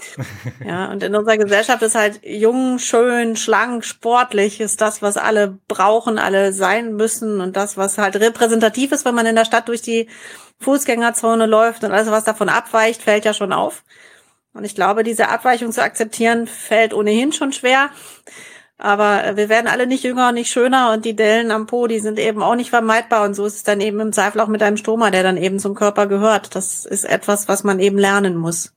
ja, 0.65 0.91
und 0.91 1.03
in 1.03 1.15
unserer 1.15 1.37
Gesellschaft 1.37 1.81
ist 1.81 1.95
halt 1.95 2.21
jung, 2.23 2.79
schön, 2.79 3.35
schlank, 3.35 3.85
sportlich 3.85 4.59
ist 4.59 4.81
das, 4.81 5.01
was 5.01 5.17
alle 5.17 5.59
brauchen, 5.67 6.19
alle 6.19 6.53
sein 6.53 6.95
müssen 6.95 7.41
und 7.41 7.55
das, 7.55 7.77
was 7.77 7.97
halt 7.97 8.15
repräsentativ 8.15 8.91
ist, 8.91 9.05
wenn 9.05 9.15
man 9.15 9.25
in 9.25 9.35
der 9.35 9.45
Stadt 9.45 9.67
durch 9.67 9.81
die 9.81 10.07
Fußgängerzone 10.59 11.45
läuft 11.45 11.83
und 11.83 11.91
alles, 11.91 12.09
was 12.09 12.23
davon 12.23 12.49
abweicht, 12.49 13.01
fällt 13.01 13.25
ja 13.25 13.33
schon 13.33 13.53
auf. 13.53 13.83
Und 14.53 14.65
ich 14.65 14.75
glaube, 14.75 15.03
diese 15.03 15.29
Abweichung 15.29 15.71
zu 15.71 15.81
akzeptieren, 15.81 16.47
fällt 16.47 16.93
ohnehin 16.93 17.33
schon 17.33 17.53
schwer. 17.53 17.89
Aber 18.77 19.35
wir 19.35 19.49
werden 19.49 19.67
alle 19.67 19.87
nicht 19.87 20.03
jünger, 20.03 20.31
nicht 20.31 20.51
schöner 20.51 20.91
und 20.91 21.05
die 21.05 21.15
Dellen 21.15 21.51
am 21.51 21.67
Po, 21.67 21.87
die 21.87 21.99
sind 21.99 22.19
eben 22.19 22.43
auch 22.43 22.55
nicht 22.55 22.69
vermeidbar. 22.69 23.23
Und 23.23 23.33
so 23.33 23.45
ist 23.45 23.55
es 23.55 23.63
dann 23.63 23.81
eben 23.81 23.99
im 23.99 24.13
Zweifel 24.13 24.41
auch 24.41 24.47
mit 24.47 24.61
einem 24.61 24.77
Stoma, 24.77 25.09
der 25.09 25.23
dann 25.23 25.37
eben 25.37 25.59
zum 25.59 25.73
Körper 25.73 26.07
gehört. 26.07 26.55
Das 26.55 26.85
ist 26.85 27.05
etwas, 27.05 27.47
was 27.47 27.63
man 27.63 27.79
eben 27.79 27.97
lernen 27.97 28.35
muss. 28.35 28.73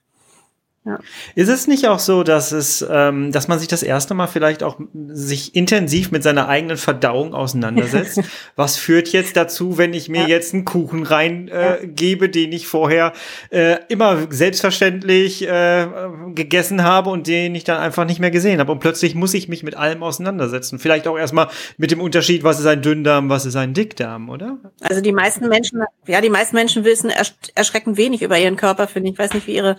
Ja. 0.86 1.00
Ist 1.34 1.48
es 1.48 1.66
nicht 1.66 1.88
auch 1.88 1.98
so, 1.98 2.22
dass 2.22 2.52
es, 2.52 2.86
ähm, 2.88 3.32
dass 3.32 3.48
man 3.48 3.58
sich 3.58 3.66
das 3.66 3.82
erste 3.82 4.14
Mal 4.14 4.28
vielleicht 4.28 4.62
auch 4.62 4.78
sich 5.08 5.56
intensiv 5.56 6.12
mit 6.12 6.22
seiner 6.22 6.46
eigenen 6.46 6.76
Verdauung 6.76 7.34
auseinandersetzt? 7.34 8.20
Was 8.56 8.76
führt 8.76 9.08
jetzt 9.08 9.36
dazu, 9.36 9.78
wenn 9.78 9.94
ich 9.94 10.08
mir 10.08 10.22
ja. 10.22 10.28
jetzt 10.28 10.54
einen 10.54 10.64
Kuchen 10.64 11.02
reingebe, 11.02 12.26
äh, 12.26 12.28
den 12.28 12.52
ich 12.52 12.68
vorher 12.68 13.14
äh, 13.50 13.78
immer 13.88 14.28
selbstverständlich 14.30 15.42
äh, 15.48 15.88
gegessen 16.36 16.84
habe 16.84 17.10
und 17.10 17.26
den 17.26 17.56
ich 17.56 17.64
dann 17.64 17.78
einfach 17.78 18.04
nicht 18.04 18.20
mehr 18.20 18.30
gesehen 18.30 18.60
habe? 18.60 18.70
Und 18.70 18.78
plötzlich 18.78 19.16
muss 19.16 19.34
ich 19.34 19.48
mich 19.48 19.64
mit 19.64 19.76
allem 19.76 20.04
auseinandersetzen. 20.04 20.78
Vielleicht 20.78 21.08
auch 21.08 21.18
erstmal 21.18 21.48
mit 21.78 21.90
dem 21.90 22.00
Unterschied, 22.00 22.44
was 22.44 22.60
ist 22.60 22.66
ein 22.66 22.80
Dünndarm, 22.80 23.28
was 23.28 23.44
ist 23.44 23.56
ein 23.56 23.74
Dickdarm, 23.74 24.28
oder? 24.28 24.58
Also 24.82 25.00
die 25.00 25.12
meisten 25.12 25.48
Menschen, 25.48 25.82
ja, 26.06 26.20
die 26.20 26.30
meisten 26.30 26.54
Menschen 26.54 26.84
wissen 26.84 27.10
erschreckend 27.56 27.96
wenig 27.96 28.22
über 28.22 28.38
ihren 28.38 28.54
Körper, 28.54 28.86
finde 28.86 29.08
ich. 29.08 29.14
Ich 29.14 29.18
weiß 29.18 29.34
nicht, 29.34 29.48
wie 29.48 29.56
ihre 29.56 29.76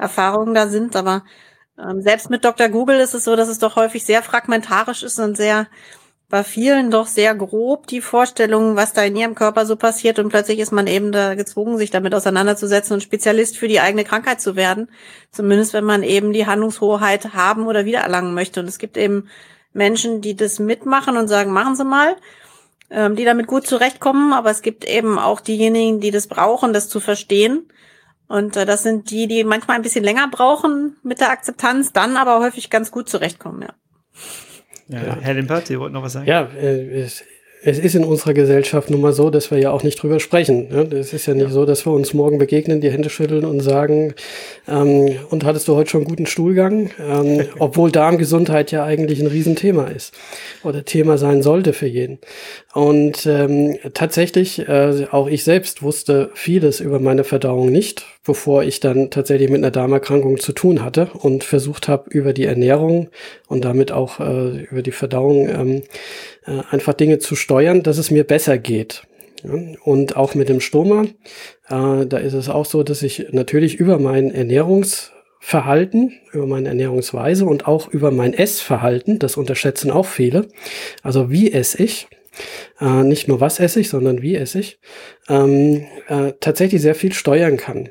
Erfahrungen 0.00 0.54
da 0.54 0.68
sind, 0.68 0.96
aber 0.96 1.24
ähm, 1.78 2.00
selbst 2.00 2.30
mit 2.30 2.44
Dr. 2.44 2.68
Google 2.68 3.00
ist 3.00 3.14
es 3.14 3.24
so, 3.24 3.36
dass 3.36 3.48
es 3.48 3.58
doch 3.58 3.76
häufig 3.76 4.04
sehr 4.04 4.22
fragmentarisch 4.22 5.02
ist 5.02 5.18
und 5.18 5.36
sehr 5.36 5.66
bei 6.30 6.44
vielen 6.44 6.92
doch 6.92 7.08
sehr 7.08 7.34
grob 7.34 7.88
die 7.88 8.00
Vorstellung, 8.00 8.76
was 8.76 8.92
da 8.92 9.02
in 9.02 9.16
ihrem 9.16 9.34
Körper 9.34 9.66
so 9.66 9.74
passiert 9.74 10.20
und 10.20 10.28
plötzlich 10.28 10.60
ist 10.60 10.70
man 10.70 10.86
eben 10.86 11.10
da 11.10 11.34
gezwungen, 11.34 11.76
sich 11.76 11.90
damit 11.90 12.14
auseinanderzusetzen 12.14 12.94
und 12.94 13.00
Spezialist 13.02 13.58
für 13.58 13.66
die 13.66 13.80
eigene 13.80 14.04
Krankheit 14.04 14.40
zu 14.40 14.54
werden. 14.54 14.90
Zumindest 15.32 15.74
wenn 15.74 15.84
man 15.84 16.04
eben 16.04 16.32
die 16.32 16.46
Handlungshoheit 16.46 17.34
haben 17.34 17.66
oder 17.66 17.84
wiedererlangen 17.84 18.32
möchte. 18.32 18.60
Und 18.60 18.68
es 18.68 18.78
gibt 18.78 18.96
eben 18.96 19.28
Menschen, 19.72 20.20
die 20.20 20.36
das 20.36 20.60
mitmachen 20.60 21.16
und 21.16 21.26
sagen, 21.26 21.50
machen 21.50 21.74
Sie 21.74 21.84
mal, 21.84 22.14
ähm, 22.90 23.16
die 23.16 23.24
damit 23.24 23.48
gut 23.48 23.66
zurechtkommen. 23.66 24.32
Aber 24.32 24.50
es 24.50 24.62
gibt 24.62 24.84
eben 24.84 25.18
auch 25.18 25.40
diejenigen, 25.40 26.00
die 26.00 26.12
das 26.12 26.28
brauchen, 26.28 26.72
das 26.72 26.88
zu 26.88 27.00
verstehen 27.00 27.66
und 28.30 28.56
äh, 28.56 28.64
das 28.64 28.84
sind 28.84 29.10
die, 29.10 29.26
die 29.26 29.42
manchmal 29.42 29.74
ein 29.74 29.82
bisschen 29.82 30.04
länger 30.04 30.28
brauchen 30.30 30.96
mit 31.02 31.20
der 31.20 31.30
Akzeptanz, 31.30 31.92
dann 31.92 32.16
aber 32.16 32.38
häufig 32.38 32.70
ganz 32.70 32.92
gut 32.92 33.08
zurechtkommen, 33.08 33.62
ja. 33.62 33.74
Ja, 34.86 35.04
ja. 35.04 35.16
Herr 35.20 35.34
Limpert, 35.34 35.66
Sie 35.66 35.78
wollten 35.80 35.94
noch 35.94 36.04
was 36.04 36.12
sagen? 36.12 36.28
Ja, 36.28 36.48
äh, 36.56 37.00
es, 37.00 37.24
es 37.62 37.78
ist 37.78 37.94
in 37.94 38.04
unserer 38.04 38.32
Gesellschaft 38.32 38.88
nun 38.88 39.00
mal 39.00 39.12
so, 39.12 39.30
dass 39.30 39.50
wir 39.50 39.58
ja 39.58 39.70
auch 39.70 39.82
nicht 39.82 40.00
drüber 40.00 40.18
sprechen. 40.18 40.68
Ne? 40.68 40.82
Es 40.96 41.12
ist 41.12 41.26
ja 41.26 41.34
nicht 41.34 41.48
ja. 41.48 41.50
so, 41.50 41.66
dass 41.66 41.84
wir 41.84 41.92
uns 41.92 42.14
morgen 42.14 42.38
begegnen, 42.38 42.80
die 42.80 42.90
Hände 42.90 43.10
schütteln 43.10 43.44
und 43.44 43.60
sagen, 43.60 44.14
ähm, 44.66 45.16
und 45.30 45.44
hattest 45.44 45.68
du 45.68 45.74
heute 45.74 45.90
schon 45.90 46.02
einen 46.02 46.08
guten 46.08 46.26
Stuhlgang? 46.26 46.90
Ähm, 46.98 47.46
obwohl 47.58 47.90
Darmgesundheit 47.90 48.70
ja 48.70 48.84
eigentlich 48.84 49.20
ein 49.20 49.26
Riesenthema 49.26 49.88
ist 49.88 50.14
oder 50.62 50.84
Thema 50.84 51.18
sein 51.18 51.42
sollte 51.42 51.72
für 51.72 51.86
jeden. 51.86 52.18
Und 52.72 53.26
ähm, 53.26 53.78
tatsächlich, 53.94 54.68
äh, 54.68 55.06
auch 55.10 55.26
ich 55.26 55.44
selbst 55.44 55.82
wusste 55.82 56.30
vieles 56.34 56.80
über 56.80 57.00
meine 57.00 57.24
Verdauung 57.24 57.70
nicht 57.70 58.04
bevor 58.24 58.62
ich 58.62 58.80
dann 58.80 59.10
tatsächlich 59.10 59.48
mit 59.48 59.58
einer 59.58 59.70
Darmerkrankung 59.70 60.38
zu 60.38 60.52
tun 60.52 60.84
hatte 60.84 61.10
und 61.14 61.42
versucht 61.42 61.88
habe, 61.88 62.10
über 62.10 62.32
die 62.32 62.44
Ernährung 62.44 63.08
und 63.48 63.64
damit 63.64 63.92
auch 63.92 64.20
äh, 64.20 64.64
über 64.64 64.82
die 64.82 64.92
Verdauung 64.92 65.48
ähm, 65.48 65.82
äh, 66.46 66.62
einfach 66.70 66.94
Dinge 66.94 67.18
zu 67.18 67.34
steuern, 67.34 67.82
dass 67.82 67.98
es 67.98 68.10
mir 68.10 68.24
besser 68.24 68.58
geht. 68.58 69.02
Ja, 69.42 69.54
und 69.84 70.16
auch 70.16 70.34
mit 70.34 70.50
dem 70.50 70.60
Stoma, 70.60 71.06
äh, 71.68 72.06
da 72.06 72.18
ist 72.18 72.34
es 72.34 72.48
auch 72.50 72.66
so, 72.66 72.82
dass 72.82 73.02
ich 73.02 73.28
natürlich 73.32 73.76
über 73.76 73.98
mein 73.98 74.30
Ernährungsverhalten, 74.34 76.12
über 76.32 76.46
meine 76.46 76.68
Ernährungsweise 76.68 77.46
und 77.46 77.66
auch 77.66 77.88
über 77.88 78.10
mein 78.10 78.34
Essverhalten, 78.34 79.18
das 79.18 79.38
unterschätzen 79.38 79.90
auch 79.90 80.06
viele, 80.06 80.46
also 81.02 81.30
wie 81.30 81.50
esse 81.50 81.82
ich, 81.82 82.06
äh, 82.80 83.02
nicht 83.02 83.28
nur 83.28 83.40
was 83.40 83.60
esse 83.60 83.80
ich, 83.80 83.88
sondern 83.88 84.22
wie 84.22 84.36
esse 84.36 84.60
ich, 84.60 84.78
ähm, 85.28 85.86
äh, 86.08 86.32
tatsächlich 86.40 86.82
sehr 86.82 86.94
viel 86.94 87.12
steuern 87.12 87.56
kann. 87.56 87.88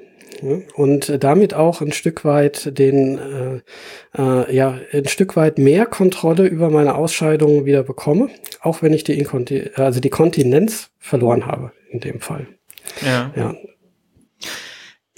und 0.75 1.21
damit 1.21 1.53
auch 1.53 1.81
ein 1.81 1.91
Stück 1.91 2.23
weit 2.23 2.77
den, 2.79 3.17
äh, 3.17 4.21
äh, 4.21 4.55
ja, 4.55 4.79
ein 4.93 5.09
Stück 5.09 5.35
weit 5.35 5.57
mehr 5.57 5.85
Kontrolle 5.85 6.47
über 6.47 6.69
meine 6.69 6.95
Ausscheidungen 6.95 7.65
wieder 7.65 7.83
bekomme, 7.83 8.29
auch 8.61 8.81
wenn 8.81 8.93
ich 8.93 9.03
die 9.03 9.19
Inkonti 9.19 9.71
also 9.75 9.99
die 9.99 10.09
Kontinenz 10.09 10.91
verloren 10.97 11.45
habe 11.45 11.73
in 11.91 11.99
dem 11.99 12.21
Fall. 12.21 12.47
Ja. 13.01 13.33
ja 13.35 13.53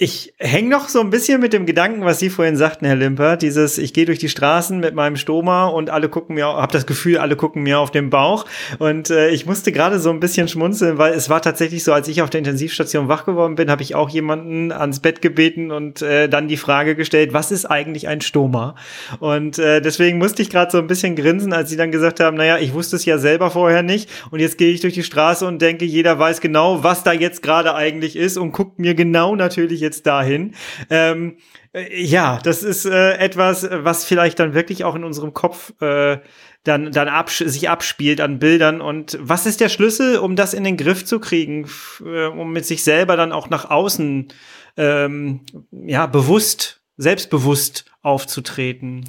ich 0.02 0.34
hänge 0.38 0.68
noch 0.68 0.88
so 0.88 0.98
ein 0.98 1.10
bisschen 1.10 1.40
mit 1.40 1.52
dem 1.52 1.64
Gedanken, 1.64 2.04
was 2.04 2.18
Sie 2.18 2.28
vorhin 2.28 2.56
sagten, 2.56 2.86
Herr 2.86 2.96
Limper, 2.96 3.36
dieses, 3.36 3.78
ich 3.78 3.92
gehe 3.92 4.04
durch 4.04 4.18
die 4.18 4.28
Straßen 4.28 4.80
mit 4.80 4.96
meinem 4.96 5.14
Stoma 5.14 5.66
und 5.66 5.90
alle 5.90 6.08
gucken 6.08 6.34
mir, 6.34 6.46
habe 6.46 6.72
das 6.72 6.86
Gefühl, 6.86 7.18
alle 7.18 7.36
gucken 7.36 7.62
mir 7.62 7.78
auf 7.78 7.92
den 7.92 8.10
Bauch. 8.10 8.44
Und 8.80 9.10
äh, 9.10 9.30
ich 9.30 9.46
musste 9.46 9.70
gerade 9.70 10.00
so 10.00 10.10
ein 10.10 10.18
bisschen 10.18 10.48
schmunzeln, 10.48 10.98
weil 10.98 11.12
es 11.12 11.30
war 11.30 11.40
tatsächlich 11.40 11.84
so, 11.84 11.92
als 11.92 12.08
ich 12.08 12.20
auf 12.20 12.30
der 12.30 12.38
Intensivstation 12.38 13.06
wach 13.06 13.24
geworden 13.24 13.54
bin, 13.54 13.70
habe 13.70 13.82
ich 13.82 13.94
auch 13.94 14.10
jemanden 14.10 14.72
ans 14.72 14.98
Bett 14.98 15.22
gebeten 15.22 15.70
und 15.70 16.02
äh, 16.02 16.28
dann 16.28 16.48
die 16.48 16.56
Frage 16.56 16.96
gestellt, 16.96 17.32
was 17.32 17.52
ist 17.52 17.66
eigentlich 17.66 18.08
ein 18.08 18.22
Stoma? 18.22 18.74
Und 19.20 19.60
äh, 19.60 19.80
deswegen 19.80 20.18
musste 20.18 20.42
ich 20.42 20.50
gerade 20.50 20.72
so 20.72 20.78
ein 20.78 20.88
bisschen 20.88 21.14
grinsen, 21.14 21.52
als 21.52 21.70
Sie 21.70 21.76
dann 21.76 21.92
gesagt 21.92 22.18
haben, 22.18 22.36
naja, 22.36 22.58
ich 22.58 22.74
wusste 22.74 22.96
es 22.96 23.04
ja 23.04 23.18
selber 23.18 23.52
vorher 23.52 23.84
nicht. 23.84 24.10
Und 24.32 24.40
jetzt 24.40 24.58
gehe 24.58 24.72
ich 24.72 24.80
durch 24.80 24.94
die 24.94 25.04
Straße 25.04 25.46
und 25.46 25.62
denke, 25.62 25.84
jeder 25.84 26.18
weiß 26.18 26.40
genau, 26.40 26.82
was 26.82 27.04
da 27.04 27.12
jetzt 27.12 27.40
gerade 27.40 27.76
eigentlich 27.76 28.16
ist 28.16 28.36
und 28.36 28.50
guckt 28.50 28.80
mir 28.80 28.96
genau 28.96 29.36
natürlich 29.36 29.78
jetzt 29.78 29.91
jetzt 29.92 30.06
dahin. 30.06 30.54
Ähm, 30.88 31.36
äh, 31.72 32.02
ja, 32.02 32.40
das 32.42 32.62
ist 32.62 32.86
äh, 32.86 33.14
etwas, 33.14 33.68
was 33.70 34.04
vielleicht 34.04 34.38
dann 34.38 34.54
wirklich 34.54 34.84
auch 34.84 34.94
in 34.94 35.04
unserem 35.04 35.34
Kopf 35.34 35.72
äh, 35.80 36.18
dann, 36.64 36.92
dann 36.92 37.08
abs 37.08 37.38
sich 37.38 37.68
abspielt 37.68 38.20
an 38.20 38.38
Bildern. 38.38 38.80
Und 38.80 39.18
was 39.20 39.46
ist 39.46 39.60
der 39.60 39.68
Schlüssel, 39.68 40.18
um 40.18 40.36
das 40.36 40.54
in 40.54 40.64
den 40.64 40.76
Griff 40.76 41.04
zu 41.04 41.20
kriegen, 41.20 41.68
äh, 42.04 42.26
um 42.26 42.52
mit 42.52 42.64
sich 42.64 42.84
selber 42.84 43.16
dann 43.16 43.32
auch 43.32 43.50
nach 43.50 43.70
außen 43.70 44.28
ähm, 44.76 45.40
ja 45.70 46.06
bewusst, 46.06 46.80
selbstbewusst 46.96 47.84
aufzutreten? 48.00 49.04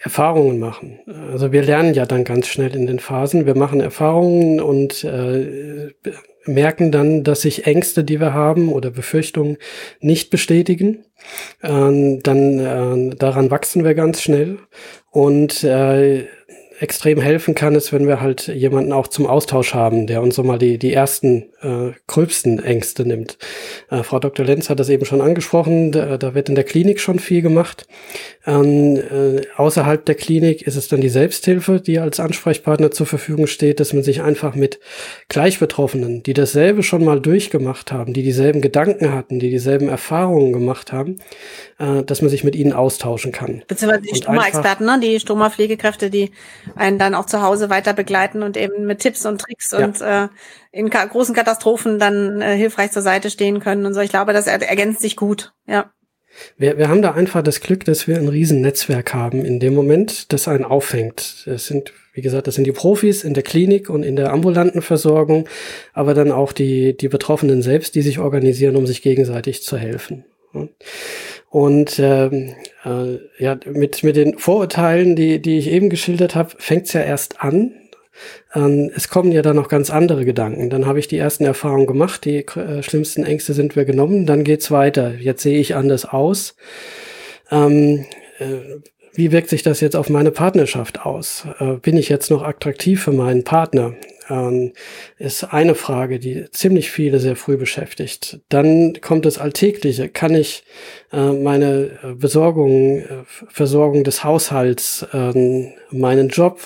Erfahrungen 0.00 0.58
machen. 0.58 0.98
Also 1.30 1.52
wir 1.52 1.62
lernen 1.62 1.94
ja 1.94 2.06
dann 2.06 2.24
ganz 2.24 2.48
schnell 2.48 2.74
in 2.74 2.88
den 2.88 2.98
Phasen. 2.98 3.46
Wir 3.46 3.56
machen 3.56 3.80
Erfahrungen 3.80 4.60
und 4.60 5.04
äh, 5.04 5.90
merken 6.44 6.92
dann, 6.92 7.24
dass 7.24 7.42
sich 7.42 7.66
Ängste, 7.66 8.04
die 8.04 8.20
wir 8.20 8.34
haben 8.34 8.72
oder 8.72 8.90
Befürchtungen 8.90 9.58
nicht 10.00 10.30
bestätigen. 10.30 11.04
Ähm, 11.62 12.22
dann 12.22 12.58
äh, 12.58 13.16
daran 13.16 13.50
wachsen 13.50 13.84
wir 13.84 13.94
ganz 13.94 14.22
schnell 14.22 14.58
und 15.10 15.62
äh, 15.62 16.26
extrem 16.82 17.20
helfen 17.20 17.54
kann, 17.54 17.76
ist, 17.76 17.92
wenn 17.92 18.08
wir 18.08 18.20
halt 18.20 18.48
jemanden 18.48 18.92
auch 18.92 19.06
zum 19.06 19.26
Austausch 19.26 19.72
haben, 19.72 20.08
der 20.08 20.20
uns 20.20 20.34
so 20.34 20.42
mal 20.42 20.58
die, 20.58 20.78
die 20.78 20.92
ersten 20.92 21.44
äh, 21.62 21.92
gröbsten 22.08 22.62
Ängste 22.62 23.06
nimmt. 23.06 23.38
Äh, 23.88 24.02
Frau 24.02 24.18
Dr. 24.18 24.44
Lenz 24.44 24.68
hat 24.68 24.80
das 24.80 24.88
eben 24.88 25.04
schon 25.04 25.20
angesprochen, 25.20 25.92
da, 25.92 26.18
da 26.18 26.34
wird 26.34 26.48
in 26.48 26.56
der 26.56 26.64
Klinik 26.64 26.98
schon 26.98 27.20
viel 27.20 27.40
gemacht. 27.40 27.86
Ähm, 28.44 28.96
äh, 28.96 29.42
außerhalb 29.56 30.04
der 30.04 30.16
Klinik 30.16 30.62
ist 30.62 30.74
es 30.74 30.88
dann 30.88 31.00
die 31.00 31.08
Selbsthilfe, 31.08 31.80
die 31.80 32.00
als 32.00 32.18
Ansprechpartner 32.18 32.90
zur 32.90 33.06
Verfügung 33.06 33.46
steht, 33.46 33.78
dass 33.78 33.92
man 33.92 34.02
sich 34.02 34.22
einfach 34.22 34.56
mit 34.56 34.80
Gleichbetroffenen, 35.28 36.24
die 36.24 36.34
dasselbe 36.34 36.82
schon 36.82 37.04
mal 37.04 37.20
durchgemacht 37.20 37.92
haben, 37.92 38.12
die 38.12 38.24
dieselben 38.24 38.60
Gedanken 38.60 39.12
hatten, 39.12 39.38
die 39.38 39.50
dieselben 39.50 39.88
Erfahrungen 39.88 40.52
gemacht 40.52 40.90
haben, 40.90 41.18
äh, 41.78 42.02
dass 42.02 42.22
man 42.22 42.30
sich 42.30 42.42
mit 42.42 42.56
ihnen 42.56 42.72
austauschen 42.72 43.30
kann. 43.30 43.62
Beziehungsweise 43.68 44.02
die 44.02 44.16
Stoma-Experten, 44.16 44.84
ne? 44.84 44.98
die 45.00 45.20
Stoma-Pflegekräfte, 45.20 46.10
die 46.10 46.32
einen 46.76 46.98
dann 46.98 47.14
auch 47.14 47.26
zu 47.26 47.42
Hause 47.42 47.70
weiter 47.70 47.92
begleiten 47.92 48.42
und 48.42 48.56
eben 48.56 48.86
mit 48.86 49.00
Tipps 49.00 49.26
und 49.26 49.40
Tricks 49.40 49.72
ja. 49.72 49.84
und 49.84 50.00
äh, 50.00 50.28
in 50.70 50.90
ka 50.90 51.04
großen 51.04 51.34
Katastrophen 51.34 51.98
dann 51.98 52.40
äh, 52.40 52.56
hilfreich 52.56 52.92
zur 52.92 53.02
Seite 53.02 53.30
stehen 53.30 53.60
können 53.60 53.86
und 53.86 53.94
so. 53.94 54.00
Ich 54.00 54.10
glaube, 54.10 54.32
das 54.32 54.46
er 54.46 54.60
ergänzt 54.62 55.00
sich 55.00 55.16
gut, 55.16 55.52
ja. 55.66 55.90
Wir, 56.56 56.78
wir 56.78 56.88
haben 56.88 57.02
da 57.02 57.12
einfach 57.12 57.42
das 57.42 57.60
Glück, 57.60 57.84
dass 57.84 58.08
wir 58.08 58.16
ein 58.16 58.28
Riesennetzwerk 58.28 59.12
haben 59.14 59.44
in 59.44 59.60
dem 59.60 59.74
Moment, 59.74 60.32
das 60.32 60.48
einen 60.48 60.64
auffängt. 60.64 61.42
Das 61.46 61.66
sind, 61.66 61.92
wie 62.14 62.22
gesagt, 62.22 62.46
das 62.46 62.54
sind 62.54 62.66
die 62.66 62.72
Profis 62.72 63.24
in 63.24 63.34
der 63.34 63.42
Klinik 63.42 63.90
und 63.90 64.02
in 64.02 64.16
der 64.16 64.32
ambulanten 64.32 64.82
Versorgung, 64.82 65.48
aber 65.92 66.14
dann 66.14 66.32
auch 66.32 66.52
die, 66.52 66.96
die 66.96 67.08
Betroffenen 67.08 67.62
selbst, 67.62 67.94
die 67.94 68.02
sich 68.02 68.18
organisieren, 68.18 68.76
um 68.76 68.86
sich 68.86 69.02
gegenseitig 69.02 69.62
zu 69.62 69.76
helfen. 69.76 70.24
Und 70.52 70.70
ähm, 71.98 72.54
äh, 72.84 73.18
ja, 73.38 73.58
mit, 73.66 74.02
mit 74.02 74.16
den 74.16 74.38
Vorurteilen, 74.38 75.14
die, 75.16 75.40
die 75.40 75.58
ich 75.58 75.68
eben 75.68 75.90
geschildert 75.90 76.34
habe, 76.34 76.54
fängt 76.58 76.86
es 76.86 76.94
ja 76.94 77.02
erst 77.02 77.42
an. 77.42 77.72
Ähm, 78.54 78.90
es 78.94 79.08
kommen 79.08 79.32
ja 79.32 79.42
dann 79.42 79.56
noch 79.56 79.68
ganz 79.68 79.90
andere 79.90 80.24
Gedanken. 80.24 80.70
Dann 80.70 80.86
habe 80.86 80.98
ich 80.98 81.08
die 81.08 81.18
ersten 81.18 81.44
Erfahrungen 81.44 81.86
gemacht, 81.86 82.24
die 82.24 82.46
äh, 82.46 82.82
schlimmsten 82.82 83.24
Ängste 83.24 83.52
sind 83.52 83.76
wir 83.76 83.84
genommen, 83.84 84.26
dann 84.26 84.44
geht's 84.44 84.70
weiter. 84.70 85.14
Jetzt 85.14 85.42
sehe 85.42 85.58
ich 85.58 85.74
anders 85.74 86.04
aus. 86.06 86.56
Ähm, 87.50 88.06
äh, 88.38 88.80
wie 89.14 89.30
wirkt 89.30 89.50
sich 89.50 89.62
das 89.62 89.80
jetzt 89.80 89.96
auf 89.96 90.08
meine 90.08 90.30
Partnerschaft 90.30 91.04
aus? 91.04 91.46
Äh, 91.58 91.74
bin 91.74 91.98
ich 91.98 92.08
jetzt 92.08 92.30
noch 92.30 92.42
attraktiv 92.42 93.02
für 93.02 93.12
meinen 93.12 93.44
Partner? 93.44 93.94
Ähm, 94.30 94.72
ist 95.18 95.44
eine 95.44 95.74
Frage, 95.74 96.18
die 96.18 96.50
ziemlich 96.50 96.90
viele 96.90 97.18
sehr 97.18 97.36
früh 97.36 97.56
beschäftigt. 97.56 98.40
Dann 98.48 99.00
kommt 99.00 99.26
das 99.26 99.38
Alltägliche. 99.38 100.08
Kann 100.08 100.34
ich 100.34 100.64
äh, 101.12 101.32
meine 101.32 101.90
äh, 102.02 102.14
Besorgung, 102.14 103.00
äh, 103.00 103.06
Versorgung 103.26 104.02
des 104.02 104.24
Haushalts, 104.24 105.06
ähm, 105.12 105.72
meinen 105.90 106.28
Job, 106.28 106.60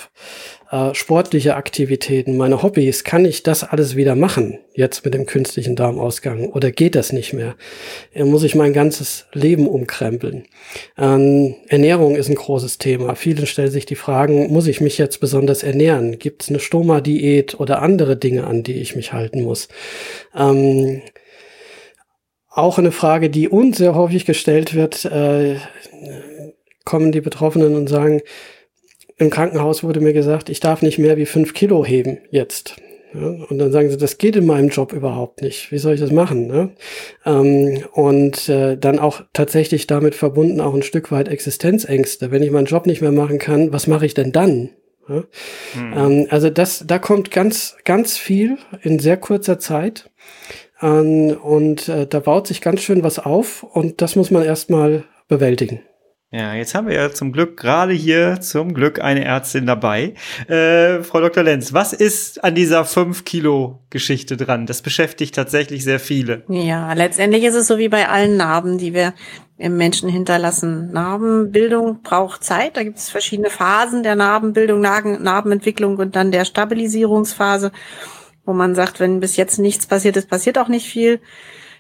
sportliche 0.95 1.55
Aktivitäten, 1.55 2.37
meine 2.37 2.61
Hobbys, 2.61 3.05
kann 3.05 3.25
ich 3.25 3.45
das 3.45 3.63
alles 3.63 3.95
wieder 3.95 4.17
machen, 4.17 4.59
jetzt 4.75 5.05
mit 5.05 5.15
dem 5.15 5.25
künstlichen 5.25 5.77
Darmausgang? 5.77 6.49
Oder 6.49 6.73
geht 6.73 6.97
das 6.97 7.13
nicht 7.13 7.33
mehr? 7.33 7.55
Muss 8.17 8.43
ich 8.43 8.57
mein 8.57 8.73
ganzes 8.73 9.27
Leben 9.33 9.69
umkrempeln? 9.69 10.49
Ähm, 10.99 11.55
Ernährung 11.69 12.17
ist 12.17 12.29
ein 12.29 12.35
großes 12.35 12.79
Thema. 12.79 13.15
Vielen 13.15 13.47
stellen 13.47 13.71
sich 13.71 13.87
die 13.87 13.95
Fragen, 13.95 14.53
muss 14.53 14.67
ich 14.67 14.81
mich 14.81 14.99
jetzt 14.99 15.21
besonders 15.21 15.63
ernähren? 15.63 16.19
Gibt 16.19 16.43
es 16.43 16.49
eine 16.49 16.59
Stoma-Diät 16.59 17.46
oder 17.55 17.83
andere 17.83 18.17
Dinge, 18.17 18.47
an 18.47 18.63
die 18.63 18.75
ich 18.75 18.97
mich 18.97 19.13
halten 19.13 19.43
muss? 19.43 19.69
Ähm, 20.35 21.03
auch 22.51 22.79
eine 22.79 22.93
Frage, 22.93 23.31
die 23.31 23.49
uns 23.49 23.77
sehr 23.77 23.95
häufig 23.95 24.25
gestellt 24.25 24.75
wird, 24.75 25.05
äh, 25.05 25.57
kommen 26.85 27.13
die 27.13 27.21
Betroffenen 27.21 27.75
und 27.77 27.89
sagen, 27.89 28.23
im 29.19 29.31
Krankenhaus 29.31 29.85
wurde 29.85 30.01
mir 30.01 30.13
gesagt, 30.13 30.49
ich 30.49 30.61
darf 30.61 30.83
nicht 30.83 30.99
mehr 30.99 31.17
wie 31.17 31.27
fünf 31.27 31.55
Kilo 31.55 31.85
heben 31.85 32.19
jetzt. 32.31 32.77
Ja, 33.15 33.29
und 33.49 33.59
dann 33.59 33.73
sagen 33.73 33.89
sie, 33.89 33.97
das 33.97 34.19
geht 34.19 34.37
in 34.37 34.47
meinem 34.47 34.69
Job 34.69 34.93
überhaupt 34.93 35.41
nicht. 35.41 35.73
Wie 35.73 35.79
soll 35.79 35.95
ich 35.95 36.01
das 36.01 36.11
machen? 36.11 36.47
Ne? 36.49 36.71
Ähm, 37.25 37.85
und 37.93 38.49
äh, 38.49 38.77
dann 38.77 38.99
auch 38.99 39.23
tatsächlich 39.33 39.87
damit 39.87 40.15
verbunden 40.15 40.61
auch 40.61 40.75
ein 40.75 40.83
Stück 40.83 41.11
weit 41.13 41.29
Existenzängste. 41.29 42.31
Wenn 42.31 42.43
ich 42.43 42.51
meinen 42.51 42.67
Job 42.67 42.87
nicht 42.87 43.01
mehr 43.01 43.13
machen 43.13 43.39
kann, 43.39 43.73
was 43.73 43.87
mache 43.87 44.07
ich 44.07 44.15
denn 44.15 44.33
dann? 44.33 44.71
Ja? 45.09 45.25
Hm. 45.73 45.93
Ähm, 45.93 46.27
also 46.31 46.51
das, 46.51 46.85
da 46.87 46.99
kommt 46.99 47.31
ganz, 47.31 47.77
ganz 47.85 48.17
viel 48.17 48.59
in 48.83 48.99
sehr 48.99 49.17
kurzer 49.17 49.59
Zeit. 49.59 50.11
Ähm, 50.81 51.37
und 51.43 51.89
äh, 51.89 52.07
da 52.07 52.21
baut 52.21 52.47
sich 52.47 52.61
ganz 52.61 52.83
schön 52.83 53.03
was 53.03 53.19
auf 53.19 53.63
und 53.63 54.03
das 54.03 54.17
muss 54.17 54.31
man 54.31 54.45
erstmal 54.45 55.05
bewältigen. 55.29 55.81
Ja, 56.33 56.55
jetzt 56.55 56.75
haben 56.75 56.89
wir 56.89 56.95
ja 56.95 57.11
zum 57.13 57.33
Glück 57.33 57.57
gerade 57.57 57.93
hier 57.93 58.41
zum 58.41 58.75
Glück 58.75 59.01
eine 59.01 59.25
Ärztin 59.25 59.65
dabei. 59.65 60.15
Äh, 60.49 61.05
Frau 61.05 61.21
Dr. 61.21 61.45
Lenz, 61.45 61.73
was 61.73 61.93
ist 61.93 62.43
an 62.43 62.57
dieser 62.57 62.83
5-Kilo-Geschichte 62.83 64.37
dran? 64.37 64.67
Das 64.67 64.83
beschäftigt 64.83 65.37
tatsächlich 65.37 65.85
sehr 65.85 66.01
viele. 66.01 66.43
Ja, 66.49 66.93
letztendlich 66.95 67.45
ist 67.45 67.55
es 67.55 67.69
so 67.69 67.79
wie 67.79 67.89
bei 67.89 68.09
allen 68.09 68.37
Narben, 68.37 68.77
die 68.77 68.93
wir 68.93 69.15
im 69.59 69.77
Menschen 69.77 70.09
hinterlassen. 70.09 70.93
Narbenbildung 70.93 72.03
braucht 72.03 72.45
Zeit. 72.45 72.77
Da 72.77 72.83
gibt 72.83 72.99
es 72.99 73.09
verschiedene 73.09 73.51
Phasen 73.51 74.03
der 74.03 74.15
Narbenbildung, 74.15 74.81
Narbenentwicklung 74.81 75.97
und 75.97 76.15
dann 76.15 76.31
der 76.31 76.45
Stabilisierungsphase, 76.45 77.73
wo 78.45 78.53
man 78.53 78.75
sagt, 78.75 79.01
wenn 79.01 79.21
bis 79.21 79.37
jetzt 79.37 79.59
nichts 79.59 79.87
passiert 79.87 80.17
ist, 80.17 80.29
passiert 80.29 80.59
auch 80.59 80.69
nicht 80.69 80.89
viel. 80.89 81.21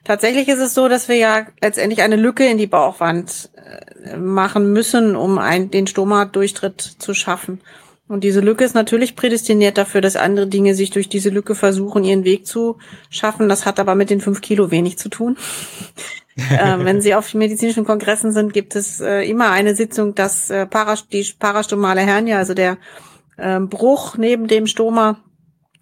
Tatsächlich 0.04 0.48
ist 0.48 0.60
es 0.60 0.72
so, 0.72 0.88
dass 0.88 1.08
wir 1.08 1.16
ja 1.16 1.46
letztendlich 1.60 2.00
eine 2.00 2.16
Lücke 2.16 2.46
in 2.46 2.58
die 2.58 2.68
Bauchwand 2.68 3.50
äh, 3.56 4.16
machen 4.16 4.72
müssen, 4.72 5.16
um 5.16 5.38
ein, 5.38 5.70
den 5.70 5.86
Stoma-Durchtritt 5.86 6.80
zu 6.80 7.12
schaffen. 7.12 7.60
Und 8.08 8.22
diese 8.22 8.40
Lücke 8.40 8.64
ist 8.64 8.74
natürlich 8.74 9.16
prädestiniert 9.16 9.76
dafür, 9.76 10.00
dass 10.00 10.14
andere 10.14 10.46
Dinge 10.46 10.76
sich 10.76 10.90
durch 10.90 11.08
diese 11.08 11.30
Lücke 11.30 11.56
versuchen, 11.56 12.04
ihren 12.04 12.22
Weg 12.22 12.46
zu 12.46 12.78
schaffen. 13.10 13.48
Das 13.48 13.66
hat 13.66 13.80
aber 13.80 13.96
mit 13.96 14.10
den 14.10 14.20
fünf 14.20 14.40
Kilo 14.40 14.70
wenig 14.70 14.96
zu 14.96 15.08
tun. 15.08 15.36
Äh, 16.36 16.84
wenn 16.84 17.00
Sie 17.00 17.14
auf 17.14 17.32
medizinischen 17.34 17.84
Kongressen 17.84 18.32
sind, 18.32 18.52
gibt 18.52 18.76
es 18.76 19.00
äh, 19.00 19.22
immer 19.22 19.50
eine 19.50 19.74
Sitzung, 19.74 20.14
dass 20.14 20.50
äh, 20.50 20.66
Paras 20.66 21.08
die 21.08 21.26
parastomale 21.38 22.02
Hernie, 22.02 22.34
also 22.34 22.54
der 22.54 22.78
äh, 23.36 23.60
Bruch 23.60 24.16
neben 24.16 24.46
dem 24.46 24.66
Stoma, 24.66 25.18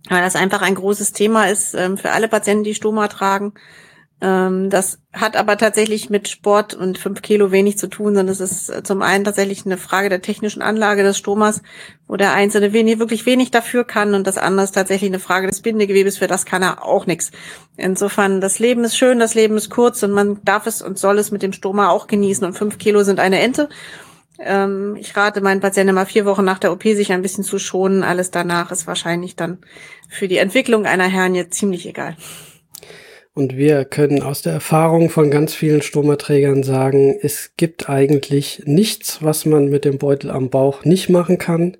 weil 0.08 0.22
das 0.22 0.36
einfach 0.36 0.62
ein 0.62 0.74
großes 0.74 1.12
Thema 1.12 1.48
ist 1.48 1.74
äh, 1.74 1.96
für 1.96 2.12
alle 2.12 2.28
Patienten, 2.28 2.64
die 2.64 2.74
Stoma 2.74 3.08
tragen. 3.08 3.54
Ähm, 4.24 4.70
das 4.70 5.00
hat 5.12 5.36
aber 5.36 5.58
tatsächlich 5.58 6.08
mit 6.08 6.28
Sport 6.28 6.72
und 6.72 6.96
fünf 6.96 7.20
Kilo 7.20 7.50
wenig 7.50 7.76
zu 7.76 7.88
tun, 7.88 8.14
sondern 8.14 8.32
es 8.32 8.40
ist 8.40 8.70
äh, 8.70 8.82
zum 8.82 9.02
einen 9.02 9.22
tatsächlich 9.22 9.66
eine 9.66 9.76
Frage 9.76 10.08
der 10.08 10.22
technischen 10.22 10.62
Anlage 10.62 11.02
des 11.02 11.18
Stomas, 11.18 11.60
wo 12.08 12.16
der 12.16 12.32
Einzelne 12.32 12.72
wenig, 12.72 12.98
wirklich 12.98 13.26
wenig 13.26 13.50
dafür 13.50 13.84
kann 13.84 14.14
und 14.14 14.26
das 14.26 14.38
andere 14.38 14.64
ist 14.64 14.72
tatsächlich 14.72 15.10
eine 15.10 15.18
Frage 15.18 15.48
des 15.48 15.60
Bindegewebes, 15.60 16.16
für 16.16 16.26
das 16.26 16.46
kann 16.46 16.62
er 16.62 16.86
auch 16.86 17.04
nichts. 17.04 17.32
Insofern, 17.76 18.40
das 18.40 18.58
Leben 18.58 18.82
ist 18.84 18.96
schön, 18.96 19.18
das 19.18 19.34
Leben 19.34 19.58
ist 19.58 19.68
kurz 19.68 20.02
und 20.02 20.12
man 20.12 20.42
darf 20.42 20.66
es 20.66 20.80
und 20.80 20.98
soll 20.98 21.18
es 21.18 21.30
mit 21.30 21.42
dem 21.42 21.52
Stoma 21.52 21.90
auch 21.90 22.06
genießen 22.06 22.46
und 22.46 22.54
fünf 22.54 22.78
Kilo 22.78 23.02
sind 23.02 23.20
eine 23.20 23.40
Ente. 23.40 23.68
Ähm, 24.38 24.96
ich 24.96 25.14
rate 25.14 25.42
meinen 25.42 25.60
Patienten 25.60 25.90
immer 25.90 26.06
vier 26.06 26.24
Wochen 26.24 26.46
nach 26.46 26.58
der 26.58 26.72
OP 26.72 26.84
sich 26.84 27.12
ein 27.12 27.20
bisschen 27.20 27.44
zu 27.44 27.58
schonen. 27.58 28.02
Alles 28.02 28.30
danach 28.30 28.70
ist 28.70 28.86
wahrscheinlich 28.86 29.36
dann 29.36 29.58
für 30.08 30.28
die 30.28 30.38
Entwicklung 30.38 30.86
einer 30.86 31.08
Hernie 31.08 31.50
ziemlich 31.50 31.86
egal. 31.86 32.16
Und 33.36 33.56
wir 33.56 33.84
können 33.84 34.22
aus 34.22 34.42
der 34.42 34.52
Erfahrung 34.52 35.10
von 35.10 35.28
ganz 35.28 35.54
vielen 35.54 35.82
Stomaträgern 35.82 36.62
sagen, 36.62 37.18
es 37.20 37.50
gibt 37.56 37.88
eigentlich 37.90 38.62
nichts, 38.64 39.22
was 39.22 39.44
man 39.44 39.68
mit 39.68 39.84
dem 39.84 39.98
Beutel 39.98 40.30
am 40.30 40.50
Bauch 40.50 40.84
nicht 40.84 41.08
machen 41.08 41.38
kann 41.38 41.76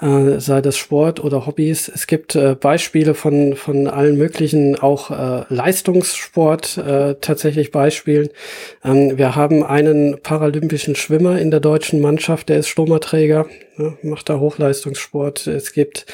äh, 0.00 0.40
sei 0.40 0.60
das 0.60 0.76
Sport 0.76 1.24
oder 1.24 1.46
Hobbys. 1.46 1.88
Es 1.88 2.06
gibt 2.06 2.34
äh, 2.34 2.54
Beispiele 2.54 3.14
von, 3.14 3.56
von 3.56 3.86
allen 3.86 4.18
möglichen, 4.18 4.78
auch 4.78 5.10
äh, 5.10 5.44
Leistungssport 5.48 6.78
äh, 6.78 7.14
tatsächlich 7.20 7.70
Beispielen. 7.70 8.28
Ähm, 8.84 9.16
wir 9.16 9.36
haben 9.36 9.64
einen 9.64 10.20
paralympischen 10.22 10.96
Schwimmer 10.96 11.38
in 11.38 11.50
der 11.50 11.60
deutschen 11.60 12.00
Mannschaft, 12.00 12.50
der 12.50 12.58
ist 12.58 12.68
Stomaträger, 12.68 13.46
ja, 13.78 13.94
macht 14.02 14.28
da 14.28 14.38
Hochleistungssport. 14.38 15.46
Es 15.46 15.72
gibt 15.72 16.06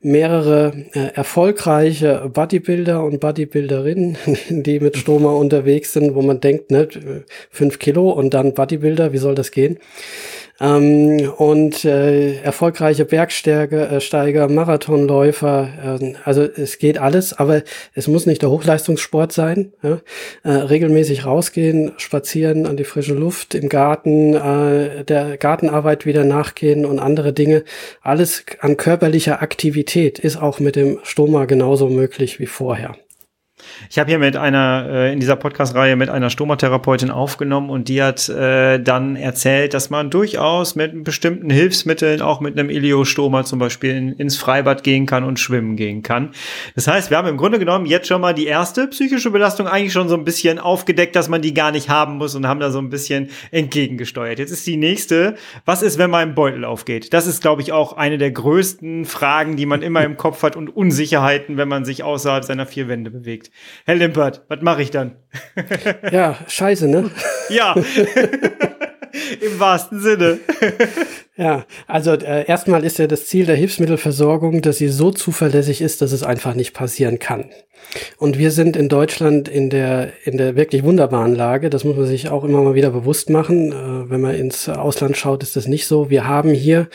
mehrere 0.00 0.72
äh, 0.92 1.14
erfolgreiche 1.14 2.30
Bodybuilder 2.32 3.04
und 3.04 3.20
Bodybuilderinnen, 3.20 4.16
die 4.48 4.80
mit 4.80 4.96
Stoma 4.96 5.32
unterwegs 5.32 5.92
sind, 5.92 6.14
wo 6.14 6.22
man 6.22 6.40
denkt, 6.40 6.70
ne, 6.70 6.88
fünf 7.50 7.78
Kilo 7.78 8.10
und 8.10 8.32
dann 8.32 8.54
Bodybuilder, 8.54 9.12
wie 9.12 9.18
soll 9.18 9.34
das 9.34 9.50
gehen? 9.50 9.78
Ähm, 10.58 11.30
und 11.36 11.84
äh, 11.84 12.40
erfolgreiche 12.40 13.04
Bergsteiger, 13.04 13.90
äh, 13.90 14.48
Marathonläufer, 14.48 15.98
äh, 16.00 16.14
also 16.24 16.42
es 16.42 16.78
geht 16.78 16.98
alles, 16.98 17.34
aber 17.34 17.62
es 17.94 18.08
muss 18.08 18.26
nicht 18.26 18.42
der 18.42 18.50
Hochleistungssport 18.50 19.32
sein. 19.32 19.72
Ja? 19.82 20.00
Äh, 20.44 20.50
regelmäßig 20.50 21.26
rausgehen, 21.26 21.92
spazieren 21.98 22.66
an 22.66 22.76
die 22.76 22.84
frische 22.84 23.14
Luft, 23.14 23.54
im 23.54 23.68
Garten, 23.68 24.34
äh, 24.34 25.04
der 25.04 25.36
Gartenarbeit 25.36 26.06
wieder 26.06 26.24
nachgehen 26.24 26.86
und 26.86 26.98
andere 26.98 27.32
Dinge. 27.32 27.64
Alles 28.00 28.44
an 28.60 28.76
körperlicher 28.76 29.42
Aktivität 29.42 30.18
ist 30.18 30.36
auch 30.36 30.58
mit 30.58 30.76
dem 30.76 31.00
Stoma 31.02 31.44
genauso 31.44 31.88
möglich 31.88 32.40
wie 32.40 32.46
vorher. 32.46 32.96
Ich 33.90 33.98
habe 33.98 34.10
hier 34.10 34.18
mit 34.18 34.36
einer, 34.36 34.86
äh, 34.88 35.12
in 35.12 35.20
dieser 35.20 35.36
Podcast-Reihe 35.36 35.96
mit 35.96 36.10
einer 36.10 36.30
Stomatherapeutin 36.30 37.10
aufgenommen 37.10 37.70
und 37.70 37.88
die 37.88 38.02
hat 38.02 38.28
äh, 38.28 38.78
dann 38.78 39.16
erzählt, 39.16 39.74
dass 39.74 39.90
man 39.90 40.10
durchaus 40.10 40.74
mit 40.74 41.04
bestimmten 41.04 41.50
Hilfsmitteln, 41.50 42.22
auch 42.22 42.40
mit 42.40 42.58
einem 42.58 42.70
Iliostoma 42.70 43.44
zum 43.44 43.58
Beispiel, 43.58 43.90
in, 43.90 44.12
ins 44.12 44.36
Freibad 44.36 44.82
gehen 44.82 45.06
kann 45.06 45.24
und 45.24 45.38
schwimmen 45.38 45.76
gehen 45.76 46.02
kann. 46.02 46.30
Das 46.74 46.88
heißt, 46.88 47.10
wir 47.10 47.16
haben 47.16 47.28
im 47.28 47.36
Grunde 47.36 47.58
genommen 47.58 47.86
jetzt 47.86 48.08
schon 48.08 48.20
mal 48.20 48.34
die 48.34 48.46
erste 48.46 48.86
psychische 48.88 49.30
Belastung 49.30 49.66
eigentlich 49.66 49.92
schon 49.92 50.08
so 50.08 50.16
ein 50.16 50.24
bisschen 50.24 50.58
aufgedeckt, 50.58 51.16
dass 51.16 51.28
man 51.28 51.42
die 51.42 51.54
gar 51.54 51.72
nicht 51.72 51.88
haben 51.88 52.16
muss 52.16 52.34
und 52.34 52.46
haben 52.46 52.60
da 52.60 52.70
so 52.70 52.78
ein 52.78 52.90
bisschen 52.90 53.30
entgegengesteuert. 53.50 54.38
Jetzt 54.38 54.50
ist 54.50 54.66
die 54.66 54.76
nächste, 54.76 55.34
was 55.64 55.82
ist, 55.82 55.98
wenn 55.98 56.10
mein 56.10 56.34
Beutel 56.34 56.64
aufgeht? 56.64 57.12
Das 57.12 57.26
ist, 57.26 57.42
glaube 57.42 57.62
ich, 57.62 57.72
auch 57.72 57.94
eine 57.94 58.18
der 58.18 58.30
größten 58.30 59.04
Fragen, 59.04 59.56
die 59.56 59.66
man 59.66 59.82
immer 59.82 60.04
im 60.04 60.16
Kopf 60.16 60.42
hat 60.42 60.56
und 60.56 60.74
Unsicherheiten, 60.74 61.56
wenn 61.56 61.68
man 61.68 61.84
sich 61.84 62.02
außerhalb 62.02 62.44
seiner 62.44 62.66
vier 62.66 62.88
Wände 62.88 63.10
bewegt. 63.10 63.50
Herr 63.84 63.94
Limpert, 63.94 64.42
was 64.48 64.60
mache 64.62 64.82
ich 64.82 64.90
dann? 64.90 65.16
ja, 66.10 66.36
scheiße, 66.48 66.88
ne? 66.88 67.10
ja. 67.48 67.74
Im 69.40 69.58
wahrsten 69.58 70.00
Sinne. 70.00 70.38
ja, 71.36 71.64
also 71.86 72.12
äh, 72.12 72.46
erstmal 72.46 72.84
ist 72.84 72.98
ja 72.98 73.06
das 73.06 73.26
Ziel 73.26 73.46
der 73.46 73.56
Hilfsmittelversorgung, 73.56 74.60
dass 74.60 74.76
sie 74.76 74.88
so 74.88 75.10
zuverlässig 75.10 75.80
ist, 75.80 76.02
dass 76.02 76.12
es 76.12 76.22
einfach 76.22 76.54
nicht 76.54 76.74
passieren 76.74 77.18
kann. 77.18 77.50
Und 78.18 78.38
wir 78.38 78.50
sind 78.50 78.76
in 78.76 78.88
Deutschland 78.88 79.48
in 79.48 79.70
der, 79.70 80.12
in 80.24 80.36
der 80.36 80.56
wirklich 80.56 80.82
wunderbaren 80.82 81.34
Lage, 81.34 81.70
das 81.70 81.84
muss 81.84 81.96
man 81.96 82.06
sich 82.06 82.28
auch 82.28 82.44
immer 82.44 82.62
mal 82.62 82.74
wieder 82.74 82.90
bewusst 82.90 83.30
machen. 83.30 83.72
Äh, 83.72 84.10
wenn 84.10 84.20
man 84.20 84.34
ins 84.34 84.68
Ausland 84.68 85.16
schaut, 85.16 85.42
ist 85.42 85.56
das 85.56 85.66
nicht 85.66 85.86
so. 85.86 86.10
Wir 86.10 86.26
haben 86.26 86.50
hier 86.50 86.88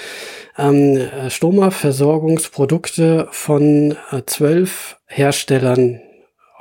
ähm, 0.58 1.00
Stoma-Versorgungsprodukte 1.28 3.28
von 3.32 3.96
äh, 4.12 4.22
zwölf 4.26 4.98
Herstellern 5.08 6.02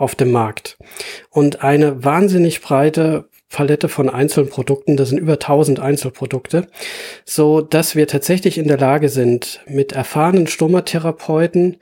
auf 0.01 0.15
dem 0.15 0.33
Markt. 0.33 0.79
Und 1.31 1.63
eine 1.63 2.05
wahnsinnig 2.05 2.61
breite 2.61 3.29
Palette 3.51 3.89
von 3.89 4.09
Einzelprodukten, 4.09 4.97
das 4.97 5.09
sind 5.09 5.19
über 5.19 5.35
1000 5.35 5.81
Einzelprodukte, 5.81 6.69
so 7.25 7.61
dass 7.61 7.97
wir 7.97 8.07
tatsächlich 8.07 8.59
in 8.59 8.69
der 8.69 8.79
Lage 8.79 9.09
sind, 9.09 9.61
mit 9.67 9.93
erfahrenen 9.93 10.47
Stomatherapeuten 10.47 11.79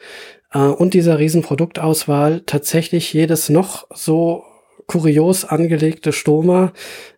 äh, 0.52 0.58
und 0.58 0.94
dieser 0.94 1.18
riesen 1.18 1.42
Produktauswahl 1.42 2.40
tatsächlich 2.46 3.12
jedes 3.12 3.50
noch 3.50 3.86
so 3.94 4.44
kurios 4.86 5.44
angelegte 5.44 6.12
Stoma 6.12 6.72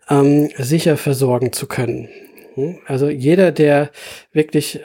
ähm, 0.09 0.51
sicher 0.59 0.97
versorgen 0.97 1.53
zu 1.53 1.67
können. 1.67 2.09
Hm? 2.55 2.79
Also 2.87 3.09
jeder, 3.09 3.53
der 3.53 3.91
wirklich 4.33 4.81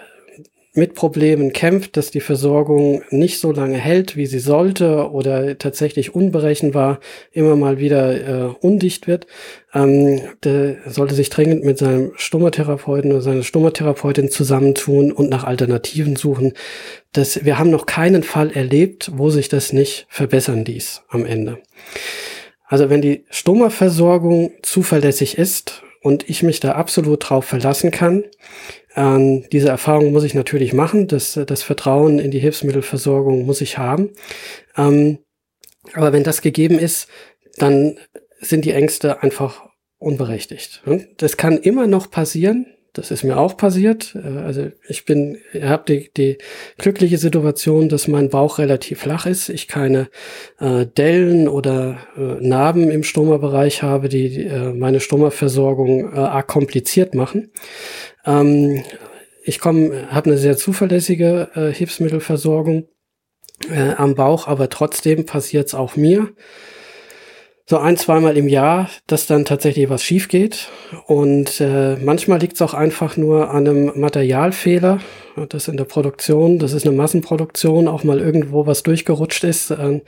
mit 0.75 0.93
Problemen 0.93 1.53
kämpft, 1.53 1.97
dass 1.97 2.11
die 2.11 2.19
Versorgung 2.19 3.01
nicht 3.09 3.39
so 3.39 3.51
lange 3.51 3.77
hält, 3.77 4.15
wie 4.15 4.25
sie 4.25 4.39
sollte 4.39 5.09
oder 5.11 5.57
tatsächlich 5.57 6.13
unberechenbar 6.13 6.99
immer 7.31 7.55
mal 7.55 7.79
wieder 7.79 8.49
äh, 8.49 8.53
undicht 8.59 9.07
wird, 9.07 9.27
ähm, 9.73 10.21
der 10.43 10.77
sollte 10.85 11.15
sich 11.15 11.29
dringend 11.29 11.63
mit 11.63 11.77
seinem 11.77 12.11
Stomatherapeuten 12.15 13.11
oder 13.11 13.21
seiner 13.21 13.43
Stomatherapeutin 13.43 14.29
zusammentun 14.29 15.11
und 15.11 15.29
nach 15.29 15.45
Alternativen 15.45 16.15
suchen. 16.15 16.53
Das, 17.13 17.45
wir 17.45 17.57
haben 17.57 17.69
noch 17.69 17.85
keinen 17.85 18.23
Fall 18.23 18.51
erlebt, 18.51 19.11
wo 19.15 19.29
sich 19.29 19.47
das 19.49 19.71
nicht 19.71 20.05
verbessern 20.09 20.65
ließ 20.65 21.03
am 21.09 21.25
Ende. 21.25 21.59
Also 22.67 22.89
wenn 22.89 23.01
die 23.01 23.23
Stomaversorgung 23.29 24.51
zuverlässig 24.61 25.38
ist 25.38 25.83
und 26.05 26.29
ich 26.29 26.43
mich 26.43 26.59
da 26.59 26.73
absolut 26.73 27.27
drauf 27.27 27.45
verlassen 27.45 27.89
kann, 27.89 28.25
ähm, 28.95 29.49
diese 29.51 29.69
Erfahrung 29.69 30.11
muss 30.11 30.23
ich 30.23 30.35
natürlich 30.35 30.71
machen. 30.71 31.07
Das, 31.07 31.33
das 31.47 31.63
Vertrauen 31.63 32.19
in 32.19 32.29
die 32.29 32.37
Hilfsmittelversorgung 32.37 33.43
muss 33.43 33.59
ich 33.59 33.79
haben. 33.79 34.11
Ähm, 34.77 35.17
aber 35.93 36.13
wenn 36.13 36.23
das 36.23 36.43
gegeben 36.43 36.77
ist, 36.77 37.07
dann 37.57 37.97
sind 38.39 38.65
die 38.65 38.73
Ängste 38.73 39.23
einfach 39.23 39.63
unberechtigt. 39.97 40.83
Das 41.17 41.37
kann 41.37 41.57
immer 41.57 41.87
noch 41.87 42.11
passieren. 42.11 42.67
Das 42.95 43.12
ist 43.12 43.23
mir 43.23 43.38
auch 43.38 43.58
passiert. 43.58 44.15
Äh, 44.15 44.39
also 44.39 44.71
ich 44.88 45.05
bin, 45.05 45.38
habe 45.62 45.84
die, 45.88 46.12
die 46.15 46.38
glückliche 46.77 47.17
Situation, 47.17 47.89
dass 47.89 48.08
mein 48.08 48.29
Bauch 48.29 48.58
relativ 48.58 49.01
flach 49.01 49.25
ist. 49.25 49.49
Ich 49.49 49.67
keine 49.67 50.10
äh, 50.60 50.86
Dellen 50.86 51.47
oder 51.47 51.99
äh, 52.17 52.45
Narben 52.45 52.89
im 52.89 53.03
Stomabereich 53.03 53.84
habe, 53.84 54.10
die 54.10 54.45
äh, 54.45 54.73
meine 54.73 54.99
Stomaversorgung 54.99 56.13
äh, 56.13 56.17
arg 56.17 56.47
kompliziert 56.47 57.13
machen. 57.13 57.51
Ähm, 58.25 58.84
ich 59.43 59.60
komme, 59.60 60.10
habe 60.10 60.31
eine 60.31 60.39
sehr 60.39 60.58
zuverlässige 60.58 61.49
äh, 61.53 61.71
Hilfsmittelversorgung 61.71 62.88
äh, 63.69 63.91
am 63.97 64.15
Bauch, 64.15 64.47
aber 64.47 64.69
trotzdem 64.69 65.25
passiert 65.25 65.67
es 65.67 65.75
auch 65.75 65.95
mir 65.95 66.29
so 67.67 67.80
ein, 67.80 67.97
zweimal 67.97 68.38
im 68.38 68.47
Jahr, 68.47 68.89
dass 69.08 69.25
dann 69.25 69.43
tatsächlich 69.43 69.89
was 69.89 70.04
schief 70.04 70.28
geht. 70.28 70.69
Und 71.08 71.60
äh, 71.60 71.95
manchmal 71.95 72.39
liegt 72.39 72.54
es 72.54 72.62
auch 72.62 72.75
einfach 72.75 73.17
nur 73.17 73.49
an 73.49 73.67
einem 73.67 73.91
Materialfehler. 73.95 74.99
Das 75.49 75.67
in 75.67 75.75
der 75.75 75.86
Produktion, 75.86 76.60
das 76.60 76.73
ist 76.73 76.86
eine 76.86 76.95
Massenproduktion, 76.95 77.88
auch 77.88 78.04
mal 78.04 78.19
irgendwo 78.19 78.67
was 78.67 78.84
durchgerutscht 78.84 79.43
ist 79.43 79.71
äh, 79.71 80.01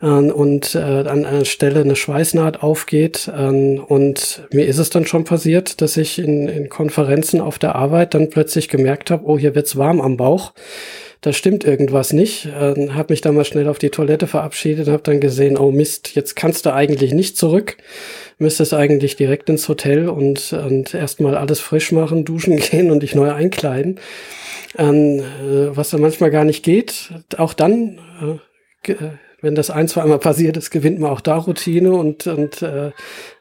äh, 0.00 0.06
und 0.06 0.74
äh, 0.74 0.78
an 0.78 1.26
einer 1.26 1.44
Stelle 1.44 1.82
eine 1.82 1.96
Schweißnaht 1.96 2.62
aufgeht. 2.62 3.28
Äh, 3.28 3.78
und 3.78 4.48
mir 4.50 4.66
ist 4.66 4.78
es 4.78 4.88
dann 4.88 5.04
schon 5.04 5.24
passiert, 5.24 5.82
dass 5.82 5.98
ich 5.98 6.18
in, 6.18 6.48
in 6.48 6.70
Konferenzen 6.70 7.42
auf 7.42 7.58
der 7.58 7.76
Arbeit 7.76 8.14
dann 8.14 8.30
plötzlich 8.30 8.68
gemerkt 8.68 9.10
habe, 9.10 9.26
oh, 9.26 9.38
hier 9.38 9.54
wird's 9.54 9.76
warm 9.76 10.00
am 10.00 10.16
Bauch 10.16 10.54
da 11.22 11.32
stimmt 11.32 11.64
irgendwas 11.64 12.12
nicht. 12.12 12.46
Äh, 12.46 12.90
habe 12.90 13.12
mich 13.12 13.20
da 13.20 13.32
mal 13.32 13.44
schnell 13.44 13.68
auf 13.68 13.78
die 13.78 13.90
Toilette 13.90 14.26
verabschiedet 14.26 14.88
und 14.88 14.92
habe 14.92 15.04
dann 15.04 15.20
gesehen, 15.20 15.56
oh 15.56 15.70
Mist, 15.70 16.14
jetzt 16.14 16.34
kannst 16.36 16.66
du 16.66 16.74
eigentlich 16.74 17.14
nicht 17.14 17.38
zurück. 17.38 17.76
Müsstest 18.38 18.74
eigentlich 18.74 19.14
direkt 19.16 19.48
ins 19.48 19.68
Hotel 19.68 20.08
und, 20.08 20.52
und 20.52 20.92
erstmal 20.94 21.36
alles 21.36 21.60
frisch 21.60 21.92
machen, 21.92 22.24
duschen 22.26 22.56
gehen 22.56 22.90
und 22.90 23.04
dich 23.04 23.14
neu 23.14 23.32
einkleiden. 23.32 24.00
Ähm, 24.76 25.20
äh, 25.20 25.76
was 25.76 25.90
da 25.90 25.98
manchmal 25.98 26.30
gar 26.30 26.44
nicht 26.44 26.64
geht. 26.64 27.12
Auch 27.38 27.54
dann 27.54 28.00
äh, 28.20 28.94
wenn 29.40 29.54
das 29.54 29.70
ein, 29.70 29.88
zwei 29.88 30.04
Mal 30.06 30.18
passiert 30.18 30.56
ist, 30.56 30.70
gewinnt 30.70 30.98
man 30.98 31.10
auch 31.10 31.20
da 31.20 31.36
Routine 31.36 31.92
und, 31.92 32.26
und 32.26 32.62
äh, 32.62 32.90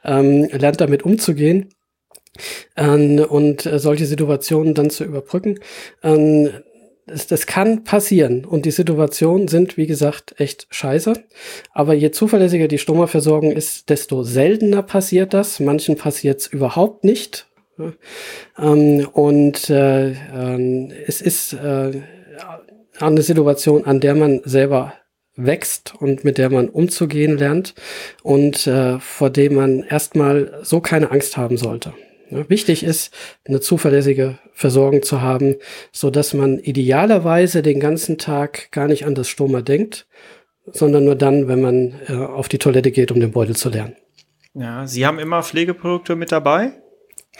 ähm, 0.03 0.47
lernt 0.51 0.81
damit 0.81 1.03
umzugehen. 1.03 1.69
Ähm, 2.75 3.19
und 3.19 3.65
äh, 3.65 3.79
solche 3.79 4.05
Situationen 4.05 4.73
dann 4.73 4.89
zu 4.89 5.03
überbrücken. 5.03 5.59
Ähm, 6.01 6.49
das, 7.07 7.27
das 7.27 7.45
kann 7.45 7.83
passieren 7.83 8.45
und 8.45 8.65
die 8.65 8.71
Situationen 8.71 9.47
sind, 9.47 9.77
wie 9.77 9.87
gesagt, 9.87 10.39
echt 10.39 10.67
scheiße. 10.69 11.13
Aber 11.73 11.93
je 11.93 12.11
zuverlässiger 12.11 12.67
die 12.67 12.77
Stromerversorgung 12.77 13.51
ist, 13.51 13.89
desto 13.89 14.23
seltener 14.23 14.83
passiert 14.83 15.33
das. 15.33 15.59
Manchen 15.59 15.95
passiert 15.95 16.41
es 16.41 16.47
überhaupt 16.47 17.03
nicht. 17.03 17.47
Ähm, 18.59 19.07
und 19.13 19.69
äh, 19.69 20.11
äh, 20.11 20.89
es 21.07 21.21
ist 21.21 21.53
äh, 21.53 22.01
eine 22.99 23.21
Situation, 23.21 23.85
an 23.85 23.99
der 23.99 24.15
man 24.15 24.41
selber 24.45 24.93
wächst 25.35 25.93
und 25.99 26.23
mit 26.23 26.37
der 26.37 26.49
man 26.49 26.69
umzugehen 26.69 27.37
lernt 27.37 27.73
und 28.21 28.67
äh, 28.67 28.99
vor 28.99 29.29
dem 29.29 29.55
man 29.55 29.83
erstmal 29.83 30.59
so 30.61 30.81
keine 30.81 31.11
Angst 31.11 31.37
haben 31.37 31.57
sollte. 31.57 31.93
Wichtig 32.31 32.83
ist, 32.83 33.13
eine 33.45 33.59
zuverlässige 33.59 34.39
Versorgung 34.53 35.03
zu 35.03 35.21
haben, 35.21 35.55
so 35.91 36.09
dass 36.09 36.33
man 36.33 36.59
idealerweise 36.59 37.61
den 37.61 37.79
ganzen 37.79 38.17
Tag 38.17 38.71
gar 38.71 38.87
nicht 38.87 39.05
an 39.05 39.15
das 39.15 39.27
Stoma 39.27 39.61
denkt, 39.61 40.07
sondern 40.65 41.05
nur 41.05 41.15
dann, 41.15 41.47
wenn 41.47 41.61
man 41.61 41.93
äh, 42.07 42.13
auf 42.13 42.47
die 42.47 42.57
Toilette 42.57 42.91
geht, 42.91 43.11
um 43.11 43.19
den 43.19 43.31
Beutel 43.31 43.55
zu 43.55 43.69
lernen. 43.69 43.95
Ja, 44.53 44.87
Sie 44.87 45.05
haben 45.05 45.19
immer 45.19 45.43
Pflegeprodukte 45.43 46.15
mit 46.15 46.31
dabei 46.31 46.73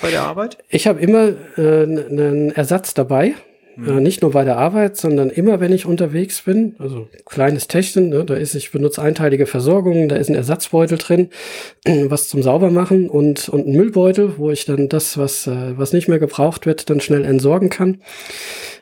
bei 0.01 0.11
der 0.11 0.23
Arbeit? 0.23 0.57
Ich 0.69 0.87
habe 0.87 0.99
immer 0.99 1.33
äh, 1.57 1.83
einen 1.83 2.51
Ersatz 2.51 2.93
dabei. 2.93 3.35
Mhm. 3.75 3.97
Äh, 3.97 4.01
nicht 4.01 4.21
nur 4.21 4.31
bei 4.31 4.43
der 4.43 4.57
Arbeit, 4.57 4.97
sondern 4.97 5.29
immer, 5.29 5.59
wenn 5.59 5.73
ich 5.73 5.85
unterwegs 5.85 6.41
bin. 6.41 6.75
Also 6.79 7.07
kleines 7.25 7.67
Täschchen, 7.67 8.09
ne, 8.09 8.25
da 8.25 8.35
ist, 8.35 8.55
ich 8.55 8.71
benutze 8.71 9.01
einteilige 9.01 9.45
Versorgung, 9.45 10.09
da 10.09 10.15
ist 10.15 10.29
ein 10.29 10.35
Ersatzbeutel 10.35 10.97
drin, 10.97 11.29
was 11.85 12.27
zum 12.27 12.43
Saubermachen 12.43 13.09
und, 13.09 13.49
und 13.49 13.67
ein 13.67 13.75
Müllbeutel, 13.75 14.37
wo 14.37 14.51
ich 14.51 14.65
dann 14.65 14.89
das, 14.89 15.17
was, 15.17 15.47
äh, 15.47 15.77
was 15.77 15.93
nicht 15.93 16.07
mehr 16.07 16.19
gebraucht 16.19 16.65
wird, 16.65 16.89
dann 16.89 17.01
schnell 17.01 17.25
entsorgen 17.25 17.69
kann. 17.69 18.01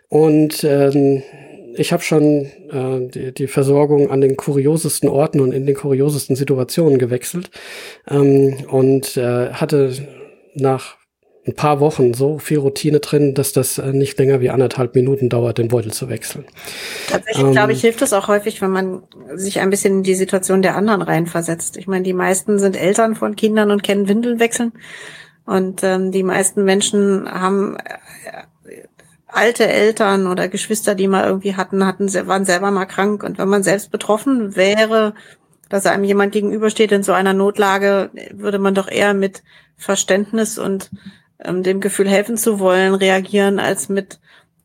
Und 0.10 0.64
ähm, 0.64 1.24
ich 1.76 1.94
habe 1.94 2.04
schon 2.04 2.46
äh, 2.72 3.08
die, 3.14 3.34
die 3.34 3.48
Versorgung 3.48 4.10
an 4.10 4.22
den 4.22 4.36
kuriosesten 4.36 5.08
Orten 5.08 5.40
und 5.40 5.54
in 5.54 5.66
den 5.66 5.76
kuriosesten 5.76 6.36
Situationen 6.36 6.98
gewechselt 6.98 7.52
ähm, 8.10 8.56
und 8.70 9.18
äh, 9.18 9.52
hatte 9.52 9.94
nach 10.56 10.99
ein 11.50 11.56
paar 11.56 11.80
Wochen 11.80 12.14
so 12.14 12.40
viel 12.40 12.60
Routine 12.60 13.00
drin, 13.00 13.34
dass 13.34 13.54
das 13.54 13.78
äh, 13.78 13.92
nicht 13.92 14.18
länger 14.18 14.40
wie 14.40 14.50
anderthalb 14.50 14.96
Minuten 14.96 15.30
dauert, 15.30 15.58
den 15.58 15.68
Beutel 15.68 15.92
zu 15.92 16.10
wechseln. 16.10 16.46
Tatsächlich, 17.08 17.46
ähm, 17.46 17.52
glaube 17.52 17.74
ich, 17.74 17.82
hilft 17.82 18.02
es 18.02 18.14
auch 18.14 18.28
häufig, 18.28 18.62
wenn 18.62 18.72
man 18.72 19.04
sich 19.36 19.60
ein 19.60 19.70
bisschen 19.70 19.98
in 19.98 20.04
die 20.04 20.16
Situation 20.16 20.62
der 20.62 20.76
anderen 20.76 21.02
reinversetzt. 21.02 21.78
Ich 21.78 21.88
meine, 21.88 22.04
die 22.04 22.14
meisten 22.14 22.60
sind 22.60 22.76
Eltern 22.76 23.16
von 23.16 23.36
Kindern 23.36 23.72
und 23.72 23.84
kennen 23.84 24.08
Windeln 24.08 24.40
wechseln. 24.40 24.74
Und 25.46 25.84
ähm, 25.84 26.12
die 26.12 26.24
meisten 26.24 26.64
Menschen 26.64 27.30
haben 27.30 27.76
äh, 27.78 28.84
alte 29.26 29.68
Eltern 29.68 30.28
oder 30.28 30.48
Geschwister, 30.48 30.96
die 30.96 31.08
mal 31.08 31.26
irgendwie 31.26 31.56
hatten, 31.56 31.86
hatten, 31.86 32.12
waren 32.28 32.46
selber 32.46 32.72
mal 32.72 32.86
krank. 32.86 33.24
Und 33.24 33.38
wenn 33.38 33.50
man 33.50 33.64
selbst 33.64 33.92
betroffen 33.92 34.56
wäre, 34.56 35.14
dass 35.70 35.86
einem 35.86 36.04
jemand 36.04 36.34
gegenübersteht 36.34 36.92
in 36.92 37.04
so 37.04 37.14
einer 37.14 37.34
Notlage, 37.34 38.10
würde 38.32 38.60
man 38.60 38.74
doch 38.74 38.90
eher 38.90 39.14
mit 39.14 39.44
Verständnis 39.78 40.58
und 40.58 40.90
ähm, 41.44 41.64
dem 41.64 41.80
Gefühl 41.80 42.10
helfen 42.10 42.38
zu 42.38 42.60
wollen, 42.60 42.94
reagieren, 42.94 43.60
als 43.60 43.90
mit 43.90 44.20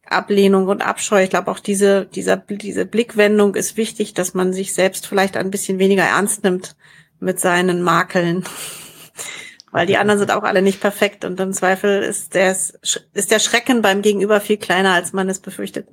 Ablehnung 0.06 0.68
und 0.68 0.82
Abscheu. 0.82 1.22
Ich 1.22 1.30
glaube 1.30 1.50
auch 1.50 1.58
diese, 1.58 2.06
dieser, 2.06 2.37
diese 2.37 2.84
Blickwendung 2.84 3.54
ist 3.54 3.76
wichtig, 3.76 4.14
dass 4.14 4.34
man 4.34 4.52
sich 4.52 4.74
selbst 4.74 5.06
vielleicht 5.06 5.37
ein 5.37 5.50
bisschen 5.50 5.78
weniger 5.78 6.04
ernst 6.04 6.44
nimmt 6.44 6.76
mit 7.20 7.40
seinen 7.40 7.82
Makeln. 7.82 8.44
Weil 9.70 9.87
die 9.87 9.96
anderen 9.96 10.20
sind 10.20 10.30
auch 10.30 10.44
alle 10.44 10.62
nicht 10.62 10.80
perfekt 10.80 11.24
und 11.24 11.40
im 11.40 11.52
Zweifel 11.52 12.02
ist 12.02 12.34
der, 12.34 12.52
ist 12.52 13.30
der 13.30 13.40
Schrecken 13.40 13.82
beim 13.82 14.02
Gegenüber 14.02 14.40
viel 14.40 14.56
kleiner, 14.56 14.92
als 14.92 15.12
man 15.12 15.28
es 15.28 15.40
befürchtet. 15.40 15.88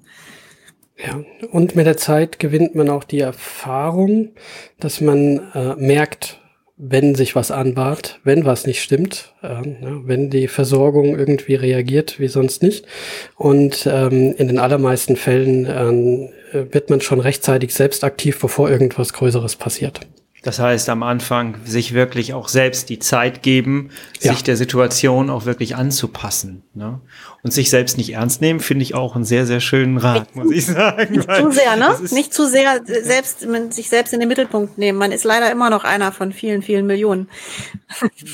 Ja, 0.98 1.24
und 1.52 1.76
mit 1.76 1.88
der 1.88 1.98
Zeit 1.98 2.38
gewinnt 2.38 2.76
man 2.76 2.90
auch 2.90 3.04
die 3.04 3.22
Erfahrung, 3.22 4.36
dass 4.80 5.02
man 5.02 5.52
äh, 5.54 5.76
merkt, 5.78 6.41
wenn 6.84 7.14
sich 7.14 7.36
was 7.36 7.52
anbahnt, 7.52 8.20
wenn 8.24 8.44
was 8.44 8.66
nicht 8.66 8.82
stimmt, 8.82 9.34
äh, 9.44 9.62
ne, 9.62 10.02
wenn 10.06 10.32
die 10.32 10.48
Versorgung 10.48 11.16
irgendwie 11.18 11.54
reagiert 11.54 12.20
wie 12.20 12.28
sonst 12.28 12.64
nicht. 12.64 12.88
Und 13.36 13.88
ähm, 13.90 14.34
in 14.36 14.48
den 14.48 14.58
allermeisten 14.58 15.16
Fällen 15.16 15.66
äh, 15.68 16.74
wird 16.74 16.90
man 16.90 17.00
schon 17.00 17.20
rechtzeitig 17.20 17.76
selbst 17.76 18.04
aktiv, 18.04 18.40
bevor 18.40 18.70
irgendwas 18.70 19.14
Größeres 19.14 19.58
passiert. 19.58 20.02
Das 20.44 20.58
heißt, 20.58 20.90
am 20.90 21.04
Anfang 21.04 21.58
sich 21.66 21.94
wirklich 21.94 22.34
auch 22.34 22.48
selbst 22.48 22.90
die 22.90 22.98
Zeit 22.98 23.44
geben, 23.44 23.92
ja. 24.20 24.32
sich 24.32 24.44
der 24.44 24.58
Situation 24.58 25.30
auch 25.30 25.46
wirklich 25.46 25.76
anzupassen. 25.76 26.64
Ne? 26.74 27.00
Und 27.44 27.52
sich 27.52 27.72
selbst 27.72 27.98
nicht 27.98 28.14
ernst 28.14 28.42
nehmen, 28.42 28.60
finde 28.60 28.84
ich 28.84 28.94
auch 28.94 29.16
einen 29.16 29.26
sehr, 29.26 29.48
sehr 29.48 29.62
schönen 29.62 29.98
Rat, 29.98 30.36
muss 30.36 30.52
ich 30.52 30.68
sagen. 30.68 31.16
Nicht 31.16 31.36
zu 31.36 31.52
sehr, 31.52 31.76
ne? 31.76 31.96
Nicht 32.12 32.34
zu 32.34 32.46
sehr 32.46 32.82
selbst, 32.86 33.48
sich 33.72 33.90
selbst 33.90 34.14
in 34.14 34.20
den 34.20 34.30
Mittelpunkt 34.30 34.78
nehmen. 34.78 35.00
Man 35.00 35.12
ist 35.12 35.24
leider 35.24 35.52
immer 35.52 35.72
noch 35.72 35.84
einer 35.84 36.12
von 36.12 36.34
vielen, 36.34 36.62
vielen 36.62 36.86
Millionen. 36.86 37.28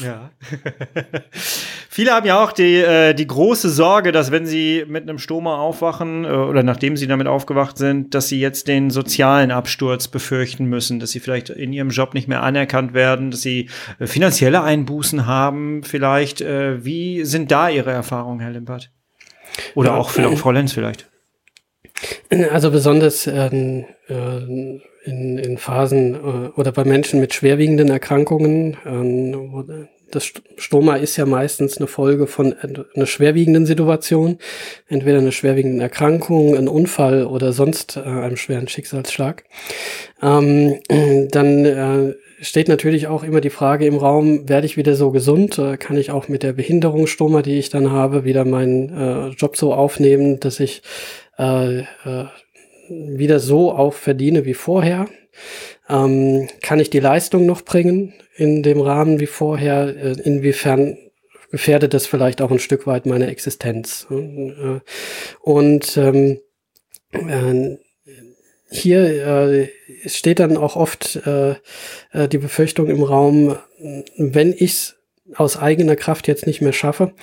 Ja. 0.03 0.31
Viele 1.89 2.11
haben 2.11 2.27
ja 2.27 2.43
auch 2.43 2.51
die, 2.51 2.75
äh, 2.75 3.13
die 3.13 3.25
große 3.25 3.69
Sorge, 3.69 4.11
dass 4.11 4.31
wenn 4.31 4.45
sie 4.45 4.85
mit 4.87 5.03
einem 5.03 5.17
Stoma 5.17 5.57
aufwachen 5.57 6.25
äh, 6.25 6.27
oder 6.27 6.61
nachdem 6.61 6.95
sie 6.95 7.07
damit 7.07 7.25
aufgewacht 7.25 7.77
sind, 7.77 8.13
dass 8.13 8.27
sie 8.27 8.39
jetzt 8.39 8.67
den 8.67 8.91
sozialen 8.91 9.49
Absturz 9.49 10.07
befürchten 10.07 10.65
müssen, 10.65 10.99
dass 10.99 11.11
sie 11.11 11.19
vielleicht 11.19 11.49
in 11.49 11.73
ihrem 11.73 11.89
Job 11.89 12.13
nicht 12.13 12.27
mehr 12.27 12.43
anerkannt 12.43 12.93
werden, 12.93 13.31
dass 13.31 13.41
sie 13.41 13.69
äh, 13.97 14.05
finanzielle 14.05 14.61
Einbußen 14.61 15.25
haben 15.25 15.81
vielleicht. 15.83 16.41
Äh, 16.41 16.85
wie 16.85 17.25
sind 17.25 17.51
da 17.51 17.69
Ihre 17.69 17.91
Erfahrungen, 17.91 18.39
Herr 18.39 18.51
Limpert? 18.51 18.91
Oder 19.75 19.91
ja, 19.91 19.97
auch 19.97 20.09
für 20.09 20.35
Frau 20.37 20.51
Lenz 20.51 20.73
vielleicht? 20.73 21.09
Also 22.51 22.71
besonders 22.71 23.27
ähm, 23.27 23.85
äh, 24.07 24.37
in, 25.05 25.37
in 25.37 25.57
Phasen 25.57 26.15
äh, 26.15 26.59
oder 26.59 26.71
bei 26.71 26.83
Menschen 26.83 27.19
mit 27.19 27.33
schwerwiegenden 27.33 27.89
Erkrankungen, 27.89 28.77
ähm, 28.85 29.87
das 30.11 30.31
Stoma 30.57 30.95
ist 30.95 31.17
ja 31.17 31.25
meistens 31.25 31.77
eine 31.77 31.87
Folge 31.87 32.27
von 32.27 32.53
einer 32.53 33.05
schwerwiegenden 33.05 33.65
Situation, 33.65 34.37
entweder 34.87 35.17
einer 35.17 35.31
schwerwiegenden 35.31 35.81
Erkrankung, 35.81 36.55
ein 36.55 36.67
Unfall 36.67 37.25
oder 37.25 37.51
sonst 37.51 37.97
äh, 37.97 38.01
einem 38.01 38.37
schweren 38.37 38.67
Schicksalsschlag. 38.67 39.43
Ähm, 40.21 40.79
dann 41.31 41.65
äh, 41.65 42.15
steht 42.39 42.67
natürlich 42.67 43.07
auch 43.07 43.23
immer 43.23 43.41
die 43.41 43.49
Frage 43.49 43.85
im 43.85 43.97
Raum, 43.97 44.47
werde 44.47 44.65
ich 44.65 44.77
wieder 44.77 44.95
so 44.95 45.11
gesund? 45.11 45.57
Äh, 45.57 45.77
kann 45.77 45.97
ich 45.97 46.11
auch 46.11 46.27
mit 46.27 46.43
der 46.43 46.53
Behinderungsstoma, 46.53 47.41
die 47.41 47.57
ich 47.57 47.69
dann 47.69 47.91
habe, 47.91 48.23
wieder 48.23 48.45
meinen 48.45 48.89
äh, 48.89 49.27
Job 49.29 49.57
so 49.57 49.73
aufnehmen, 49.73 50.39
dass 50.39 50.59
ich 50.59 50.81
äh, 51.37 51.79
äh, 51.79 52.25
wieder 52.89 53.39
so 53.39 53.71
auch 53.71 53.93
verdiene 53.93 54.45
wie 54.45 54.53
vorher? 54.53 55.07
Ähm, 55.89 56.47
kann 56.61 56.79
ich 56.79 56.89
die 56.89 56.99
Leistung 56.99 57.45
noch 57.45 57.61
bringen 57.61 58.13
in 58.35 58.63
dem 58.63 58.81
Rahmen 58.81 59.19
wie 59.19 59.27
vorher? 59.27 59.95
Äh, 59.95 60.21
inwiefern 60.21 60.97
gefährdet 61.51 61.93
das 61.93 62.07
vielleicht 62.07 62.41
auch 62.41 62.51
ein 62.51 62.59
Stück 62.59 62.87
weit 62.87 63.05
meine 63.05 63.27
Existenz? 63.27 64.07
Und 65.41 65.97
ähm, 65.97 66.39
äh, 67.13 67.77
hier 68.69 69.25
äh, 69.25 69.69
steht 70.05 70.39
dann 70.39 70.57
auch 70.57 70.75
oft 70.75 71.15
äh, 71.25 71.55
äh, 72.11 72.27
die 72.27 72.37
Befürchtung 72.37 72.87
im 72.87 73.03
Raum, 73.03 73.57
wenn 74.17 74.53
ich 74.57 74.93
aus 75.35 75.57
eigener 75.57 75.95
Kraft 75.95 76.27
jetzt 76.27 76.47
nicht 76.47 76.61
mehr 76.61 76.73
schaffe, 76.73 77.13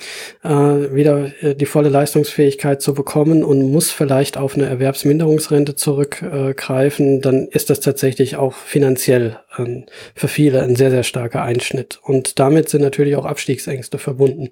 äh, 0.43 0.49
wieder 0.49 1.31
äh, 1.41 1.55
die 1.55 1.65
volle 1.65 1.89
Leistungsfähigkeit 1.89 2.81
zu 2.81 2.93
bekommen 2.93 3.43
und 3.43 3.71
muss 3.71 3.91
vielleicht 3.91 4.37
auf 4.37 4.55
eine 4.55 4.67
Erwerbsminderungsrente 4.67 5.75
zurückgreifen, 5.75 7.17
äh, 7.17 7.21
dann 7.21 7.47
ist 7.47 7.69
das 7.69 7.79
tatsächlich 7.79 8.35
auch 8.35 8.53
finanziell 8.53 9.39
äh, 9.57 9.81
für 10.13 10.27
viele 10.27 10.61
ein 10.61 10.75
sehr, 10.75 10.91
sehr 10.91 11.03
starker 11.03 11.41
Einschnitt. 11.41 11.99
Und 12.03 12.39
damit 12.39 12.69
sind 12.69 12.81
natürlich 12.81 13.15
auch 13.15 13.25
Abstiegsängste 13.25 13.97
verbunden. 13.97 14.49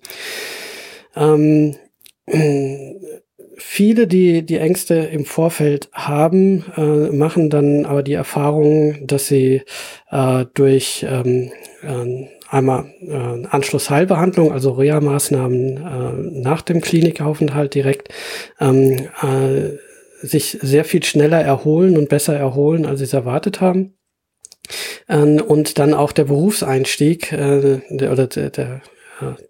Ähm, 1.15 1.75
viele, 3.65 4.07
die 4.07 4.45
die 4.45 4.57
Ängste 4.57 4.95
im 4.95 5.25
Vorfeld 5.25 5.89
haben, 5.93 6.65
äh, 6.75 7.11
machen 7.11 7.49
dann 7.49 7.85
aber 7.85 8.03
die 8.03 8.13
Erfahrung, 8.13 9.07
dass 9.07 9.27
sie 9.27 9.61
äh, 10.11 10.45
durch 10.53 11.05
ähm, 11.09 11.51
äh, 11.81 12.27
einmal 12.49 12.85
äh, 13.01 13.47
Anschlussheilbehandlung, 13.47 14.51
also 14.51 14.73
Reha-Maßnahmen 14.73 15.77
äh, 15.77 16.39
nach 16.41 16.61
dem 16.61 16.81
Klinikaufenthalt 16.81 17.73
direkt, 17.73 18.09
ähm, 18.59 19.07
äh, 19.21 19.77
sich 20.25 20.59
sehr 20.61 20.85
viel 20.85 21.03
schneller 21.03 21.41
erholen 21.41 21.97
und 21.97 22.09
besser 22.09 22.35
erholen, 22.35 22.85
als 22.85 22.99
sie 22.99 23.05
es 23.05 23.13
erwartet 23.13 23.59
haben. 23.59 23.95
Ähm, 25.09 25.41
und 25.41 25.79
dann 25.79 25.93
auch 25.93 26.11
der 26.11 26.25
Berufseinstieg 26.25 27.31
äh, 27.31 27.81
der, 27.89 28.11
oder 28.11 28.27
der, 28.27 28.49
der 28.51 28.81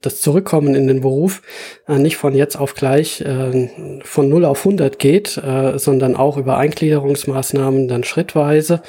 das 0.02 0.22
Zurückkommen 0.22 0.76
in 0.76 0.88
den 0.88 1.02
Beruf 1.02 1.42
äh, 1.88 1.98
nicht 1.98 2.18
von 2.18 2.36
jetzt 2.36 2.56
auf 2.56 2.76
gleich 2.76 3.22
äh, 3.22 3.70
von 4.04 4.30
0 4.30 4.46
auf 4.46 4.60
100 4.60 5.00
geht, 5.00 5.38
äh, 5.38 5.78
sondern 5.78 6.16
auch 6.16 6.38
über 6.38 6.58
Eingliederungsmaßnahmen 6.58 7.88
dann 7.88 8.04
schrittweise, 8.04 8.82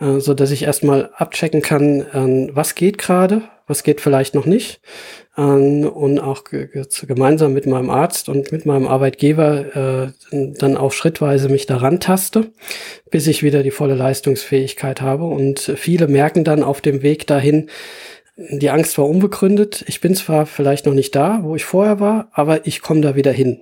äh, 0.00 0.18
so 0.18 0.34
dass 0.34 0.50
ich 0.50 0.64
erstmal 0.64 1.10
abchecken 1.16 1.62
kann, 1.62 2.00
äh, 2.00 2.54
was 2.54 2.74
geht 2.74 2.98
gerade, 2.98 3.42
was 3.66 3.82
geht 3.82 4.00
vielleicht 4.00 4.34
noch 4.34 4.46
nicht 4.46 4.80
ähm, 5.36 5.86
und 5.86 6.20
auch 6.20 6.44
gemeinsam 6.44 7.52
mit 7.52 7.66
meinem 7.66 7.90
Arzt 7.90 8.28
und 8.28 8.52
mit 8.52 8.66
meinem 8.66 8.86
Arbeitgeber 8.86 10.12
äh, 10.32 10.52
dann 10.58 10.76
auch 10.76 10.92
schrittweise 10.92 11.48
mich 11.48 11.66
daran 11.66 12.00
taste, 12.00 12.46
bis 13.10 13.26
ich 13.26 13.42
wieder 13.42 13.62
die 13.62 13.70
volle 13.70 13.94
Leistungsfähigkeit 13.94 15.00
habe. 15.00 15.24
Und 15.24 15.60
viele 15.76 16.08
merken 16.08 16.44
dann 16.44 16.62
auf 16.62 16.80
dem 16.80 17.02
Weg 17.02 17.26
dahin, 17.26 17.70
die 18.36 18.70
Angst 18.70 18.98
war 18.98 19.08
unbegründet. 19.08 19.84
Ich 19.86 20.00
bin 20.00 20.14
zwar 20.14 20.46
vielleicht 20.46 20.86
noch 20.86 20.94
nicht 20.94 21.14
da, 21.14 21.40
wo 21.42 21.54
ich 21.56 21.64
vorher 21.64 22.00
war, 22.00 22.28
aber 22.32 22.66
ich 22.66 22.82
komme 22.82 23.00
da 23.00 23.14
wieder 23.14 23.32
hin. 23.32 23.60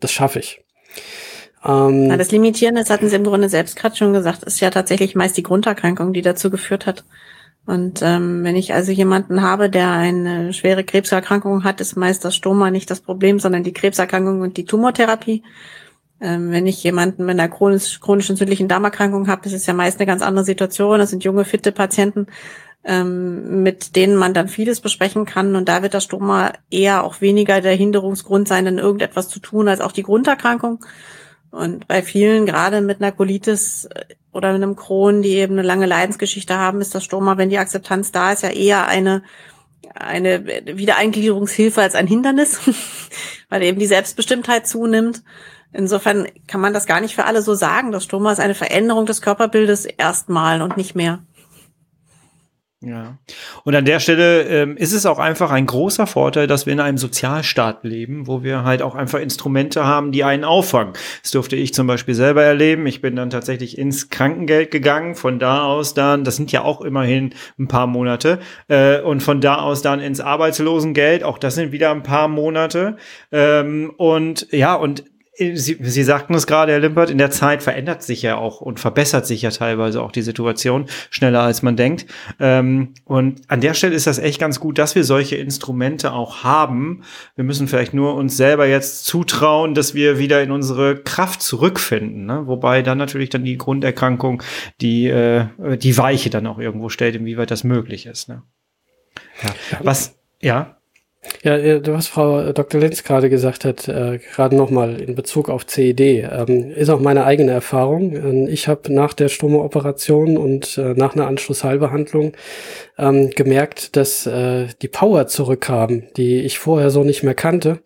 Das 0.00 0.12
schaffe 0.12 0.38
ich. 0.38 0.62
Ähm, 1.64 2.10
ja, 2.10 2.16
das 2.16 2.30
Limitieren, 2.30 2.74
das 2.74 2.90
hatten 2.90 3.08
Sie 3.08 3.16
im 3.16 3.24
Grunde 3.24 3.48
selbst 3.48 3.76
gerade 3.76 3.96
schon 3.96 4.12
gesagt, 4.12 4.42
ist 4.44 4.60
ja 4.60 4.70
tatsächlich 4.70 5.14
meist 5.14 5.36
die 5.36 5.42
Grunderkrankung, 5.42 6.12
die 6.12 6.22
dazu 6.22 6.50
geführt 6.50 6.86
hat, 6.86 7.04
und 7.66 8.02
ähm, 8.02 8.44
wenn 8.44 8.56
ich 8.56 8.74
also 8.74 8.92
jemanden 8.92 9.40
habe, 9.40 9.70
der 9.70 9.90
eine 9.90 10.52
schwere 10.52 10.84
Krebserkrankung 10.84 11.64
hat, 11.64 11.80
ist 11.80 11.96
meist 11.96 12.24
das 12.24 12.34
Stoma 12.34 12.70
nicht 12.70 12.90
das 12.90 13.00
Problem, 13.00 13.38
sondern 13.38 13.62
die 13.62 13.72
Krebserkrankung 13.72 14.42
und 14.42 14.56
die 14.58 14.66
Tumortherapie. 14.66 15.42
Ähm, 16.20 16.50
wenn 16.50 16.66
ich 16.66 16.82
jemanden 16.84 17.24
mit 17.24 17.38
einer 17.38 17.48
chronisch, 17.48 18.00
chronisch 18.00 18.28
entzündlichen 18.28 18.68
Darmerkrankung 18.68 19.28
habe, 19.28 19.46
ist 19.46 19.54
es 19.54 19.66
ja 19.66 19.72
meist 19.72 19.98
eine 19.98 20.06
ganz 20.06 20.20
andere 20.22 20.44
Situation. 20.44 20.98
Das 20.98 21.10
sind 21.10 21.24
junge, 21.24 21.44
fitte 21.44 21.72
Patienten, 21.72 22.26
ähm, 22.84 23.62
mit 23.62 23.96
denen 23.96 24.16
man 24.16 24.34
dann 24.34 24.48
vieles 24.48 24.80
besprechen 24.80 25.24
kann. 25.24 25.56
Und 25.56 25.68
da 25.68 25.82
wird 25.82 25.94
das 25.94 26.04
Stoma 26.04 26.52
eher 26.70 27.04
auch 27.04 27.20
weniger 27.20 27.60
der 27.60 27.74
Hinderungsgrund 27.74 28.46
sein, 28.46 28.64
dann 28.66 28.78
irgendetwas 28.78 29.28
zu 29.28 29.40
tun, 29.40 29.68
als 29.68 29.80
auch 29.80 29.92
die 29.92 30.02
Grunderkrankung. 30.02 30.84
Und 31.50 31.86
bei 31.86 32.02
vielen, 32.02 32.46
gerade 32.46 32.80
mit 32.80 33.00
einer 33.00 33.12
Colitis 33.12 33.86
äh, 33.86 34.04
oder 34.32 34.52
mit 34.52 34.62
einem 34.62 34.76
Crohn, 34.76 35.22
die 35.22 35.36
eben 35.36 35.54
eine 35.54 35.66
lange 35.66 35.86
Leidensgeschichte 35.86 36.58
haben, 36.58 36.80
ist 36.80 36.94
das 36.94 37.04
Stoma, 37.04 37.38
wenn 37.38 37.50
die 37.50 37.58
Akzeptanz 37.58 38.12
da 38.12 38.32
ist, 38.32 38.42
ja 38.42 38.50
eher 38.50 38.86
eine 38.88 39.22
eine 39.94 40.44
Wiedereingliederungshilfe 40.44 41.80
als 41.80 41.94
ein 41.94 42.08
Hindernis, 42.08 42.60
weil 43.48 43.62
eben 43.62 43.78
die 43.78 43.86
Selbstbestimmtheit 43.86 44.66
zunimmt. 44.66 45.22
Insofern 45.72 46.26
kann 46.46 46.60
man 46.60 46.72
das 46.72 46.86
gar 46.86 47.00
nicht 47.00 47.14
für 47.14 47.24
alle 47.24 47.42
so 47.42 47.54
sagen. 47.54 47.92
Das 47.92 48.04
Stoma 48.04 48.32
ist 48.32 48.40
eine 48.40 48.54
Veränderung 48.54 49.06
des 49.06 49.22
Körperbildes 49.22 49.84
erstmal 49.84 50.62
und 50.62 50.76
nicht 50.76 50.94
mehr. 50.94 51.22
Ja. 52.86 53.18
Und 53.64 53.74
an 53.74 53.84
der 53.84 54.00
Stelle 54.00 54.42
ähm, 54.42 54.76
ist 54.76 54.92
es 54.92 55.06
auch 55.06 55.18
einfach 55.18 55.50
ein 55.50 55.66
großer 55.66 56.06
Vorteil, 56.06 56.46
dass 56.46 56.66
wir 56.66 56.72
in 56.72 56.80
einem 56.80 56.98
Sozialstaat 56.98 57.84
leben, 57.84 58.26
wo 58.26 58.42
wir 58.42 58.64
halt 58.64 58.82
auch 58.82 58.94
einfach 58.94 59.20
Instrumente 59.20 59.84
haben, 59.84 60.12
die 60.12 60.24
einen 60.24 60.44
auffangen. 60.44 60.94
Das 61.22 61.30
durfte 61.30 61.56
ich 61.56 61.74
zum 61.74 61.86
Beispiel 61.86 62.14
selber 62.14 62.42
erleben. 62.42 62.86
Ich 62.86 63.00
bin 63.00 63.16
dann 63.16 63.30
tatsächlich 63.30 63.78
ins 63.78 64.10
Krankengeld 64.10 64.70
gegangen, 64.70 65.14
von 65.14 65.38
da 65.38 65.64
aus 65.64 65.94
dann, 65.94 66.24
das 66.24 66.36
sind 66.36 66.52
ja 66.52 66.62
auch 66.62 66.80
immerhin 66.80 67.34
ein 67.58 67.68
paar 67.68 67.86
Monate, 67.86 68.38
äh, 68.68 69.00
und 69.00 69.22
von 69.22 69.40
da 69.40 69.56
aus 69.56 69.82
dann 69.82 70.00
ins 70.00 70.20
Arbeitslosengeld, 70.20 71.24
auch 71.24 71.38
das 71.38 71.54
sind 71.54 71.72
wieder 71.72 71.90
ein 71.90 72.02
paar 72.02 72.28
Monate. 72.28 72.96
Ähm, 73.32 73.92
und 73.96 74.46
ja, 74.52 74.74
und 74.74 75.04
Sie, 75.36 75.76
Sie 75.80 76.02
sagten 76.04 76.34
es 76.34 76.46
gerade, 76.46 76.72
Herr 76.72 76.78
Limpert, 76.78 77.10
in 77.10 77.18
der 77.18 77.30
Zeit 77.30 77.62
verändert 77.62 78.02
sich 78.02 78.22
ja 78.22 78.36
auch 78.36 78.60
und 78.60 78.78
verbessert 78.78 79.26
sich 79.26 79.42
ja 79.42 79.50
teilweise 79.50 80.02
auch 80.02 80.12
die 80.12 80.22
Situation 80.22 80.86
schneller 81.10 81.40
als 81.42 81.62
man 81.62 81.76
denkt. 81.76 82.06
Ähm, 82.38 82.94
und 83.04 83.42
an 83.48 83.60
der 83.60 83.74
Stelle 83.74 83.94
ist 83.94 84.06
das 84.06 84.18
echt 84.18 84.38
ganz 84.38 84.60
gut, 84.60 84.78
dass 84.78 84.94
wir 84.94 85.02
solche 85.02 85.36
Instrumente 85.36 86.12
auch 86.12 86.44
haben. 86.44 87.02
Wir 87.34 87.44
müssen 87.44 87.66
vielleicht 87.66 87.94
nur 87.94 88.14
uns 88.14 88.36
selber 88.36 88.66
jetzt 88.66 89.06
zutrauen, 89.06 89.74
dass 89.74 89.94
wir 89.94 90.18
wieder 90.18 90.42
in 90.42 90.52
unsere 90.52 90.96
Kraft 90.96 91.42
zurückfinden. 91.42 92.26
Ne? 92.26 92.46
Wobei 92.46 92.82
dann 92.82 92.98
natürlich 92.98 93.30
dann 93.30 93.44
die 93.44 93.58
Grunderkrankung 93.58 94.42
die, 94.80 95.08
äh, 95.08 95.46
die 95.78 95.98
Weiche 95.98 96.30
dann 96.30 96.46
auch 96.46 96.58
irgendwo 96.58 96.88
stellt, 96.88 97.16
inwieweit 97.16 97.50
das 97.50 97.64
möglich 97.64 98.06
ist. 98.06 98.28
Ne? 98.28 98.42
Ja. 99.42 99.78
Was, 99.82 100.16
ja. 100.40 100.76
Ja, 101.42 101.58
was 101.92 102.08
Frau 102.08 102.52
Dr. 102.52 102.80
Lenz 102.80 103.04
gerade 103.04 103.28
gesagt 103.28 103.64
hat, 103.64 103.88
äh, 103.88 104.18
gerade 104.18 104.56
nochmal 104.56 105.00
in 105.00 105.14
Bezug 105.14 105.48
auf 105.48 105.66
CED, 105.66 106.00
ähm, 106.00 106.70
ist 106.70 106.88
auch 106.88 107.00
meine 107.00 107.24
eigene 107.24 107.52
Erfahrung. 107.52 108.14
Ähm, 108.14 108.48
ich 108.48 108.68
habe 108.68 108.92
nach 108.92 109.12
der 109.12 109.28
Stromoperation 109.28 110.36
und 110.36 110.78
äh, 110.78 110.94
nach 110.94 111.14
einer 111.14 111.26
Anschlussheilbehandlung 111.26 112.32
ähm, 112.98 113.30
gemerkt, 113.30 113.96
dass 113.96 114.26
äh, 114.26 114.68
die 114.80 114.88
Power 114.88 115.26
zurückkam, 115.26 116.04
die 116.16 116.40
ich 116.40 116.58
vorher 116.58 116.90
so 116.90 117.04
nicht 117.04 117.22
mehr 117.22 117.34
kannte. 117.34 117.80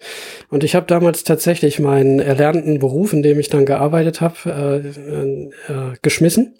Und 0.50 0.62
ich 0.62 0.74
habe 0.74 0.86
damals 0.86 1.24
tatsächlich 1.24 1.80
meinen 1.80 2.20
erlernten 2.20 2.78
Beruf, 2.78 3.12
in 3.12 3.22
dem 3.22 3.40
ich 3.40 3.48
dann 3.48 3.66
gearbeitet 3.66 4.20
habe, 4.20 4.36
äh, 4.46 5.72
äh, 5.72 5.94
geschmissen. 6.02 6.54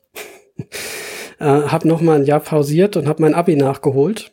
äh, 1.40 1.44
habe 1.44 1.86
nochmal 1.86 2.20
ein 2.20 2.24
Jahr 2.24 2.40
pausiert 2.40 2.96
und 2.96 3.06
habe 3.06 3.22
mein 3.22 3.34
Abi 3.34 3.56
nachgeholt 3.56 4.32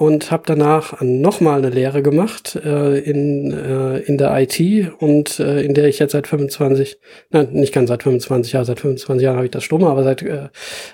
und 0.00 0.30
habe 0.30 0.44
danach 0.46 0.98
nochmal 1.02 1.58
eine 1.58 1.68
Lehre 1.68 2.02
gemacht 2.02 2.56
äh, 2.56 2.98
in, 3.00 3.52
äh, 3.52 3.98
in 3.98 4.16
der 4.16 4.34
IT 4.40 4.90
und 4.98 5.38
äh, 5.38 5.60
in 5.60 5.74
der 5.74 5.88
ich 5.88 5.98
jetzt 5.98 6.12
seit 6.12 6.26
25, 6.26 6.98
nein, 7.28 7.52
nicht 7.52 7.74
ganz 7.74 7.88
seit 7.90 8.04
25 8.04 8.54
Jahren, 8.54 8.64
seit 8.64 8.80
25 8.80 9.22
Jahren 9.22 9.36
habe 9.36 9.44
ich 9.44 9.50
das 9.50 9.62
stumme, 9.62 9.88
aber 9.88 10.02
seit 10.02 10.22
äh, 10.22 10.48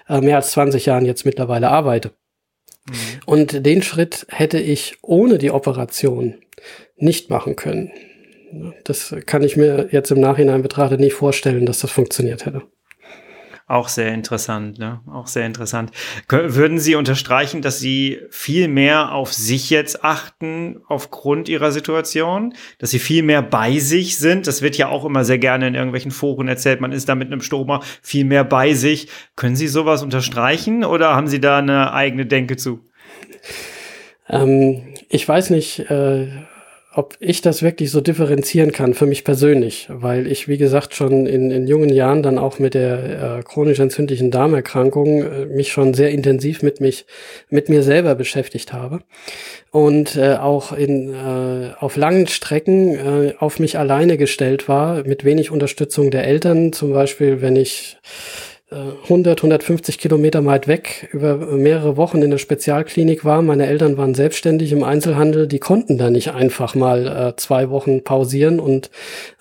äh 0.09 0.21
mehr 0.21 0.35
als 0.35 0.51
20 0.51 0.87
Jahren 0.87 1.07
jetzt 1.07 1.25
mittlerweile 1.25 1.69
arbeite. 1.69 2.11
Mhm. 2.89 2.95
Und 3.27 3.65
den 3.65 3.81
Schritt 3.83 4.27
hätte 4.29 4.59
ich 4.59 4.97
ohne 5.03 5.39
die 5.39 5.53
Operation 5.53 6.35
nicht 6.97 7.31
machen 7.31 7.55
können. 7.55 7.93
Das 8.83 9.15
kann 9.25 9.45
ich 9.45 9.57
mir 9.57 9.87
jetzt 9.93 10.11
im 10.11 10.19
Nachhinein 10.19 10.63
betrachtet 10.63 10.99
nicht 10.99 11.15
vorstellen, 11.15 11.65
dass 11.65 11.79
das 11.79 11.93
funktioniert 11.93 12.45
hätte. 12.45 12.63
Auch 13.69 13.89
sehr 13.89 14.15
interessant, 14.15 14.79
ne? 14.79 15.01
Auch 15.13 15.27
sehr 15.27 15.45
interessant. 15.45 15.91
Würden 16.29 16.79
Sie 16.79 16.95
unterstreichen, 16.95 17.63
dass 17.63 17.81
Sie 17.81 18.21
viel 18.31 18.69
mehr 18.69 19.13
auf 19.13 19.33
sich 19.33 19.71
jetzt 19.71 20.05
achten 20.05 20.83
aufgrund 20.87 21.49
Ihrer 21.49 21.73
Situation? 21.73 22.55
Dass 22.79 22.91
Sie 22.91 23.01
viel 23.01 23.25
mehr 23.25 23.43
bei 23.43 23.81
sich 23.81 24.19
sind? 24.19 24.47
Das 24.47 24.63
wird 24.63 24.77
ja 24.77 24.89
auch 24.89 25.05
immer 25.05 25.25
sehr 25.25 25.39
gerne 25.39 25.67
in 25.67 25.75
irgendwelchen 25.75 26.13
Foren 26.13 26.47
erzählt. 26.47 26.81
Man 26.81 26.93
ist 26.93 27.09
da 27.09 27.17
mit 27.17 27.27
einem 27.27 27.41
Stoma 27.41 27.83
viel 28.03 28.25
mehr 28.25 28.45
bei 28.45 28.73
sich. 28.73 29.09
Können 29.35 29.57
Sie 29.57 29.67
sowas 29.67 30.05
unterstreichen 30.05 30.85
oder 30.85 31.17
haben 31.17 31.27
Sie 31.27 31.41
da 31.41 31.59
eine 31.59 31.93
eigene 31.93 32.25
Denke 32.25 32.57
zu? 32.57 32.85
Ähm, 34.29 34.95
ich 35.09 35.29
weiß 35.29 35.51
nicht, 35.51 35.91
äh 35.91 36.29
ob 36.97 37.15
ich 37.21 37.43
das 37.43 37.63
wirklich 37.63 37.91
so 37.91 38.01
differenzieren 38.01 38.73
kann 38.73 38.95
für 38.95 39.05
mich 39.05 39.23
persönlich, 39.23 39.87
weil 39.91 40.27
ich, 40.27 40.49
wie 40.49 40.57
gesagt, 40.57 40.95
schon 40.95 41.27
in, 41.27 41.51
in 41.51 41.67
jungen 41.67 41.91
Jahren 41.91 42.23
dann 42.23 42.39
auch 42.39 42.59
mit 42.59 42.73
der 42.73 43.39
äh, 43.39 43.43
chronisch 43.43 43.81
entzündlichen 43.81 44.31
Darmerkrankung 44.31 45.23
äh, 45.23 45.45
mich 45.45 45.73
schon 45.73 45.93
sehr 45.93 46.11
intensiv 46.11 46.63
mit 46.63 46.81
mich, 46.81 47.05
mit 47.51 47.69
mir 47.69 47.83
selber 47.83 48.15
beschäftigt 48.15 48.73
habe 48.73 49.01
und 49.71 50.17
äh, 50.17 50.37
auch 50.37 50.73
in, 50.73 51.13
äh, 51.13 51.73
auf 51.79 51.97
langen 51.97 52.29
Strecken 52.29 52.95
äh, 52.95 53.35
auf 53.41 53.61
mich 53.61 53.79
alleine 53.79 54.17
gestellt 54.17 54.67
war, 54.67 55.05
mit 55.05 55.23
wenig 55.23 55.51
Unterstützung 55.51 56.11
der 56.11 56.25
Eltern, 56.25 56.73
zum 56.73 56.95
Beispiel, 56.95 57.43
wenn 57.43 57.57
ich 57.57 57.99
100, 59.05 59.39
150 59.39 59.99
Kilometer 59.99 60.45
weit 60.45 60.69
weg 60.69 61.09
über 61.13 61.37
mehrere 61.37 61.97
Wochen 61.97 62.23
in 62.23 62.31
der 62.31 62.39
Spezialklinik 62.39 63.25
war. 63.25 63.43
Meine 63.43 63.67
Eltern 63.67 63.97
waren 63.97 64.15
selbstständig 64.15 64.73
im 64.73 64.85
Einzelhandel. 64.85 65.47
Die 65.47 65.59
konnten 65.59 65.99
da 65.99 66.11
nicht 66.11 66.33
einfach 66.33 66.75
mal 66.75 67.07
äh, 67.07 67.37
zwei 67.37 67.71
Wochen 67.71 68.05
pausieren 68.05 68.61
und 68.61 68.91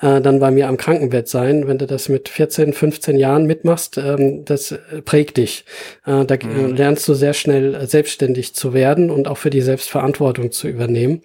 äh, 0.01 0.21
dann 0.21 0.39
bei 0.39 0.51
mir 0.51 0.67
am 0.67 0.77
Krankenbett 0.77 1.27
sein. 1.27 1.67
Wenn 1.67 1.77
du 1.77 1.88
das 1.88 2.09
mit 2.09 2.29
14, 2.29 2.73
15 2.73 3.17
Jahren 3.17 3.45
mitmachst, 3.45 3.97
ähm, 3.97 4.45
das 4.45 4.75
prägt 5.05 5.38
dich. 5.38 5.65
Äh, 6.05 6.25
da 6.25 6.36
mhm. 6.36 6.75
lernst 6.75 7.07
du 7.07 7.13
sehr 7.13 7.33
schnell 7.33 7.88
selbstständig 7.88 8.55
zu 8.55 8.73
werden 8.73 9.09
und 9.09 9.27
auch 9.27 9.38
für 9.38 9.49
die 9.49 9.61
Selbstverantwortung 9.61 10.51
zu 10.51 10.67
übernehmen. 10.67 11.21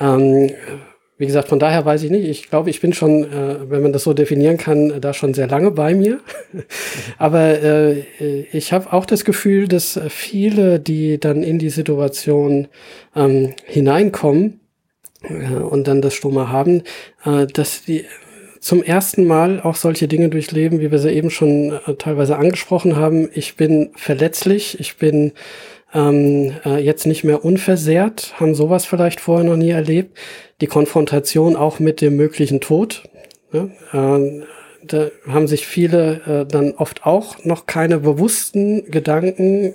Ähm, 0.00 0.50
wie 1.20 1.26
gesagt, 1.26 1.48
von 1.48 1.58
daher 1.58 1.84
weiß 1.84 2.02
ich 2.02 2.10
nicht. 2.10 2.26
Ich 2.26 2.48
glaube, 2.48 2.70
ich 2.70 2.80
bin 2.80 2.94
schon, 2.94 3.24
äh, 3.24 3.70
wenn 3.70 3.82
man 3.82 3.92
das 3.92 4.04
so 4.04 4.14
definieren 4.14 4.56
kann, 4.56 5.02
da 5.02 5.12
schon 5.12 5.34
sehr 5.34 5.48
lange 5.48 5.70
bei 5.70 5.94
mir. 5.94 6.20
Aber 7.18 7.62
äh, 7.62 8.04
ich 8.52 8.72
habe 8.72 8.90
auch 8.94 9.04
das 9.04 9.26
Gefühl, 9.26 9.68
dass 9.68 10.00
viele, 10.08 10.80
die 10.80 11.20
dann 11.20 11.42
in 11.42 11.58
die 11.58 11.68
Situation 11.68 12.68
ähm, 13.14 13.52
hineinkommen 13.66 14.60
äh, 15.24 15.56
und 15.56 15.88
dann 15.88 16.00
das 16.00 16.14
Stoma 16.14 16.48
haben, 16.48 16.84
äh, 17.26 17.46
dass 17.46 17.84
die 17.84 18.06
zum 18.58 18.82
ersten 18.82 19.26
Mal 19.26 19.60
auch 19.60 19.76
solche 19.76 20.08
Dinge 20.08 20.30
durchleben, 20.30 20.80
wie 20.80 20.90
wir 20.90 20.98
sie 20.98 21.12
eben 21.12 21.28
schon 21.28 21.78
äh, 21.86 21.96
teilweise 21.96 22.38
angesprochen 22.38 22.96
haben. 22.96 23.28
Ich 23.34 23.56
bin 23.56 23.90
verletzlich, 23.94 24.80
ich 24.80 24.96
bin 24.96 25.32
ähm, 25.92 26.52
äh, 26.64 26.78
jetzt 26.78 27.06
nicht 27.06 27.24
mehr 27.24 27.44
unversehrt, 27.44 28.34
haben 28.38 28.54
sowas 28.54 28.84
vielleicht 28.84 29.20
vorher 29.20 29.44
noch 29.44 29.56
nie 29.56 29.70
erlebt. 29.70 30.16
Die 30.60 30.66
Konfrontation 30.66 31.56
auch 31.56 31.78
mit 31.78 32.00
dem 32.00 32.16
möglichen 32.16 32.60
Tod. 32.60 33.04
Ne? 33.52 33.70
Ähm, 33.92 34.44
da 34.84 35.08
haben 35.26 35.46
sich 35.46 35.66
viele 35.66 36.20
äh, 36.26 36.46
dann 36.46 36.72
oft 36.72 37.04
auch 37.04 37.44
noch 37.44 37.66
keine 37.66 37.98
bewussten 37.98 38.90
Gedanken 38.90 39.74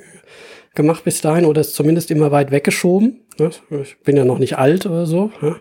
gemacht 0.74 1.04
bis 1.04 1.22
dahin 1.22 1.46
oder 1.46 1.62
es 1.62 1.74
zumindest 1.74 2.12
immer 2.12 2.32
weit 2.32 2.52
weggeschoben. 2.52 3.22
Ne? 3.38 3.50
Ich 3.82 3.98
bin 4.00 4.18
ja 4.18 4.26
noch 4.26 4.40
nicht 4.40 4.58
alt 4.58 4.86
oder 4.86 5.06
so. 5.06 5.32
Ne? 5.42 5.56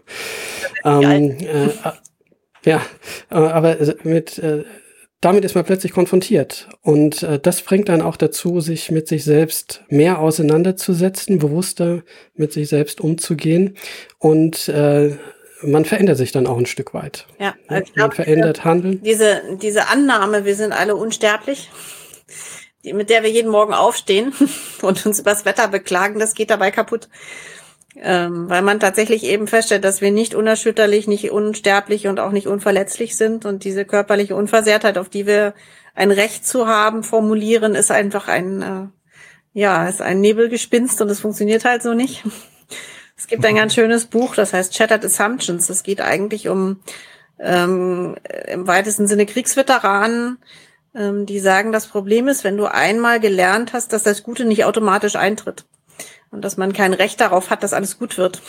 Ähm, 0.85 1.37
äh, 1.41 1.69
ja, 2.65 2.81
äh, 3.31 3.35
aber 3.35 3.77
mit 4.03 4.39
äh, 4.39 4.65
damit 5.25 5.45
ist 5.45 5.55
man 5.55 5.65
plötzlich 5.65 5.93
konfrontiert. 5.93 6.69
Und 6.83 7.23
äh, 7.23 7.39
das 7.39 7.63
bringt 7.63 7.89
dann 7.89 8.03
auch 8.03 8.17
dazu, 8.17 8.61
sich 8.61 8.91
mit 8.91 9.09
sich 9.09 9.25
selbst 9.25 9.83
mehr 9.89 10.19
auseinanderzusetzen, 10.19 11.39
bewusster 11.39 12.03
mit 12.35 12.53
sich 12.53 12.69
selbst 12.69 13.01
umzugehen. 13.01 13.77
Und 14.19 14.69
äh, 14.69 15.17
man 15.63 15.87
verändert 15.87 16.19
sich 16.19 16.31
dann 16.31 16.47
auch 16.47 16.59
ein 16.59 16.67
Stück 16.67 16.93
weit. 16.93 17.27
Ja, 17.39 17.55
also 17.69 17.85
man 17.85 17.93
glaub, 17.95 18.15
verändert 18.15 18.59
diese, 18.59 18.65
Handeln. 18.65 19.03
Diese, 19.03 19.43
diese 19.63 19.89
Annahme, 19.89 20.45
wir 20.45 20.55
sind 20.57 20.73
alle 20.73 20.95
unsterblich, 20.95 21.71
die, 22.85 22.93
mit 22.93 23.09
der 23.09 23.23
wir 23.23 23.31
jeden 23.31 23.51
Morgen 23.51 23.73
aufstehen 23.73 24.35
und 24.83 25.07
uns 25.07 25.21
übers 25.21 25.47
Wetter 25.47 25.69
beklagen, 25.69 26.19
das 26.19 26.35
geht 26.35 26.51
dabei 26.51 26.71
kaputt 26.71 27.09
ähm, 27.97 28.49
weil 28.49 28.63
man 28.63 28.81
tatsächlich 28.81 29.25
eben 29.25 29.47
feststellt, 29.47 29.85
dass 29.85 30.01
wir 30.01 30.11
nicht 30.11 30.35
unerschütterlich, 30.35 31.07
nicht 31.07 31.31
unsterblich 31.31 32.07
und 32.09 32.19
auch 32.19 32.33
nicht 32.33 32.49
unverletzlich 32.49 33.17
sind. 33.17 33.45
Und 33.45 33.65
diese 33.65 33.85
körperliche 33.85 34.35
Unversehrtheit, 34.35 34.99
auf 34.99 35.09
die 35.09 35.27
wir 35.27 35.55
ein 35.95 36.11
Recht 36.11 36.47
zu 36.47 36.67
haben, 36.67 37.05
formulieren, 37.05 37.75
ist 37.75 37.91
einfach 37.91 38.29
ein, 38.29 38.63
äh, 38.63 38.87
ja, 39.53 39.89
ist 39.89 40.03
ein 40.03 40.21
Nebelgespinst 40.21 41.01
und 41.01 41.11
es 41.11 41.21
funktioniert 41.21 41.65
halt 41.65 41.83
so 41.83 41.95
nicht. 41.95 42.25
Es 43.17 43.29
gibt 43.29 43.47
ein 43.47 43.55
ganz 43.55 43.75
schönes 43.77 44.07
Buch, 44.07 44.35
das 44.35 44.53
heißt 44.53 44.75
Shattered 44.75 45.05
Assumptions. 45.05 45.71
Es 45.71 45.85
geht 45.85 46.01
eigentlich 46.01 46.49
um 46.49 46.81
ähm, 47.39 48.17
im 48.49 48.67
weitesten 48.67 49.07
Sinne 49.07 49.25
Kriegsveteranen, 49.25 50.39
ähm, 50.97 51.25
die 51.25 51.39
sagen, 51.39 51.71
das 51.71 51.87
Problem 51.87 52.27
ist, 52.27 52.43
wenn 52.43 52.57
du 52.57 52.67
einmal 52.67 53.21
gelernt 53.21 53.73
hast, 53.73 53.93
dass 53.93 54.03
das 54.03 54.25
Gute 54.25 54.45
nicht 54.45 54.65
automatisch 54.65 55.15
eintritt 55.15 55.65
und 56.35 56.43
dass 56.43 56.57
man 56.57 56.73
kein 56.73 56.93
Recht 56.93 57.21
darauf 57.21 57.51
hat, 57.51 57.63
dass 57.63 57.73
alles 57.73 57.99
gut 57.99 58.19
wird. 58.19 58.43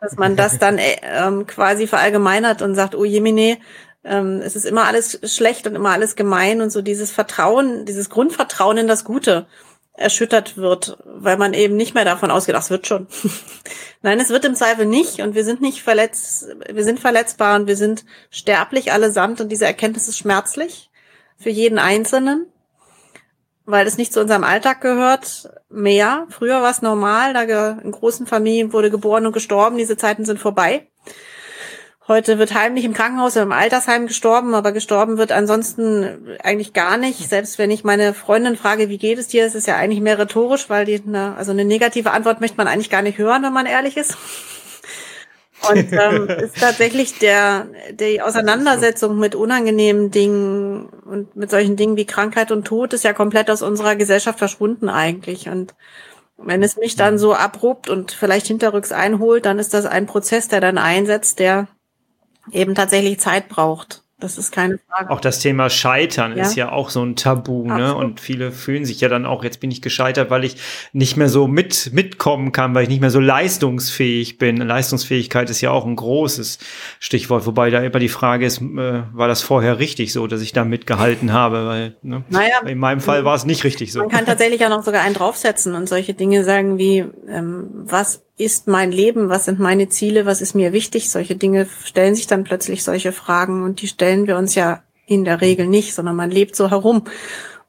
Dass 0.00 0.16
man 0.16 0.36
das 0.36 0.58
dann 0.60 0.78
äh, 0.78 0.96
ähm, 1.02 1.46
quasi 1.46 1.86
verallgemeinert 1.86 2.62
und 2.62 2.74
sagt, 2.74 2.94
oh 2.94 3.04
Jemine, 3.04 3.58
ähm, 4.04 4.40
es 4.42 4.56
ist 4.56 4.64
immer 4.64 4.84
alles 4.84 5.18
schlecht 5.24 5.66
und 5.66 5.74
immer 5.74 5.90
alles 5.90 6.16
gemein 6.16 6.60
und 6.60 6.70
so 6.70 6.80
dieses 6.80 7.10
Vertrauen, 7.10 7.84
dieses 7.84 8.08
Grundvertrauen 8.08 8.78
in 8.78 8.88
das 8.88 9.04
Gute 9.04 9.46
erschüttert 9.94 10.56
wird, 10.56 10.98
weil 11.04 11.38
man 11.38 11.54
eben 11.54 11.76
nicht 11.76 11.94
mehr 11.94 12.04
davon 12.04 12.30
ausgeht, 12.30 12.54
das 12.54 12.70
wird 12.70 12.86
schon. 12.86 13.06
Nein, 14.02 14.20
es 14.20 14.28
wird 14.28 14.44
im 14.44 14.54
Zweifel 14.54 14.86
nicht 14.86 15.20
und 15.20 15.34
wir 15.34 15.44
sind 15.44 15.60
nicht 15.60 15.82
verletzt, 15.82 16.48
wir 16.70 16.84
sind 16.84 17.00
verletzbar 17.00 17.58
und 17.58 17.66
wir 17.66 17.76
sind 17.76 18.04
sterblich 18.30 18.92
allesamt 18.92 19.40
und 19.40 19.50
diese 19.50 19.64
Erkenntnis 19.64 20.06
ist 20.06 20.18
schmerzlich 20.18 20.90
für 21.38 21.50
jeden 21.50 21.78
Einzelnen 21.78 22.46
weil 23.66 23.86
es 23.86 23.98
nicht 23.98 24.12
zu 24.12 24.20
unserem 24.20 24.44
Alltag 24.44 24.80
gehört, 24.80 25.50
mehr. 25.68 26.26
Früher 26.30 26.62
war 26.62 26.70
es 26.70 26.82
normal, 26.82 27.34
da 27.34 27.70
in 27.82 27.92
großen 27.92 28.26
Familien 28.26 28.72
wurde 28.72 28.90
geboren 28.90 29.26
und 29.26 29.32
gestorben, 29.32 29.76
diese 29.76 29.96
Zeiten 29.96 30.24
sind 30.24 30.38
vorbei. 30.38 30.86
Heute 32.08 32.38
wird 32.38 32.54
heimlich 32.54 32.84
im 32.84 32.92
Krankenhaus 32.92 33.34
oder 33.34 33.42
im 33.42 33.52
Altersheim 33.52 34.06
gestorben, 34.06 34.54
aber 34.54 34.70
gestorben 34.70 35.18
wird 35.18 35.32
ansonsten 35.32 36.36
eigentlich 36.40 36.72
gar 36.72 36.96
nicht. 36.96 37.28
Selbst 37.28 37.58
wenn 37.58 37.72
ich 37.72 37.82
meine 37.82 38.14
Freundin 38.14 38.56
frage, 38.56 38.88
wie 38.88 38.98
geht 38.98 39.18
es 39.18 39.26
dir, 39.26 39.44
ist 39.44 39.56
es 39.56 39.66
ja 39.66 39.74
eigentlich 39.74 40.00
mehr 40.00 40.16
rhetorisch, 40.16 40.70
weil 40.70 40.84
die, 40.84 41.02
eine, 41.04 41.34
also 41.36 41.50
eine 41.50 41.64
negative 41.64 42.12
Antwort 42.12 42.40
möchte 42.40 42.58
man 42.58 42.68
eigentlich 42.68 42.90
gar 42.90 43.02
nicht 43.02 43.18
hören, 43.18 43.42
wenn 43.42 43.52
man 43.52 43.66
ehrlich 43.66 43.96
ist. 43.96 44.16
Und 45.68 45.92
ähm, 45.92 46.28
ist 46.28 46.58
tatsächlich 46.60 47.18
der 47.18 47.66
die 47.92 48.20
Auseinandersetzung 48.20 49.18
mit 49.18 49.34
unangenehmen 49.34 50.10
Dingen 50.10 50.88
und 51.04 51.34
mit 51.36 51.50
solchen 51.50 51.76
Dingen 51.76 51.96
wie 51.96 52.06
Krankheit 52.06 52.52
und 52.52 52.66
Tod 52.66 52.92
ist 52.92 53.04
ja 53.04 53.12
komplett 53.12 53.50
aus 53.50 53.62
unserer 53.62 53.96
Gesellschaft 53.96 54.38
verschwunden 54.38 54.88
eigentlich. 54.88 55.48
Und 55.48 55.74
wenn 56.36 56.62
es 56.62 56.76
mich 56.76 56.96
dann 56.96 57.18
so 57.18 57.34
abrupt 57.34 57.88
und 57.88 58.12
vielleicht 58.12 58.46
hinterrücks 58.46 58.92
einholt, 58.92 59.46
dann 59.46 59.58
ist 59.58 59.74
das 59.74 59.86
ein 59.86 60.06
Prozess, 60.06 60.48
der 60.48 60.60
dann 60.60 60.78
einsetzt, 60.78 61.38
der 61.38 61.68
eben 62.52 62.74
tatsächlich 62.74 63.18
Zeit 63.20 63.48
braucht. 63.48 64.02
Das 64.18 64.38
ist 64.38 64.50
keine 64.50 64.78
Frage. 64.78 65.10
Auch 65.10 65.20
das 65.20 65.40
Thema 65.40 65.68
Scheitern 65.68 66.38
ja? 66.38 66.42
ist 66.42 66.56
ja 66.56 66.72
auch 66.72 66.88
so 66.88 67.02
ein 67.04 67.16
Tabu, 67.16 67.66
ne? 67.66 67.94
Und 67.94 68.18
viele 68.18 68.50
fühlen 68.50 68.86
sich 68.86 69.02
ja 69.02 69.10
dann 69.10 69.26
auch, 69.26 69.44
jetzt 69.44 69.60
bin 69.60 69.70
ich 69.70 69.82
gescheitert, 69.82 70.30
weil 70.30 70.44
ich 70.44 70.56
nicht 70.94 71.18
mehr 71.18 71.28
so 71.28 71.46
mit, 71.46 71.90
mitkommen 71.92 72.50
kann, 72.50 72.74
weil 72.74 72.84
ich 72.84 72.88
nicht 72.88 73.02
mehr 73.02 73.10
so 73.10 73.20
leistungsfähig 73.20 74.38
bin. 74.38 74.56
Leistungsfähigkeit 74.56 75.50
ist 75.50 75.60
ja 75.60 75.70
auch 75.70 75.84
ein 75.84 75.96
großes 75.96 76.58
Stichwort, 76.98 77.44
wobei 77.44 77.68
da 77.68 77.82
immer 77.82 77.98
die 77.98 78.08
Frage 78.08 78.46
ist, 78.46 78.62
äh, 78.62 79.02
war 79.12 79.28
das 79.28 79.42
vorher 79.42 79.78
richtig 79.78 80.14
so, 80.14 80.26
dass 80.26 80.40
ich 80.40 80.54
da 80.54 80.64
mitgehalten 80.64 81.34
habe? 81.34 81.66
Weil, 81.66 81.96
ne? 82.00 82.24
naja, 82.30 82.60
in 82.64 82.78
meinem 82.78 83.00
Fall 83.00 83.26
war 83.26 83.34
es 83.34 83.44
nicht 83.44 83.64
richtig 83.64 83.92
so. 83.92 84.00
Man 84.00 84.08
kann 84.08 84.24
tatsächlich 84.24 84.60
ja 84.60 84.70
noch 84.70 84.82
sogar 84.82 85.02
einen 85.02 85.14
draufsetzen 85.14 85.74
und 85.74 85.90
solche 85.90 86.14
Dinge 86.14 86.42
sagen 86.42 86.78
wie, 86.78 87.04
ähm, 87.28 87.68
was 87.84 88.25
ist 88.38 88.66
mein 88.66 88.92
Leben, 88.92 89.28
was 89.28 89.46
sind 89.46 89.58
meine 89.58 89.88
Ziele, 89.88 90.26
was 90.26 90.40
ist 90.40 90.54
mir 90.54 90.72
wichtig. 90.72 91.10
Solche 91.10 91.36
Dinge 91.36 91.66
stellen 91.84 92.14
sich 92.14 92.26
dann 92.26 92.44
plötzlich 92.44 92.84
solche 92.84 93.12
Fragen 93.12 93.62
und 93.62 93.80
die 93.80 93.88
stellen 93.88 94.26
wir 94.26 94.36
uns 94.36 94.54
ja 94.54 94.82
in 95.06 95.24
der 95.24 95.40
Regel 95.40 95.66
nicht, 95.66 95.94
sondern 95.94 96.16
man 96.16 96.30
lebt 96.30 96.56
so 96.56 96.70
herum. 96.70 97.04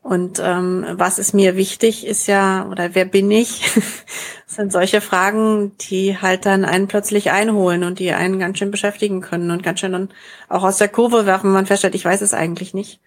Und 0.01 0.39
ähm, 0.41 0.85
was 0.91 1.19
ist 1.19 1.33
mir 1.33 1.57
wichtig, 1.57 2.07
ist 2.07 2.27
ja, 2.27 2.65
oder 2.71 2.95
wer 2.95 3.03
bin 3.03 3.29
ich, 3.29 3.69
sind 4.47 4.71
solche 4.71 5.01
Fragen, 5.01 5.73
die 5.81 6.17
halt 6.17 6.45
dann 6.45 6.63
einen 6.63 6.87
plötzlich 6.87 7.31
einholen 7.31 7.83
und 7.83 7.99
die 7.99 8.13
einen 8.13 8.39
ganz 8.39 8.57
schön 8.57 8.71
beschäftigen 8.71 9.19
können 9.19 9.51
und 9.51 9.63
ganz 9.63 9.81
schön 9.81 9.91
dann 9.91 10.09
auch 10.47 10.63
aus 10.63 10.77
der 10.77 10.87
Kurve 10.87 11.25
werfen, 11.25 11.51
man 11.51 11.65
feststellt, 11.65 11.95
ich 11.95 12.05
weiß 12.05 12.21
es 12.21 12.33
eigentlich 12.33 12.73
nicht. 12.73 13.01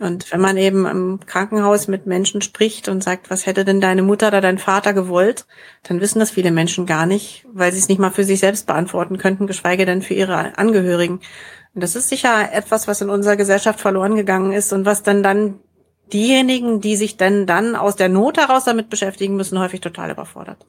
Und 0.00 0.32
wenn 0.32 0.40
man 0.40 0.56
eben 0.56 0.86
im 0.86 1.20
Krankenhaus 1.26 1.86
mit 1.86 2.06
Menschen 2.06 2.40
spricht 2.40 2.88
und 2.88 3.04
sagt, 3.04 3.30
was 3.30 3.44
hätte 3.44 3.66
denn 3.66 3.82
deine 3.82 4.02
Mutter 4.02 4.28
oder 4.28 4.40
dein 4.40 4.56
Vater 4.56 4.94
gewollt, 4.94 5.46
dann 5.82 6.00
wissen 6.00 6.20
das 6.20 6.30
viele 6.30 6.50
Menschen 6.50 6.86
gar 6.86 7.04
nicht, 7.04 7.46
weil 7.52 7.70
sie 7.70 7.78
es 7.78 7.90
nicht 7.90 7.98
mal 7.98 8.10
für 8.10 8.24
sich 8.24 8.40
selbst 8.40 8.66
beantworten 8.66 9.18
könnten, 9.18 9.46
geschweige 9.46 9.84
denn 9.84 10.00
für 10.00 10.14
ihre 10.14 10.56
Angehörigen. 10.56 11.20
Und 11.74 11.82
das 11.82 11.96
ist 11.96 12.08
sicher 12.08 12.50
etwas, 12.50 12.88
was 12.88 13.02
in 13.02 13.10
unserer 13.10 13.36
Gesellschaft 13.36 13.78
verloren 13.78 14.16
gegangen 14.16 14.52
ist 14.52 14.72
und 14.72 14.86
was 14.86 15.02
dann 15.02 15.22
dann 15.22 15.60
diejenigen, 16.14 16.80
die 16.80 16.96
sich 16.96 17.18
denn 17.18 17.46
dann 17.46 17.76
aus 17.76 17.94
der 17.94 18.08
Not 18.08 18.38
heraus 18.38 18.64
damit 18.64 18.88
beschäftigen 18.88 19.36
müssen, 19.36 19.58
häufig 19.58 19.82
total 19.82 20.10
überfordert. 20.10 20.64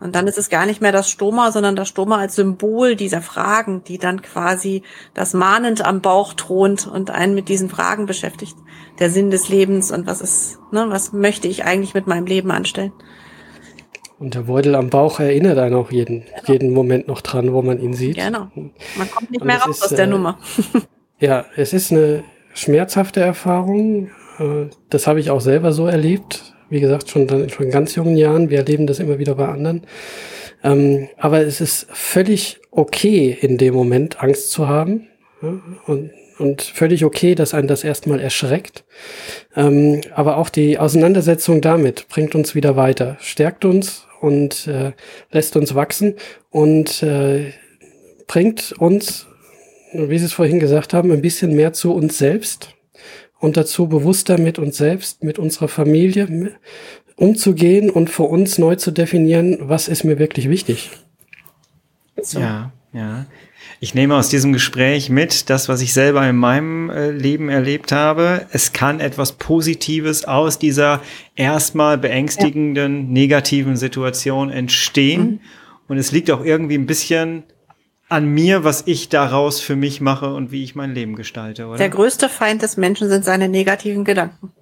Und 0.00 0.14
dann 0.14 0.26
ist 0.26 0.38
es 0.38 0.48
gar 0.48 0.64
nicht 0.64 0.80
mehr 0.80 0.92
das 0.92 1.10
Stoma, 1.10 1.52
sondern 1.52 1.76
das 1.76 1.88
Stoma 1.88 2.16
als 2.18 2.34
Symbol 2.34 2.96
dieser 2.96 3.20
Fragen, 3.20 3.84
die 3.84 3.98
dann 3.98 4.22
quasi 4.22 4.82
das 5.12 5.34
mahnend 5.34 5.84
am 5.84 6.00
Bauch 6.00 6.32
thront 6.32 6.86
und 6.86 7.10
einen 7.10 7.34
mit 7.34 7.50
diesen 7.50 7.68
Fragen 7.68 8.06
beschäftigt. 8.06 8.56
Der 8.98 9.10
Sinn 9.10 9.30
des 9.30 9.50
Lebens 9.50 9.92
und 9.92 10.06
was 10.06 10.22
ist, 10.22 10.58
ne, 10.72 10.86
was 10.88 11.12
möchte 11.12 11.48
ich 11.48 11.64
eigentlich 11.64 11.92
mit 11.92 12.06
meinem 12.06 12.24
Leben 12.24 12.50
anstellen? 12.50 12.92
Und 14.18 14.34
der 14.34 14.42
Beutel 14.42 14.74
am 14.74 14.90
Bauch 14.90 15.20
erinnert 15.20 15.58
einen 15.58 15.74
auch 15.74 15.90
jeden, 15.90 16.24
genau. 16.24 16.42
jeden 16.46 16.72
Moment 16.72 17.06
noch 17.08 17.20
dran, 17.20 17.52
wo 17.52 17.62
man 17.62 17.78
ihn 17.80 17.94
sieht. 17.94 18.16
Genau. 18.16 18.48
Man 18.54 19.10
kommt 19.10 19.30
nicht 19.30 19.40
und 19.42 19.46
mehr 19.46 19.58
raus 19.58 19.78
ist, 19.78 19.84
aus 19.84 19.90
der 19.90 20.04
äh, 20.04 20.08
Nummer. 20.08 20.38
ja, 21.18 21.44
es 21.56 21.72
ist 21.72 21.92
eine 21.92 22.24
schmerzhafte 22.54 23.20
Erfahrung. 23.20 24.10
Äh, 24.38 24.68
das 24.88 25.06
habe 25.06 25.20
ich 25.20 25.30
auch 25.30 25.40
selber 25.40 25.72
so 25.72 25.86
erlebt 25.86 26.49
wie 26.70 26.80
gesagt, 26.80 27.10
schon 27.10 27.26
dann 27.26 27.50
schon 27.50 27.66
in 27.66 27.72
ganz 27.72 27.94
jungen 27.94 28.16
Jahren. 28.16 28.48
Wir 28.48 28.58
erleben 28.58 28.86
das 28.86 29.00
immer 29.00 29.18
wieder 29.18 29.34
bei 29.34 29.48
anderen. 29.48 29.82
Ähm, 30.62 31.08
aber 31.18 31.40
es 31.40 31.60
ist 31.60 31.86
völlig 31.90 32.60
okay, 32.70 33.36
in 33.38 33.58
dem 33.58 33.74
Moment 33.74 34.22
Angst 34.22 34.50
zu 34.52 34.68
haben. 34.68 35.08
Ja, 35.42 35.60
und, 35.86 36.10
und 36.38 36.62
völlig 36.62 37.04
okay, 37.04 37.34
dass 37.34 37.54
einen 37.54 37.68
das 37.68 37.84
erstmal 37.84 38.20
erschreckt. 38.20 38.84
Ähm, 39.56 40.00
aber 40.14 40.36
auch 40.36 40.48
die 40.48 40.78
Auseinandersetzung 40.78 41.60
damit 41.60 42.08
bringt 42.08 42.34
uns 42.34 42.54
wieder 42.54 42.76
weiter, 42.76 43.16
stärkt 43.20 43.64
uns 43.64 44.06
und 44.20 44.66
äh, 44.66 44.92
lässt 45.30 45.56
uns 45.56 45.74
wachsen 45.74 46.14
und 46.50 47.02
äh, 47.02 47.52
bringt 48.26 48.72
uns, 48.78 49.26
wie 49.92 50.18
Sie 50.18 50.24
es 50.24 50.32
vorhin 50.32 50.60
gesagt 50.60 50.94
haben, 50.94 51.10
ein 51.10 51.22
bisschen 51.22 51.54
mehr 51.54 51.72
zu 51.72 51.92
uns 51.92 52.18
selbst 52.18 52.74
und 53.40 53.56
dazu 53.56 53.88
bewusster 53.88 54.38
mit 54.38 54.58
uns 54.58 54.76
selbst, 54.76 55.24
mit 55.24 55.38
unserer 55.38 55.68
Familie 55.68 56.52
umzugehen 57.16 57.90
und 57.90 58.08
für 58.10 58.22
uns 58.24 58.58
neu 58.58 58.76
zu 58.76 58.90
definieren, 58.90 59.58
was 59.60 59.88
ist 59.88 60.04
mir 60.04 60.18
wirklich 60.18 60.48
wichtig. 60.48 60.90
So. 62.22 62.38
Ja, 62.38 62.72
ja. 62.92 63.26
Ich 63.82 63.94
nehme 63.94 64.14
aus 64.14 64.28
diesem 64.28 64.52
Gespräch 64.52 65.08
mit, 65.08 65.48
das, 65.48 65.70
was 65.70 65.80
ich 65.80 65.94
selber 65.94 66.28
in 66.28 66.36
meinem 66.36 66.90
äh, 66.90 67.10
Leben 67.10 67.48
erlebt 67.48 67.92
habe. 67.92 68.46
Es 68.52 68.74
kann 68.74 69.00
etwas 69.00 69.32
Positives 69.32 70.26
aus 70.26 70.58
dieser 70.58 71.00
erstmal 71.34 71.96
beängstigenden, 71.96 73.06
ja. 73.06 73.12
negativen 73.12 73.76
Situation 73.76 74.50
entstehen. 74.50 75.22
Mhm. 75.22 75.40
Und 75.88 75.96
es 75.96 76.12
liegt 76.12 76.30
auch 76.30 76.44
irgendwie 76.44 76.74
ein 76.74 76.86
bisschen 76.86 77.44
an 78.10 78.26
mir, 78.26 78.64
was 78.64 78.82
ich 78.86 79.08
daraus 79.08 79.60
für 79.60 79.76
mich 79.76 80.00
mache 80.00 80.34
und 80.34 80.50
wie 80.50 80.64
ich 80.64 80.74
mein 80.74 80.92
Leben 80.92 81.14
gestalte, 81.14 81.66
oder? 81.68 81.78
Der 81.78 81.88
größte 81.88 82.28
Feind 82.28 82.60
des 82.60 82.76
Menschen 82.76 83.08
sind 83.08 83.24
seine 83.24 83.48
negativen 83.48 84.04
Gedanken. 84.04 84.52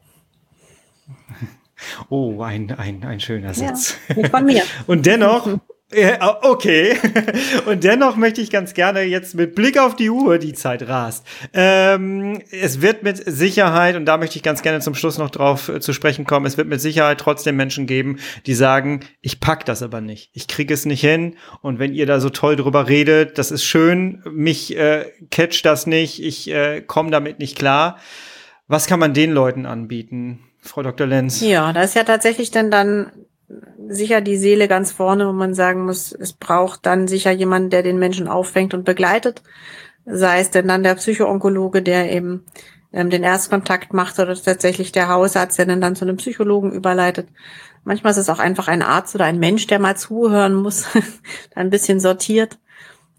Oh, 2.09 2.43
ein, 2.43 2.73
ein, 2.73 3.05
ein 3.05 3.21
schöner 3.21 3.55
Satz. 3.55 3.95
Ja, 4.09 4.29
von 4.31 4.45
mir. 4.45 4.65
und 4.89 5.07
dennoch, 5.07 5.47
Ja, 5.91 6.41
okay. 6.43 6.99
Und 7.67 7.83
dennoch 7.83 8.17
möchte 8.17 8.43
ich 8.43 8.51
ganz 8.51 8.75
gerne 8.75 9.03
jetzt 9.03 9.35
mit 9.35 9.55
Blick 9.55 9.79
auf 9.79 9.97
die 9.97 10.11
Uhr, 10.11 10.39
die 10.39 10.53
Zeit 10.53 10.87
rast. 10.87 11.27
Ähm, 11.55 12.43
es 12.51 12.83
wird 12.83 13.03
mit 13.03 13.17
Sicherheit, 13.25 13.97
und 13.97 14.05
da 14.05 14.19
möchte 14.19 14.37
ich 14.37 14.43
ganz 14.43 14.61
gerne 14.61 14.81
zum 14.81 14.95
Schluss 14.95 15.17
noch 15.17 15.31
drauf 15.31 15.71
äh, 15.71 15.81
zu 15.81 15.95
sprechen 15.95 16.27
kommen, 16.27 16.45
es 16.45 16.59
wird 16.59 16.69
mit 16.69 16.83
Sicherheit 16.83 17.19
trotzdem 17.19 17.57
Menschen 17.57 17.87
geben, 17.87 18.19
die 18.45 18.53
sagen, 18.53 19.01
ich 19.23 19.41
pack 19.41 19.65
das 19.65 19.83
aber 19.83 20.03
nicht. 20.03 20.31
Ich 20.35 20.47
kriege 20.47 20.75
es 20.75 20.85
nicht 20.85 21.01
hin. 21.01 21.37
Und 21.63 21.79
wenn 21.79 21.95
ihr 21.95 22.05
da 22.05 22.21
so 22.21 22.29
toll 22.29 22.57
drüber 22.57 22.87
redet, 22.87 23.39
das 23.39 23.51
ist 23.51 23.65
schön, 23.65 24.23
mich 24.31 24.77
äh, 24.77 25.07
catcht 25.31 25.65
das 25.65 25.87
nicht, 25.87 26.23
ich 26.23 26.51
äh, 26.51 26.83
komme 26.83 27.11
damit 27.11 27.39
nicht 27.39 27.57
klar. 27.57 27.99
Was 28.67 28.87
kann 28.87 29.01
man 29.01 29.15
den 29.15 29.33
Leuten 29.33 29.65
anbieten? 29.65 30.41
Frau 30.61 30.83
Dr. 30.83 31.07
Lenz. 31.07 31.41
Ja, 31.41 31.73
da 31.73 31.81
ist 31.81 31.95
ja 31.95 32.05
tatsächlich 32.05 32.51
dann 32.51 32.71
dann 32.71 33.11
sicher 33.89 34.21
die 34.21 34.37
Seele 34.37 34.69
ganz 34.69 34.93
vorne, 34.93 35.27
wo 35.27 35.33
man 35.33 35.55
sagen 35.55 35.85
muss, 35.85 36.13
es 36.13 36.33
braucht 36.33 36.85
dann 36.87 37.09
sicher 37.09 37.31
jemanden, 37.31 37.71
der 37.71 37.83
den 37.83 37.99
Menschen 37.99 38.29
auffängt 38.29 38.75
und 38.75 38.85
begleitet. 38.85 39.43
Sei 40.05 40.41
es 40.41 40.51
denn 40.51 40.69
dann 40.69 40.83
der 40.83 40.95
Psychoonkologe, 40.95 41.83
der 41.83 42.13
eben 42.13 42.45
ähm, 42.93 43.11
den 43.11 43.23
Erstkontakt 43.23 43.93
macht 43.93 44.19
oder 44.19 44.35
tatsächlich 44.35 44.93
der 44.93 45.09
Hausarzt, 45.09 45.59
der 45.59 45.67
dann, 45.67 45.81
dann 45.81 45.97
zu 45.97 46.05
einem 46.05 46.17
Psychologen 46.17 46.73
überleitet. 46.73 47.29
Manchmal 47.85 48.13
ist 48.13 48.19
es 48.19 48.29
auch 48.29 48.39
einfach 48.39 48.69
ein 48.69 48.83
Arzt 48.83 49.15
oder 49.15 49.25
ein 49.25 49.39
Mensch, 49.39 49.67
der 49.67 49.79
mal 49.79 49.97
zuhören 49.97 50.55
muss, 50.55 50.87
ein 51.55 51.71
bisschen 51.71 52.01
sortiert. 52.01 52.59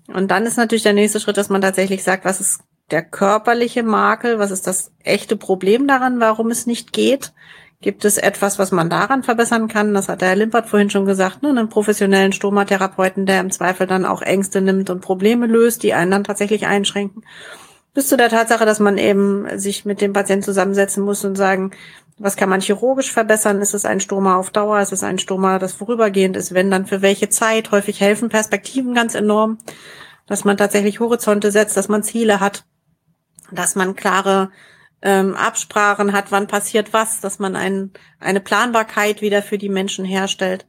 Und 0.08 0.32
dann 0.32 0.46
ist 0.46 0.58
natürlich 0.58 0.84
der 0.84 0.94
nächste 0.94 1.20
Schritt, 1.20 1.38
dass 1.38 1.50
man 1.50 1.62
tatsächlich 1.62 2.04
sagt, 2.04 2.26
was 2.26 2.40
ist 2.40 2.62
der 2.90 3.04
körperliche 3.04 3.84
Makel, 3.84 4.40
was 4.40 4.50
ist 4.50 4.66
das 4.66 4.92
echte 5.04 5.38
Problem 5.38 5.88
daran, 5.88 6.20
warum 6.20 6.50
es 6.50 6.66
nicht 6.66 6.94
geht? 6.94 7.34
Gibt 7.82 8.04
es 8.04 8.18
etwas, 8.18 8.60
was 8.60 8.74
man 8.74 8.90
daran 8.90 9.24
verbessern 9.24 9.70
kann? 9.70 9.94
Das 9.94 10.10
hat 10.10 10.20
der 10.20 10.30
Herr 10.30 10.36
Limpert 10.36 10.68
vorhin 10.68 10.90
schon 10.90 11.06
gesagt, 11.06 11.44
ne? 11.44 11.50
einen 11.50 11.70
professionellen 11.70 12.34
Stomatherapeuten, 12.34 13.26
der 13.26 13.40
im 13.40 13.52
Zweifel 13.52 13.88
dann 13.88 14.06
auch 14.06 14.22
Ängste 14.22 14.60
nimmt 14.60 14.90
und 14.90 15.00
Probleme 15.00 15.48
löst, 15.48 15.84
die 15.84 15.94
einen 15.94 16.12
dann 16.12 16.26
tatsächlich 16.26 16.68
einschränken. 16.68 17.24
Bis 17.94 18.10
zu 18.10 18.18
der 18.18 18.28
Tatsache, 18.28 18.66
dass 18.66 18.82
man 18.82 18.98
eben 18.98 19.58
sich 19.58 19.86
mit 19.86 20.02
dem 20.02 20.12
Patienten 20.12 20.44
zusammensetzen 20.44 21.04
muss 21.04 21.24
und 21.24 21.36
sagen, 21.36 21.72
was 22.18 22.36
kann 22.36 22.50
man 22.50 22.60
chirurgisch 22.60 23.14
verbessern? 23.14 23.62
Ist 23.62 23.74
es 23.74 23.86
ein 23.86 24.02
Stoma 24.02 24.36
auf 24.36 24.52
Dauer? 24.52 24.82
Ist 24.82 24.92
es 24.92 25.04
ein 25.04 25.18
Stoma, 25.18 25.58
das 25.58 25.72
vorübergehend 25.72 26.36
ist? 26.36 26.54
Wenn, 26.54 26.70
dann 26.70 26.86
für 26.86 27.02
welche 27.02 27.30
Zeit? 27.30 27.72
Häufig 27.72 28.02
helfen 28.02 28.28
Perspektiven 28.28 28.94
ganz 28.94 29.16
enorm, 29.16 29.58
dass 30.28 30.44
man 30.44 30.58
tatsächlich 30.58 31.00
Horizonte 31.00 31.50
setzt, 31.50 31.78
dass 31.78 31.88
man 31.88 32.04
Ziele 32.04 32.42
hat, 32.42 32.66
dass 33.52 33.76
man 33.76 33.96
klare 33.96 34.52
ähm, 35.02 35.36
Absprachen 35.36 36.14
hat, 36.14 36.32
wann 36.32 36.48
passiert 36.48 36.94
was, 36.94 37.22
dass 37.22 37.40
man 37.40 37.56
ein, 37.56 37.92
eine 38.20 38.42
Planbarkeit 38.42 39.22
wieder 39.22 39.42
für 39.42 39.58
die 39.58 39.70
Menschen 39.70 40.06
herstellt, 40.06 40.66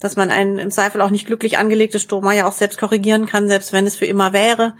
dass 0.00 0.16
man 0.16 0.30
ein 0.30 0.58
im 0.58 0.70
Zweifel 0.70 1.00
auch 1.00 1.10
nicht 1.10 1.26
glücklich 1.26 1.58
angelegtes 1.58 2.02
Stoma 2.02 2.32
ja 2.32 2.46
auch 2.46 2.52
selbst 2.52 2.78
korrigieren 2.78 3.26
kann, 3.26 3.48
selbst 3.48 3.72
wenn 3.72 3.86
es 3.86 3.96
für 3.96 4.06
immer 4.06 4.32
wäre. 4.32 4.74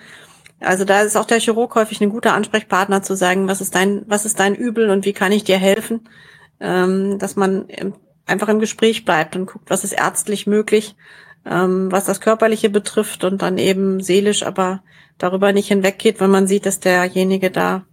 Also 0.61 0.85
da 0.85 1.03
ist 1.03 1.17
auch 1.17 1.27
der 1.27 1.41
Chirurg 1.41 1.75
häufig 1.75 2.01
ein 2.01 2.11
guter 2.11 2.33
Ansprechpartner 2.33 3.03
zu 3.03 3.15
sagen, 3.15 3.49
was 3.49 3.61
ist 3.61 3.75
dein, 3.75 4.05
was 4.07 4.25
ist 4.25 4.41
dein 4.41 4.55
Übel 4.55 4.91
und 4.91 5.05
wie 5.05 5.13
kann 5.13 5.33
ich 5.33 5.45
dir 5.45 5.59
helfen, 5.59 6.09
ähm, 6.61 7.19
dass 7.19 7.37
man 7.37 7.67
einfach 8.27 8.49
im 8.49 8.61
Gespräch 8.61 9.05
bleibt 9.05 9.37
und 9.37 9.47
guckt, 9.47 9.69
was 9.69 9.85
ist 9.85 9.93
ärztlich 9.93 10.47
möglich, 10.47 10.97
ähm, 11.45 11.93
was 11.93 12.07
das 12.07 12.23
Körperliche 12.23 12.71
betrifft 12.71 13.25
und 13.25 13.43
dann 13.43 13.59
eben 13.59 14.01
seelisch, 14.01 14.43
aber 14.45 14.83
darüber 15.19 15.53
nicht 15.53 15.69
hinweggeht, 15.69 16.21
wenn 16.21 16.31
man 16.31 16.47
sieht, 16.47 16.65
dass 16.65 16.81
derjenige 16.81 17.51
da 17.51 17.85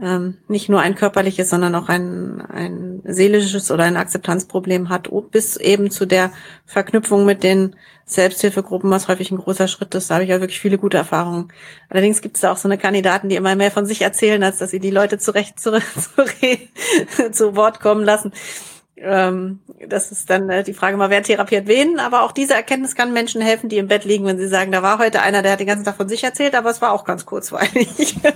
ähm, 0.00 0.36
nicht 0.48 0.68
nur 0.68 0.80
ein 0.80 0.94
körperliches, 0.94 1.48
sondern 1.48 1.74
auch 1.74 1.88
ein, 1.88 2.42
ein 2.42 3.00
seelisches 3.04 3.70
oder 3.70 3.84
ein 3.84 3.96
Akzeptanzproblem 3.96 4.90
hat, 4.90 5.10
bis 5.30 5.56
eben 5.56 5.90
zu 5.90 6.06
der 6.06 6.32
Verknüpfung 6.66 7.24
mit 7.24 7.42
den 7.42 7.76
Selbsthilfegruppen, 8.04 8.90
was 8.90 9.08
häufig 9.08 9.30
ein 9.30 9.38
großer 9.38 9.68
Schritt 9.68 9.94
ist. 9.94 10.10
Da 10.10 10.16
habe 10.16 10.24
ich 10.24 10.30
ja 10.30 10.40
wirklich 10.40 10.60
viele 10.60 10.78
gute 10.78 10.98
Erfahrungen. 10.98 11.52
Allerdings 11.88 12.20
gibt 12.20 12.36
es 12.36 12.42
da 12.42 12.52
auch 12.52 12.56
so 12.56 12.68
eine 12.68 12.78
Kandidaten, 12.78 13.28
die 13.28 13.36
immer 13.36 13.56
mehr 13.56 13.70
von 13.70 13.86
sich 13.86 14.02
erzählen, 14.02 14.42
als 14.42 14.58
dass 14.58 14.70
sie 14.70 14.80
die 14.80 14.90
Leute 14.90 15.18
zurecht 15.18 15.58
zu, 15.58 15.72
zu, 15.80 17.30
zu 17.32 17.56
Wort 17.56 17.80
kommen 17.80 18.04
lassen. 18.04 18.32
Ähm, 18.98 19.60
das 19.88 20.10
ist 20.10 20.30
dann 20.30 20.48
äh, 20.48 20.64
die 20.64 20.72
Frage 20.72 20.96
mal, 20.96 21.10
wer 21.10 21.22
therapiert 21.22 21.66
wen. 21.66 21.98
Aber 21.98 22.22
auch 22.22 22.32
diese 22.32 22.54
Erkenntnis 22.54 22.94
kann 22.94 23.12
Menschen 23.12 23.42
helfen, 23.42 23.68
die 23.68 23.76
im 23.78 23.88
Bett 23.88 24.04
liegen, 24.04 24.24
wenn 24.24 24.38
sie 24.38 24.48
sagen, 24.48 24.72
da 24.72 24.82
war 24.82 24.98
heute 24.98 25.20
einer, 25.20 25.42
der 25.42 25.52
hat 25.52 25.60
den 25.60 25.66
ganzen 25.66 25.84
Tag 25.84 25.96
von 25.96 26.08
sich 26.08 26.24
erzählt, 26.24 26.54
aber 26.54 26.70
es 26.70 26.80
war 26.80 26.92
auch 26.92 27.04
ganz 27.04 27.26
kurzweilig. 27.26 28.16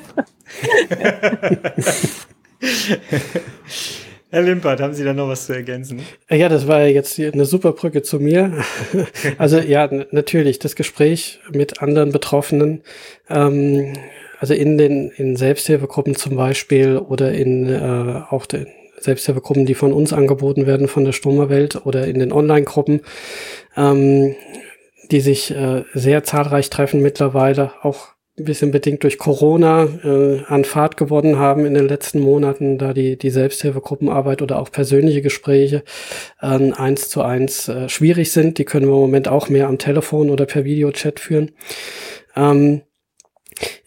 Herr 4.32 4.42
Limpert, 4.42 4.80
haben 4.80 4.94
Sie 4.94 5.02
da 5.02 5.12
noch 5.12 5.26
was 5.28 5.46
zu 5.46 5.54
ergänzen? 5.54 6.02
Ja, 6.28 6.48
das 6.48 6.68
war 6.68 6.84
jetzt 6.84 7.18
eine 7.18 7.46
super 7.46 7.72
Brücke 7.72 8.02
zu 8.02 8.20
mir. 8.20 8.62
Also 9.38 9.58
ja, 9.58 9.90
natürlich, 10.12 10.60
das 10.60 10.76
Gespräch 10.76 11.40
mit 11.50 11.82
anderen 11.82 12.12
Betroffenen, 12.12 12.82
ähm, 13.28 13.94
also 14.38 14.54
in 14.54 14.78
den 14.78 15.10
in 15.10 15.34
Selbsthilfegruppen 15.34 16.14
zum 16.14 16.36
Beispiel 16.36 16.96
oder 16.96 17.32
in 17.32 17.68
äh, 17.68 18.22
auch 18.30 18.46
den 18.46 18.68
Selbsthilfegruppen, 19.00 19.66
die 19.66 19.74
von 19.74 19.92
uns 19.92 20.12
angeboten 20.12 20.66
werden, 20.66 20.88
von 20.88 21.04
der 21.04 21.12
Sturmerwelt 21.12 21.84
oder 21.86 22.06
in 22.06 22.18
den 22.18 22.32
Online-Gruppen, 22.32 23.00
ähm, 23.76 24.34
die 25.10 25.20
sich 25.20 25.50
äh, 25.50 25.84
sehr 25.94 26.22
zahlreich 26.24 26.70
treffen 26.70 27.00
mittlerweile, 27.00 27.72
auch 27.82 28.08
ein 28.38 28.44
bisschen 28.44 28.70
bedingt 28.70 29.02
durch 29.02 29.18
Corona 29.18 29.88
äh, 30.02 30.42
an 30.46 30.64
Fahrt 30.64 30.96
gewonnen 30.96 31.38
haben 31.38 31.66
in 31.66 31.74
den 31.74 31.88
letzten 31.88 32.20
Monaten, 32.20 32.78
da 32.78 32.92
die, 32.92 33.16
die 33.16 33.30
Selbsthilfegruppenarbeit 33.30 34.42
oder 34.42 34.58
auch 34.58 34.70
persönliche 34.70 35.22
Gespräche 35.22 35.82
äh, 36.40 36.72
eins 36.72 37.08
zu 37.08 37.22
eins 37.22 37.68
äh, 37.68 37.88
schwierig 37.88 38.32
sind. 38.32 38.58
Die 38.58 38.64
können 38.64 38.86
wir 38.86 38.94
im 38.94 39.00
Moment 39.00 39.28
auch 39.28 39.48
mehr 39.48 39.68
am 39.68 39.78
Telefon 39.78 40.30
oder 40.30 40.46
per 40.46 40.64
Videochat 40.64 41.20
führen. 41.20 41.52
Ähm, 42.34 42.82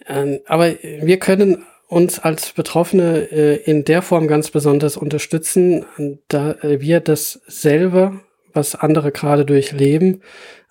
äh, 0.05 0.39
aber 0.45 0.73
wir 1.01 1.17
können 1.17 1.65
uns 1.93 2.19
als 2.19 2.51
Betroffene 2.51 3.31
äh, 3.31 3.55
in 3.63 3.85
der 3.85 4.01
Form 4.01 4.27
ganz 4.27 4.51
besonders 4.51 4.97
unterstützen, 4.97 5.85
da 6.27 6.55
wir 6.61 6.99
dasselbe, 6.99 8.19
was 8.53 8.75
andere 8.75 9.11
gerade 9.11 9.45
durchleben, 9.45 10.21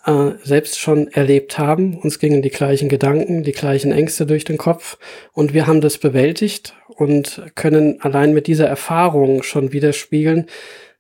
äh, 0.05 0.33
selbst 0.43 0.79
schon 0.79 1.09
erlebt 1.09 1.59
haben. 1.59 1.97
Uns 1.99 2.19
gingen 2.19 2.43
die 2.43 2.51
gleichen 2.51 2.89
Gedanken, 2.89 3.45
die 3.45 3.53
gleichen 3.53 3.93
Ängste 3.93 4.27
durch 4.27 4.45
den 4.45 4.59
Kopf 4.59 4.99
und 5.33 5.55
wir 5.55 5.67
haben 5.67 5.81
das 5.81 5.99
bewältigt 5.99 6.75
und 6.89 7.43
können 7.55 8.01
allein 8.01 8.35
mit 8.35 8.47
dieser 8.47 8.67
Erfahrung 8.67 9.43
schon 9.43 9.73
widerspiegeln, 9.73 10.47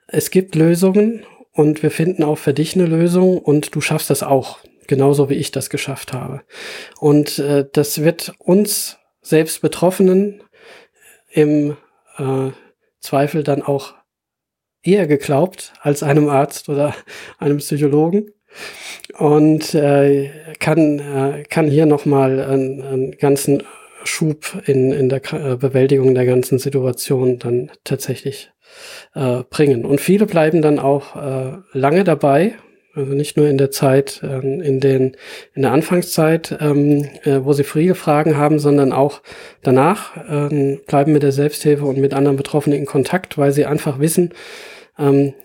es 0.07 0.31
gibt 0.31 0.55
Lösungen 0.55 1.25
und 1.53 1.83
wir 1.83 1.91
finden 1.91 2.23
auch 2.23 2.39
für 2.39 2.55
dich 2.55 2.75
eine 2.75 2.87
Lösung 2.87 3.39
und 3.39 3.75
du 3.75 3.81
schaffst 3.81 4.11
das 4.11 4.23
auch, 4.23 4.59
genauso 4.87 5.29
wie 5.29 5.35
ich 5.35 5.51
das 5.51 5.70
geschafft 5.70 6.12
habe. 6.12 6.43
Und 7.01 7.39
äh, 7.39 7.66
das 7.73 8.03
wird 8.03 8.35
uns 8.39 8.99
selbst 9.23 9.62
Betroffenen 9.62 10.43
im 11.31 11.77
äh, 12.18 12.51
Zweifel 13.01 13.43
dann 13.43 13.62
auch 13.62 13.95
eher 14.83 15.07
geglaubt 15.07 15.73
als 15.81 16.03
einem 16.03 16.29
Arzt 16.29 16.68
oder 16.68 16.95
einem 17.39 17.59
Psychologen 17.59 18.33
und 19.18 19.75
äh, 19.75 20.31
kann, 20.59 20.99
äh, 20.99 21.45
kann 21.49 21.68
hier 21.68 21.87
nochmal 21.87 22.41
einen, 22.41 22.83
einen 22.83 23.11
ganzen 23.12 23.62
Schub 24.05 24.62
in, 24.66 24.93
in 24.93 25.09
der 25.09 25.23
äh, 25.33 25.57
Bewältigung 25.57 26.14
der 26.14 26.27
ganzen 26.27 26.59
Situation 26.59 27.39
dann 27.39 27.70
tatsächlich 27.85 28.51
äh, 29.14 29.43
bringen. 29.49 29.85
Und 29.85 30.01
viele 30.01 30.27
bleiben 30.27 30.61
dann 30.61 30.79
auch 30.79 31.16
äh, 31.16 31.59
lange 31.73 32.05
dabei 32.05 32.55
also 32.95 33.12
nicht 33.12 33.36
nur 33.36 33.49
in 33.49 33.59
der 33.59 33.70
Zeit, 33.70 34.20
ähm, 34.22 34.61
in, 34.61 34.80
den, 34.80 35.16
in 35.55 35.62
der 35.62 35.72
Anfangszeit, 35.72 36.57
ähm, 36.61 37.09
äh, 37.24 37.40
wo 37.43 37.53
sie 37.53 37.64
viele 37.64 37.95
Fragen 37.95 38.36
haben, 38.36 38.59
sondern 38.59 38.93
auch 38.93 39.20
danach 39.62 40.12
ähm, 40.28 40.80
bleiben 40.86 41.12
mit 41.12 41.22
der 41.22 41.32
Selbsthilfe 41.32 41.84
und 41.84 41.99
mit 41.99 42.14
anderen 42.14 42.36
Betroffenen 42.36 42.78
in 42.78 42.86
Kontakt, 42.86 43.38
weil 43.38 43.53
sie 43.53 43.66
einfach 43.66 43.99
wissen, 43.99 44.32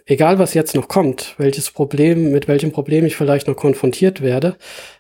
egal 0.05 0.39
was 0.39 0.53
jetzt 0.53 0.75
noch 0.75 0.89
kommt, 0.89 1.33
welches 1.37 1.71
Problem, 1.71 2.31
mit 2.31 2.49
welchem 2.49 2.73
Problem 2.73 3.05
ich 3.05 3.15
vielleicht 3.15 3.47
noch 3.47 3.55
konfrontiert 3.55 4.21
werde, 4.21 4.57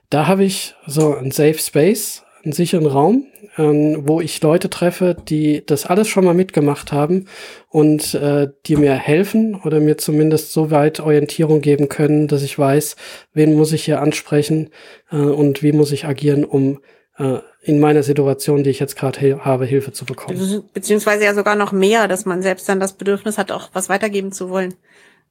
da 0.09 0.25
habe 0.25 0.45
ich 0.45 0.73
so 0.87 1.13
ein 1.13 1.31
Safe 1.31 1.57
Space, 1.59 2.23
einen 2.45 2.53
sicheren 2.53 2.85
Raum, 2.85 3.25
ähm, 3.57 4.03
wo 4.07 4.21
ich 4.21 4.41
Leute 4.41 4.69
treffe, 4.69 5.15
die 5.27 5.65
das 5.65 5.85
alles 5.85 6.07
schon 6.07 6.25
mal 6.25 6.33
mitgemacht 6.33 6.91
haben 6.91 7.25
und 7.69 8.13
äh, 8.13 8.47
die 8.65 8.75
mir 8.75 8.93
helfen 8.93 9.59
oder 9.63 9.79
mir 9.79 9.97
zumindest 9.97 10.53
so 10.53 10.71
weit 10.71 10.99
Orientierung 10.99 11.61
geben 11.61 11.89
können, 11.89 12.27
dass 12.27 12.43
ich 12.43 12.57
weiß, 12.57 12.95
wen 13.33 13.55
muss 13.55 13.71
ich 13.71 13.83
hier 13.83 14.01
ansprechen 14.01 14.69
äh, 15.11 15.17
und 15.17 15.63
wie 15.63 15.71
muss 15.71 15.91
ich 15.91 16.05
agieren, 16.05 16.45
um 16.45 16.79
äh, 17.17 17.39
in 17.61 17.79
meiner 17.79 18.03
Situation, 18.03 18.63
die 18.63 18.69
ich 18.69 18.79
jetzt 18.79 18.95
gerade 18.95 19.43
habe, 19.43 19.65
Hilfe 19.65 19.91
zu 19.91 20.05
bekommen. 20.05 20.63
Beziehungsweise 20.73 21.25
ja 21.25 21.33
sogar 21.33 21.55
noch 21.55 21.71
mehr, 21.71 22.07
dass 22.07 22.25
man 22.25 22.41
selbst 22.41 22.69
dann 22.69 22.79
das 22.79 22.93
Bedürfnis 22.93 23.37
hat, 23.37 23.51
auch 23.51 23.69
was 23.73 23.89
weitergeben 23.89 24.31
zu 24.31 24.49
wollen. 24.49 24.75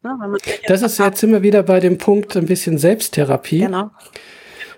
Ne, 0.02 0.36
das 0.68 0.82
ist 0.82 0.98
jetzt 0.98 1.22
immer 1.22 1.42
wieder 1.42 1.62
bei 1.62 1.80
dem 1.80 1.98
Punkt 1.98 2.36
ein 2.36 2.46
bisschen 2.46 2.78
Selbsttherapie. 2.78 3.60
Genau. 3.60 3.90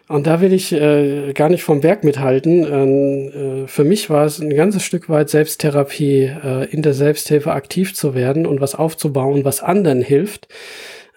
Und 0.09 0.27
da 0.27 0.41
will 0.41 0.55
ich 0.55 0.73
äh, 0.73 1.33
gar 1.35 1.51
nicht 1.51 1.63
vom 1.63 1.83
Berg 1.83 2.03
mithalten. 2.03 2.65
Ähm, 2.65 3.65
äh, 3.65 3.69
für 3.69 3.85
mich 3.85 4.09
war 4.09 4.25
es 4.25 4.39
ein 4.39 4.55
ganzes 4.55 4.83
Stück 4.83 5.09
weit 5.11 5.29
Selbsttherapie, 5.29 6.31
äh, 6.43 6.65
in 6.71 6.81
der 6.83 6.95
Selbsthilfe 6.95 7.53
aktiv 7.53 7.95
zu 7.95 8.15
werden 8.15 8.47
und 8.47 8.61
was 8.61 8.75
aufzubauen, 8.75 9.45
was 9.45 9.63
anderen 9.63 10.01
hilft. 10.01 10.49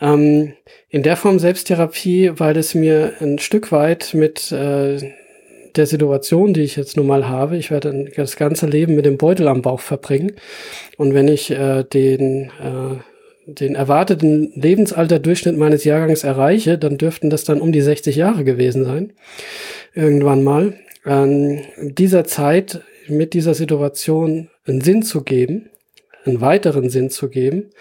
Ähm, 0.01 0.53
in 0.89 1.03
der 1.03 1.15
Form 1.15 1.39
Selbsttherapie, 1.39 2.31
weil 2.35 2.57
es 2.57 2.75
mir 2.75 3.13
ein 3.21 3.39
Stück 3.39 3.71
weit 3.71 4.13
mit 4.13 4.51
äh, 4.51 4.97
der 5.75 5.85
Situation, 5.85 6.53
die 6.53 6.63
ich 6.63 6.75
jetzt 6.75 6.97
nun 6.97 7.07
mal 7.07 7.29
habe, 7.29 7.55
ich 7.55 7.71
werde 7.71 8.11
das 8.15 8.35
ganze 8.35 8.67
Leben 8.67 8.95
mit 8.95 9.05
dem 9.05 9.17
Beutel 9.17 9.47
am 9.47 9.61
Bauch 9.61 9.79
verbringen. 9.79 10.33
Und 10.97 11.13
wenn 11.13 11.29
ich 11.29 11.51
äh, 11.51 11.83
den, 11.83 12.51
äh, 12.59 12.97
den 13.45 13.75
erwarteten 13.75 14.51
Lebensalterdurchschnitt 14.55 15.57
meines 15.57 15.83
Jahrgangs 15.83 16.23
erreiche, 16.23 16.77
dann 16.77 16.97
dürften 16.97 17.29
das 17.29 17.43
dann 17.43 17.61
um 17.61 17.71
die 17.71 17.81
60 17.81 18.15
Jahre 18.15 18.43
gewesen 18.43 18.85
sein. 18.85 19.13
Irgendwann 19.93 20.43
mal. 20.43 20.73
Ähm, 21.05 21.61
dieser 21.79 22.25
Zeit 22.25 22.81
mit 23.07 23.33
dieser 23.33 23.53
Situation 23.53 24.49
einen 24.67 24.81
Sinn 24.81 25.03
zu 25.03 25.23
geben, 25.23 25.69
einen 26.25 26.41
weiteren 26.41 26.89
Sinn 26.89 27.09
zu 27.09 27.29
geben, 27.29 27.71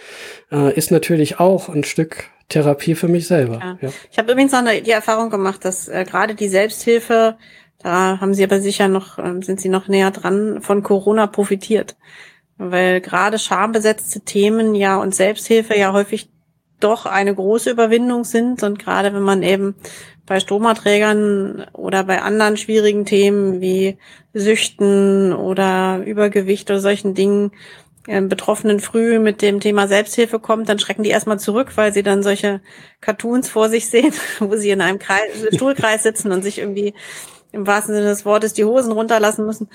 äh, 0.51 0.75
ist 0.75 0.91
natürlich 0.91 1.39
auch 1.39 1.69
ein 1.69 1.85
Stück 1.85 2.31
Therapie 2.49 2.95
für 2.95 3.09
mich 3.09 3.27
selber. 3.27 3.61
Ja. 3.61 3.79
Ja. 3.81 3.93
Ich 4.11 4.19
habe 4.19 4.33
übrigens 4.33 4.53
noch 4.53 4.65
die 4.65 4.91
Erfahrung 4.91 5.31
gemacht, 5.31 5.65
dass 5.65 5.89
äh, 5.89 6.05
gerade 6.05 6.35
die 6.35 6.49
Selbsthilfe, 6.49 7.37
da 7.79 8.21
haben 8.21 8.35
Sie 8.35 8.43
aber 8.45 8.61
sicher 8.61 8.89
noch, 8.89 9.19
äh, 9.19 9.41
sind 9.43 9.61
Sie 9.61 9.69
noch 9.69 9.89
näher 9.89 10.11
dran, 10.11 10.61
von 10.63 10.83
Corona 10.83 11.27
profitiert. 11.27 11.97
Weil 12.63 13.01
gerade 13.01 13.39
schambesetzte 13.39 14.21
Themen 14.21 14.75
ja 14.75 14.99
und 14.99 15.15
Selbsthilfe 15.15 15.79
ja 15.79 15.95
häufig 15.95 16.29
doch 16.79 17.07
eine 17.07 17.35
große 17.35 17.71
Überwindung 17.71 18.25
sind 18.25 18.63
und 18.63 18.79
gerade 18.79 19.15
wenn 19.15 19.23
man 19.23 19.43
eben 19.43 19.77
bei 20.27 20.41
Stromaträgern 20.41 21.67
oder 21.73 22.05
bei 22.05 22.21
anderen 22.21 22.59
schwierigen 22.59 23.07
Themen 23.07 23.61
wie 23.63 23.97
Süchten 24.35 25.33
oder 25.33 26.03
Übergewicht 26.05 26.71
oder 26.71 26.81
solchen 26.81 27.15
Dingen 27.15 27.53
äh, 28.07 28.21
Betroffenen 28.21 28.81
früh 28.81 29.19
mit 29.19 29.43
dem 29.43 29.61
Thema 29.61 29.89
Selbsthilfe 29.89 30.39
kommt, 30.39 30.69
dann 30.69 30.79
schrecken 30.79 31.03
die 31.03 31.11
erstmal 31.11 31.41
zurück, 31.41 31.73
weil 31.77 31.93
sie 31.93 32.03
dann 32.03 32.23
solche 32.23 32.61
Cartoons 33.01 33.49
vor 33.49 33.69
sich 33.71 33.89
sehen, 33.89 34.13
wo 34.39 34.55
sie 34.57 34.71
in 34.71 34.81
einem 34.81 34.99
Kreis, 34.99 35.31
Stuhlkreis 35.55 36.03
sitzen 36.03 36.31
und 36.31 36.43
sich 36.43 36.59
irgendwie 36.59 36.95
im 37.53 37.67
wahrsten 37.67 37.95
Sinne 37.95 38.09
des 38.09 38.25
Wortes 38.25 38.53
die 38.53 38.65
Hosen 38.65 38.93
runterlassen 38.93 39.45
müssen. 39.47 39.69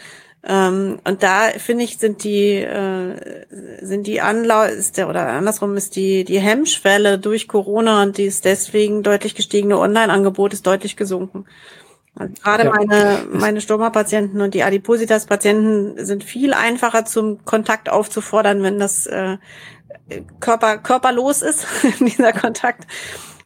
Ähm, 0.43 0.99
und 1.03 1.23
da 1.23 1.49
finde 1.57 1.83
ich 1.83 1.97
sind 1.97 2.23
die 2.23 2.53
äh, 2.57 3.45
sind 3.81 4.05
die 4.05 4.21
Anlau 4.21 4.63
ist 4.63 4.97
der 4.97 5.09
oder 5.09 5.27
andersrum 5.27 5.75
ist 5.75 5.95
die 5.95 6.23
die 6.23 6.39
Hemmschwelle 6.39 7.17
durch 7.17 7.47
Corona 7.47 8.03
und 8.03 8.17
die 8.19 8.25
ist 8.25 8.45
deswegen 8.45 9.01
deutlich 9.01 9.33
gestiegene 9.33 9.79
Online-Angebot 9.79 10.53
ist 10.53 10.67
deutlich 10.67 10.95
gesunken. 10.97 11.45
Also 12.17 12.33
gerade 12.41 12.65
ja. 12.65 12.71
meine, 12.71 13.25
meine 13.29 13.61
Stoma-Patienten 13.61 14.39
und 14.39 14.53
die 14.53 14.63
Adipositas-Patienten 14.63 16.05
sind 16.05 16.23
viel 16.23 16.53
einfacher 16.53 17.05
zum 17.05 17.43
Kontakt 17.43 17.89
aufzufordern, 17.89 18.63
wenn 18.63 18.79
das 18.79 19.05
äh, 19.05 19.37
Körper, 20.39 20.77
körperlos 20.77 21.41
ist, 21.41 21.67
dieser 21.99 22.31
Kontakt, 22.31 22.87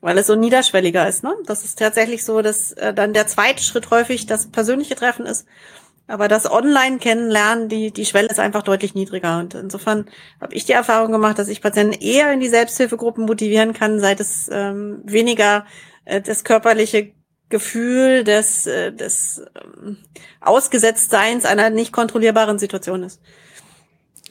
weil 0.01 0.17
es 0.19 0.27
so 0.27 0.35
niederschwelliger 0.35 1.07
ist. 1.07 1.23
Ne? 1.23 1.33
Das 1.45 1.65
ist 1.65 1.79
tatsächlich 1.79 2.23
so, 2.23 2.41
dass 2.41 2.71
äh, 2.73 2.93
dann 2.93 3.13
der 3.13 3.25
zweite 3.25 3.63
Schritt 3.63 3.89
häufig 3.89 4.27
das 4.27 4.47
persönliche 4.51 4.95
Treffen 4.95 5.25
ist. 5.25 5.47
Aber 6.09 6.27
das 6.27 6.49
Online-Kennenlernen, 6.51 7.69
die, 7.69 7.91
die 7.91 8.05
Schwelle 8.05 8.29
ist 8.29 8.39
einfach 8.39 8.63
deutlich 8.63 8.95
niedriger. 8.95 9.37
Und 9.37 9.53
insofern 9.53 10.09
habe 10.41 10.55
ich 10.55 10.65
die 10.65 10.71
Erfahrung 10.71 11.11
gemacht, 11.11 11.37
dass 11.37 11.49
ich 11.49 11.61
Patienten 11.61 11.93
eher 11.93 12.33
in 12.33 12.39
die 12.39 12.49
Selbsthilfegruppen 12.49 13.25
motivieren 13.25 13.73
kann, 13.73 13.99
seit 13.99 14.19
es 14.19 14.49
ähm, 14.51 15.01
weniger 15.05 15.67
äh, 16.05 16.19
das 16.19 16.43
körperliche 16.43 17.11
Gefühl 17.49 18.23
des, 18.23 18.65
äh, 18.65 18.91
des 18.91 19.43
ähm, 19.77 19.97
Ausgesetztseins 20.41 21.45
einer 21.45 21.69
nicht 21.69 21.93
kontrollierbaren 21.93 22.57
Situation 22.57 23.03
ist. 23.03 23.21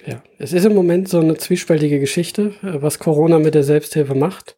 Ja, 0.07 0.23
es 0.39 0.53
ist 0.53 0.65
im 0.65 0.75
Moment 0.75 1.09
so 1.09 1.21
eine 1.21 1.37
zwiespältige 1.37 1.99
Geschichte, 2.01 2.53
äh, 2.63 2.81
was 2.81 2.99
Corona 2.99 3.39
mit 3.39 3.55
der 3.55 3.65
Selbsthilfe 3.65 4.15
macht. 4.15 4.57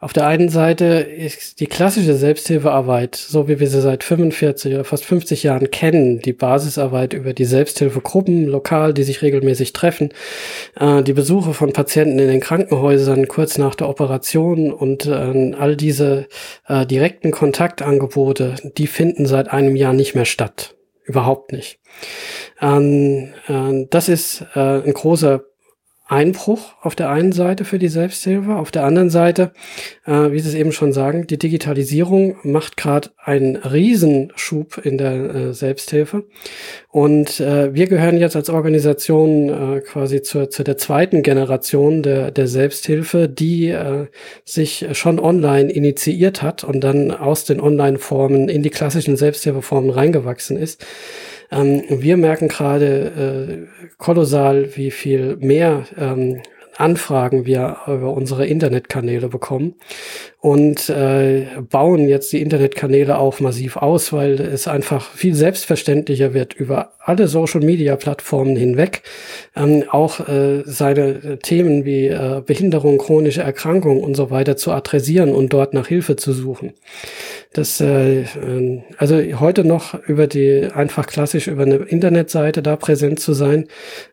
Auf 0.00 0.12
der 0.12 0.26
einen 0.26 0.50
Seite 0.50 0.84
ist 0.84 1.60
die 1.60 1.66
klassische 1.66 2.14
Selbsthilfearbeit, 2.14 3.14
so 3.16 3.48
wie 3.48 3.58
wir 3.58 3.68
sie 3.68 3.80
seit 3.80 4.04
45 4.04 4.74
oder 4.74 4.84
fast 4.84 5.04
50 5.06 5.44
Jahren 5.44 5.70
kennen, 5.70 6.18
die 6.18 6.34
Basisarbeit 6.34 7.14
über 7.14 7.32
die 7.32 7.46
Selbsthilfegruppen 7.46 8.44
lokal, 8.46 8.92
die 8.92 9.04
sich 9.04 9.22
regelmäßig 9.22 9.72
treffen, 9.72 10.10
äh, 10.78 11.02
die 11.02 11.14
Besuche 11.14 11.54
von 11.54 11.72
Patienten 11.72 12.18
in 12.18 12.28
den 12.28 12.40
Krankenhäusern 12.40 13.28
kurz 13.28 13.56
nach 13.56 13.74
der 13.76 13.88
Operation 13.88 14.72
und 14.72 15.06
äh, 15.06 15.52
all 15.58 15.76
diese 15.76 16.26
direkten 16.68 17.30
Kontaktangebote, 17.30 18.56
die 18.76 18.86
finden 18.86 19.26
seit 19.26 19.48
einem 19.50 19.76
Jahr 19.76 19.92
nicht 19.92 20.14
mehr 20.14 20.24
statt. 20.24 20.73
Überhaupt 21.04 21.52
nicht. 21.52 21.78
Ähm, 22.60 23.34
äh, 23.46 23.86
das 23.90 24.08
ist 24.08 24.44
äh, 24.54 24.82
ein 24.82 24.92
großer 24.92 25.44
Einbruch 26.06 26.74
auf 26.82 26.94
der 26.94 27.08
einen 27.08 27.32
Seite 27.32 27.64
für 27.64 27.78
die 27.78 27.88
Selbsthilfe, 27.88 28.56
auf 28.56 28.70
der 28.70 28.84
anderen 28.84 29.08
Seite, 29.08 29.52
äh, 30.04 30.32
wie 30.32 30.38
Sie 30.38 30.50
es 30.50 30.54
eben 30.54 30.72
schon 30.72 30.92
sagen, 30.92 31.26
die 31.26 31.38
Digitalisierung 31.38 32.36
macht 32.42 32.76
gerade 32.76 33.10
einen 33.16 33.56
Riesenschub 33.56 34.78
in 34.84 34.98
der 34.98 35.12
äh, 35.12 35.54
Selbsthilfe. 35.54 36.24
Und 36.90 37.40
äh, 37.40 37.72
wir 37.72 37.86
gehören 37.86 38.18
jetzt 38.18 38.36
als 38.36 38.50
Organisation 38.50 39.48
äh, 39.48 39.80
quasi 39.80 40.20
zur, 40.20 40.50
zu 40.50 40.62
der 40.62 40.76
zweiten 40.76 41.22
Generation 41.22 42.02
der, 42.02 42.30
der 42.30 42.48
Selbsthilfe, 42.48 43.26
die 43.26 43.68
äh, 43.68 44.08
sich 44.44 44.86
schon 44.92 45.18
online 45.18 45.72
initiiert 45.72 46.42
hat 46.42 46.64
und 46.64 46.80
dann 46.80 47.12
aus 47.12 47.46
den 47.46 47.62
Online-Formen 47.62 48.50
in 48.50 48.62
die 48.62 48.70
klassischen 48.70 49.16
Selbsthilfeformen 49.16 49.88
reingewachsen 49.88 50.58
ist. 50.58 50.84
Ähm, 51.50 51.82
wir 51.88 52.16
merken 52.16 52.48
gerade 52.48 53.66
äh, 53.68 53.90
kolossal, 53.98 54.76
wie 54.76 54.90
viel 54.90 55.36
mehr 55.36 55.84
ähm, 55.98 56.42
Anfragen 56.76 57.46
wir 57.46 57.76
über 57.86 58.12
unsere 58.12 58.46
Internetkanäle 58.46 59.28
bekommen 59.28 59.74
und 60.40 60.88
äh, 60.88 61.46
bauen 61.70 62.08
jetzt 62.08 62.32
die 62.32 62.42
Internetkanäle 62.42 63.18
auch 63.18 63.38
massiv 63.40 63.76
aus, 63.76 64.12
weil 64.12 64.40
es 64.40 64.66
einfach 64.66 65.08
viel 65.12 65.34
selbstverständlicher 65.34 66.34
wird, 66.34 66.54
über 66.54 66.92
alle 66.98 67.28
Social-Media-Plattformen 67.28 68.56
hinweg 68.56 69.02
ähm, 69.54 69.84
auch 69.88 70.28
äh, 70.28 70.62
seine 70.64 71.38
Themen 71.38 71.84
wie 71.84 72.08
äh, 72.08 72.42
Behinderung, 72.44 72.98
chronische 72.98 73.42
Erkrankung 73.42 74.02
und 74.02 74.16
so 74.16 74.30
weiter 74.30 74.56
zu 74.56 74.72
adressieren 74.72 75.32
und 75.32 75.52
dort 75.52 75.74
nach 75.74 75.86
Hilfe 75.86 76.16
zu 76.16 76.32
suchen. 76.32 76.72
Das, 77.54 77.80
äh, 77.80 78.22
äh, 78.22 78.82
also 78.98 79.16
heute 79.38 79.64
noch 79.64 79.94
über 80.08 80.26
die, 80.26 80.68
einfach 80.74 81.06
klassisch 81.06 81.46
über 81.46 81.62
eine 81.62 81.76
Internetseite 81.76 82.62
da 82.62 82.74
präsent 82.74 83.20
zu 83.20 83.32
sein, 83.32 83.68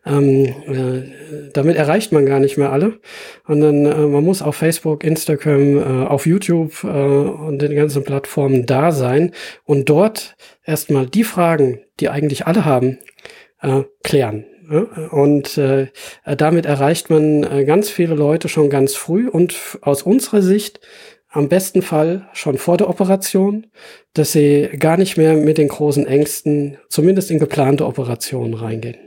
ähm, 0.06 0.44
äh, 0.68 1.50
damit 1.52 1.76
erreicht 1.76 2.12
man 2.12 2.24
gar 2.24 2.38
nicht 2.38 2.56
mehr 2.56 2.70
alle. 2.70 3.00
Und 3.44 3.60
dann, 3.60 3.84
äh, 3.84 3.96
man 3.96 4.22
muss 4.22 4.42
auf 4.42 4.54
Facebook, 4.54 5.02
Instagram, 5.02 5.76
äh, 5.76 6.06
auf 6.06 6.24
YouTube 6.24 6.84
äh, 6.84 6.86
und 6.86 7.60
den 7.60 7.74
ganzen 7.74 8.04
Plattformen 8.04 8.64
da 8.64 8.92
sein 8.92 9.32
und 9.64 9.88
dort 9.88 10.36
erstmal 10.64 11.06
die 11.06 11.24
Fragen, 11.24 11.80
die 11.98 12.10
eigentlich 12.10 12.46
alle 12.46 12.64
haben, 12.64 12.98
äh, 13.60 13.82
klären. 14.04 14.46
Und 15.10 15.58
äh, 15.58 15.88
damit 16.24 16.64
erreicht 16.64 17.10
man 17.10 17.66
ganz 17.66 17.90
viele 17.90 18.14
Leute 18.14 18.48
schon 18.48 18.70
ganz 18.70 18.94
früh 18.94 19.28
und 19.28 19.54
aus 19.82 20.02
unserer 20.02 20.40
Sicht 20.40 20.80
am 21.32 21.48
besten 21.48 21.82
Fall 21.82 22.28
schon 22.32 22.58
vor 22.58 22.76
der 22.76 22.88
Operation, 22.88 23.66
dass 24.12 24.32
sie 24.32 24.68
gar 24.78 24.96
nicht 24.96 25.16
mehr 25.16 25.34
mit 25.34 25.58
den 25.58 25.68
großen 25.68 26.06
Ängsten, 26.06 26.78
zumindest 26.88 27.30
in 27.30 27.38
geplante 27.38 27.86
Operationen 27.86 28.54
reingehen. 28.54 28.98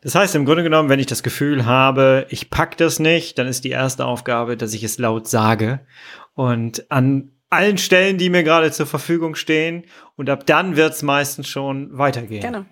Das 0.00 0.14
heißt 0.14 0.36
im 0.36 0.44
Grunde 0.44 0.62
genommen, 0.62 0.88
wenn 0.88 1.00
ich 1.00 1.06
das 1.06 1.24
Gefühl 1.24 1.66
habe, 1.66 2.26
ich 2.30 2.48
pack 2.48 2.76
das 2.76 3.00
nicht, 3.00 3.38
dann 3.38 3.48
ist 3.48 3.64
die 3.64 3.70
erste 3.70 4.04
Aufgabe, 4.04 4.56
dass 4.56 4.72
ich 4.72 4.84
es 4.84 4.98
laut 4.98 5.26
sage 5.26 5.80
und 6.34 6.90
an 6.90 7.32
allen 7.50 7.78
Stellen, 7.78 8.18
die 8.18 8.30
mir 8.30 8.42
gerade 8.44 8.70
zur 8.72 8.86
Verfügung 8.86 9.34
stehen. 9.34 9.84
Und 10.16 10.30
ab 10.30 10.46
dann 10.46 10.76
wird 10.76 10.94
es 10.94 11.02
meistens 11.02 11.48
schon 11.48 11.96
weitergehen. 11.96 12.42
Genau. 12.42 12.64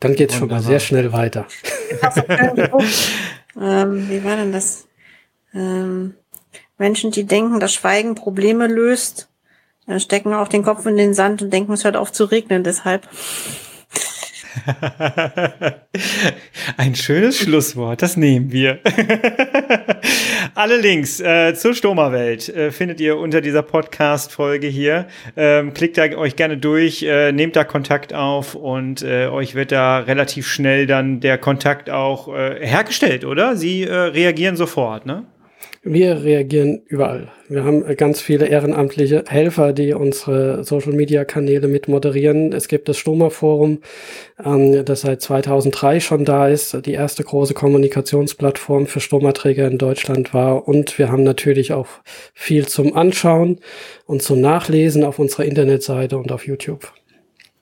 Dann 0.00 0.14
geht 0.14 0.30
es 0.30 0.36
schon 0.36 0.48
mal 0.48 0.62
sehr 0.62 0.80
schnell 0.80 1.12
weiter. 1.12 1.46
ähm, 3.60 4.08
wie 4.08 4.22
war 4.24 4.36
denn 4.36 4.52
das? 4.52 4.86
Ähm, 5.52 6.14
Menschen, 6.78 7.10
die 7.10 7.24
denken, 7.24 7.60
dass 7.60 7.74
Schweigen 7.74 8.14
Probleme 8.14 8.66
löst, 8.66 9.28
äh, 9.86 10.00
stecken 10.00 10.32
auch 10.32 10.48
den 10.48 10.62
Kopf 10.62 10.86
in 10.86 10.96
den 10.96 11.14
Sand 11.14 11.42
und 11.42 11.52
denken, 11.52 11.72
es 11.72 11.84
hört 11.84 11.96
auf 11.96 12.12
zu 12.12 12.24
regnen 12.24 12.64
deshalb. 12.64 13.06
Ein 16.76 16.94
schönes 16.94 17.38
Schlusswort, 17.38 18.02
das 18.02 18.16
nehmen 18.16 18.52
wir. 18.52 18.78
Alle 20.54 20.78
Links 20.78 21.20
äh, 21.20 21.54
zur 21.54 21.74
Stoma-Welt 21.74 22.48
äh, 22.48 22.70
findet 22.70 23.00
ihr 23.00 23.16
unter 23.16 23.40
dieser 23.40 23.62
Podcast-Folge 23.62 24.66
hier. 24.66 25.06
Ähm, 25.36 25.74
klickt 25.74 25.98
da 25.98 26.04
euch 26.16 26.36
gerne 26.36 26.58
durch, 26.58 27.02
äh, 27.02 27.32
nehmt 27.32 27.56
da 27.56 27.64
Kontakt 27.64 28.14
auf 28.14 28.54
und 28.54 29.02
äh, 29.02 29.26
euch 29.26 29.54
wird 29.54 29.72
da 29.72 29.98
relativ 29.98 30.48
schnell 30.48 30.86
dann 30.86 31.20
der 31.20 31.38
Kontakt 31.38 31.90
auch 31.90 32.34
äh, 32.34 32.66
hergestellt, 32.66 33.24
oder? 33.24 33.56
Sie 33.56 33.84
reagieren 33.84 34.56
sofort, 34.56 35.06
ne? 35.06 35.24
Wir 35.90 36.22
reagieren 36.22 36.82
überall. 36.84 37.32
Wir 37.48 37.64
haben 37.64 37.82
ganz 37.96 38.20
viele 38.20 38.46
ehrenamtliche 38.46 39.24
Helfer, 39.26 39.72
die 39.72 39.94
unsere 39.94 40.62
Social-Media-Kanäle 40.62 41.66
mit 41.66 41.88
moderieren. 41.88 42.52
Es 42.52 42.68
gibt 42.68 42.90
das 42.90 42.98
Stoma-Forum, 42.98 43.78
ähm, 44.44 44.84
das 44.84 45.00
seit 45.00 45.22
2003 45.22 46.00
schon 46.00 46.26
da 46.26 46.46
ist, 46.46 46.84
die 46.84 46.92
erste 46.92 47.24
große 47.24 47.54
Kommunikationsplattform 47.54 48.86
für 48.86 49.00
Stomaträger 49.00 49.66
in 49.66 49.78
Deutschland 49.78 50.34
war. 50.34 50.68
Und 50.68 50.98
wir 50.98 51.10
haben 51.10 51.22
natürlich 51.22 51.72
auch 51.72 51.88
viel 52.34 52.68
zum 52.68 52.94
Anschauen 52.94 53.58
und 54.04 54.20
zum 54.20 54.42
Nachlesen 54.42 55.04
auf 55.04 55.18
unserer 55.18 55.46
Internetseite 55.46 56.18
und 56.18 56.32
auf 56.32 56.46
YouTube. 56.46 56.92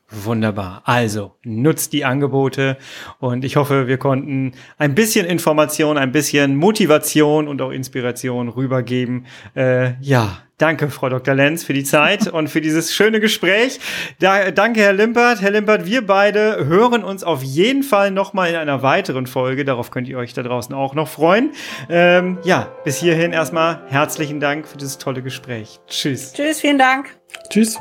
Wunderbar. 0.08 0.82
Also 0.84 1.34
nutzt 1.42 1.92
die 1.92 2.04
Angebote 2.04 2.76
und 3.18 3.44
ich 3.44 3.56
hoffe, 3.56 3.88
wir 3.88 3.98
konnten 3.98 4.52
ein 4.78 4.94
bisschen 4.94 5.26
Information, 5.26 5.98
ein 5.98 6.12
bisschen 6.12 6.54
Motivation 6.54 7.48
und 7.48 7.60
auch 7.60 7.72
Inspiration 7.72 8.48
rübergeben. 8.48 9.26
Äh, 9.56 10.00
ja, 10.00 10.38
danke, 10.58 10.90
Frau 10.90 11.08
Dr. 11.08 11.34
Lenz, 11.34 11.64
für 11.64 11.72
die 11.72 11.82
Zeit 11.82 12.28
und 12.32 12.48
für 12.48 12.60
dieses 12.60 12.94
schöne 12.94 13.18
Gespräch. 13.18 13.80
Da, 14.20 14.52
danke, 14.52 14.80
Herr 14.80 14.92
Limpert. 14.92 15.42
Herr 15.42 15.50
Limpert, 15.50 15.86
wir 15.86 16.06
beide 16.06 16.66
hören 16.66 17.02
uns 17.02 17.24
auf 17.24 17.42
jeden 17.42 17.82
Fall 17.82 18.12
nochmal 18.12 18.50
in 18.50 18.54
einer 18.54 18.84
weiteren 18.84 19.26
Folge. 19.26 19.64
Darauf 19.64 19.90
könnt 19.90 20.06
ihr 20.06 20.18
euch 20.18 20.34
da 20.34 20.44
draußen 20.44 20.72
auch 20.72 20.94
noch 20.94 21.08
freuen. 21.08 21.50
Ähm, 21.88 22.38
ja, 22.44 22.72
bis 22.84 22.98
hierhin 22.98 23.32
erstmal 23.32 23.82
herzlichen 23.88 24.38
Dank 24.38 24.68
für 24.68 24.78
dieses 24.78 24.98
tolle 24.98 25.20
Gespräch. 25.20 25.80
Tschüss. 25.88 26.32
Tschüss, 26.32 26.60
vielen 26.60 26.78
Dank. 26.78 27.16
Tschüss. 27.50 27.76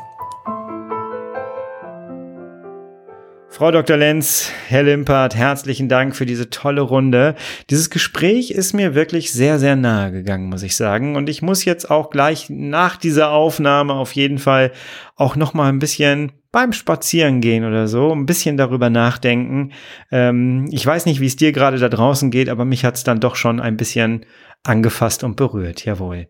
Frau 3.58 3.72
Dr. 3.72 3.96
Lenz, 3.96 4.52
Herr 4.68 4.84
Limpert, 4.84 5.34
herzlichen 5.34 5.88
Dank 5.88 6.14
für 6.14 6.26
diese 6.26 6.50
tolle 6.50 6.82
Runde. 6.82 7.36
Dieses 7.70 7.90
Gespräch 7.90 8.52
ist 8.52 8.74
mir 8.74 8.96
wirklich 8.96 9.32
sehr, 9.32 9.60
sehr 9.60 9.78
nahe 9.78 10.12
gegangen, 10.12 10.50
muss 10.50 10.62
ich 10.62 10.76
sagen. 10.76 11.16
Und 11.16 11.30
ich 11.30 11.42
muss 11.42 11.64
jetzt 11.64 11.90
auch 11.90 12.10
gleich 12.10 12.50
nach 12.50 12.98
dieser 12.98 13.32
Aufnahme 13.32 13.94
auf 13.94 14.12
jeden 14.12 14.40
Fall 14.40 14.74
auch 15.16 15.38
noch 15.38 15.54
mal 15.54 15.70
ein 15.70 15.80
bisschen 15.80 16.34
beim 16.52 16.74
Spazierengehen 16.74 17.64
oder 17.64 17.88
so 17.88 18.12
ein 18.12 18.26
bisschen 18.26 18.58
darüber 18.58 18.90
nachdenken. 18.90 19.72
Ähm, 20.12 20.68
ich 20.74 20.86
weiß 20.86 21.06
nicht, 21.06 21.22
wie 21.22 21.28
es 21.28 21.38
dir 21.38 21.54
gerade 21.54 21.78
da 21.78 21.88
draußen 21.88 22.32
geht, 22.32 22.50
aber 22.50 22.66
mich 22.66 22.84
hat 22.84 22.96
es 22.96 23.06
dann 23.06 23.22
doch 23.22 23.38
schon 23.38 23.62
ein 23.62 23.78
bisschen 23.78 24.26
angefasst 24.64 25.24
und 25.24 25.38
berührt. 25.38 25.86
Jawohl. 25.86 26.28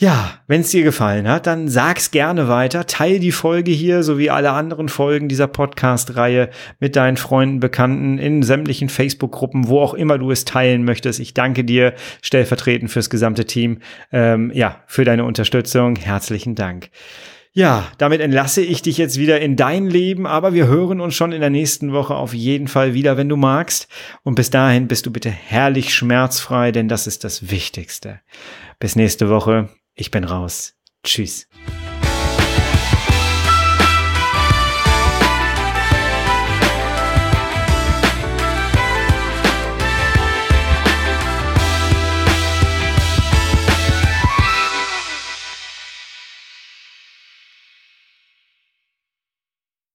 Ja, 0.00 0.40
wenn 0.46 0.62
es 0.62 0.70
dir 0.70 0.82
gefallen 0.82 1.28
hat, 1.28 1.46
dann 1.46 1.68
sag's 1.68 2.10
gerne 2.10 2.48
weiter. 2.48 2.86
Teil 2.86 3.18
die 3.18 3.32
Folge 3.32 3.70
hier 3.70 4.02
sowie 4.02 4.30
alle 4.30 4.52
anderen 4.52 4.88
Folgen 4.88 5.28
dieser 5.28 5.46
Podcast-Reihe 5.46 6.48
mit 6.78 6.96
deinen 6.96 7.18
Freunden, 7.18 7.60
Bekannten 7.60 8.16
in 8.16 8.42
sämtlichen 8.42 8.88
Facebook-Gruppen, 8.88 9.68
wo 9.68 9.78
auch 9.82 9.92
immer 9.92 10.16
du 10.16 10.30
es 10.30 10.46
teilen 10.46 10.84
möchtest. 10.84 11.20
Ich 11.20 11.34
danke 11.34 11.64
dir 11.64 11.92
stellvertretend 12.22 12.90
fürs 12.90 13.10
gesamte 13.10 13.44
Team. 13.44 13.80
Ähm, 14.10 14.50
ja, 14.54 14.82
für 14.86 15.04
deine 15.04 15.24
Unterstützung. 15.24 15.96
Herzlichen 15.96 16.54
Dank. 16.54 16.88
Ja, 17.52 17.86
damit 17.98 18.22
entlasse 18.22 18.62
ich 18.62 18.80
dich 18.80 18.96
jetzt 18.96 19.18
wieder 19.18 19.42
in 19.42 19.56
dein 19.56 19.86
Leben, 19.86 20.26
aber 20.26 20.54
wir 20.54 20.66
hören 20.66 21.02
uns 21.02 21.14
schon 21.14 21.32
in 21.32 21.42
der 21.42 21.50
nächsten 21.50 21.92
Woche 21.92 22.14
auf 22.14 22.32
jeden 22.32 22.68
Fall 22.68 22.94
wieder, 22.94 23.18
wenn 23.18 23.28
du 23.28 23.36
magst. 23.36 23.86
Und 24.22 24.36
bis 24.36 24.48
dahin 24.48 24.88
bist 24.88 25.04
du 25.04 25.10
bitte 25.10 25.28
herrlich 25.28 25.92
schmerzfrei, 25.92 26.72
denn 26.72 26.88
das 26.88 27.06
ist 27.06 27.22
das 27.22 27.50
Wichtigste. 27.50 28.20
Bis 28.78 28.96
nächste 28.96 29.28
Woche. 29.28 29.68
Ich 29.94 30.10
bin 30.10 30.24
raus. 30.24 30.74
Tschüss. 31.02 31.48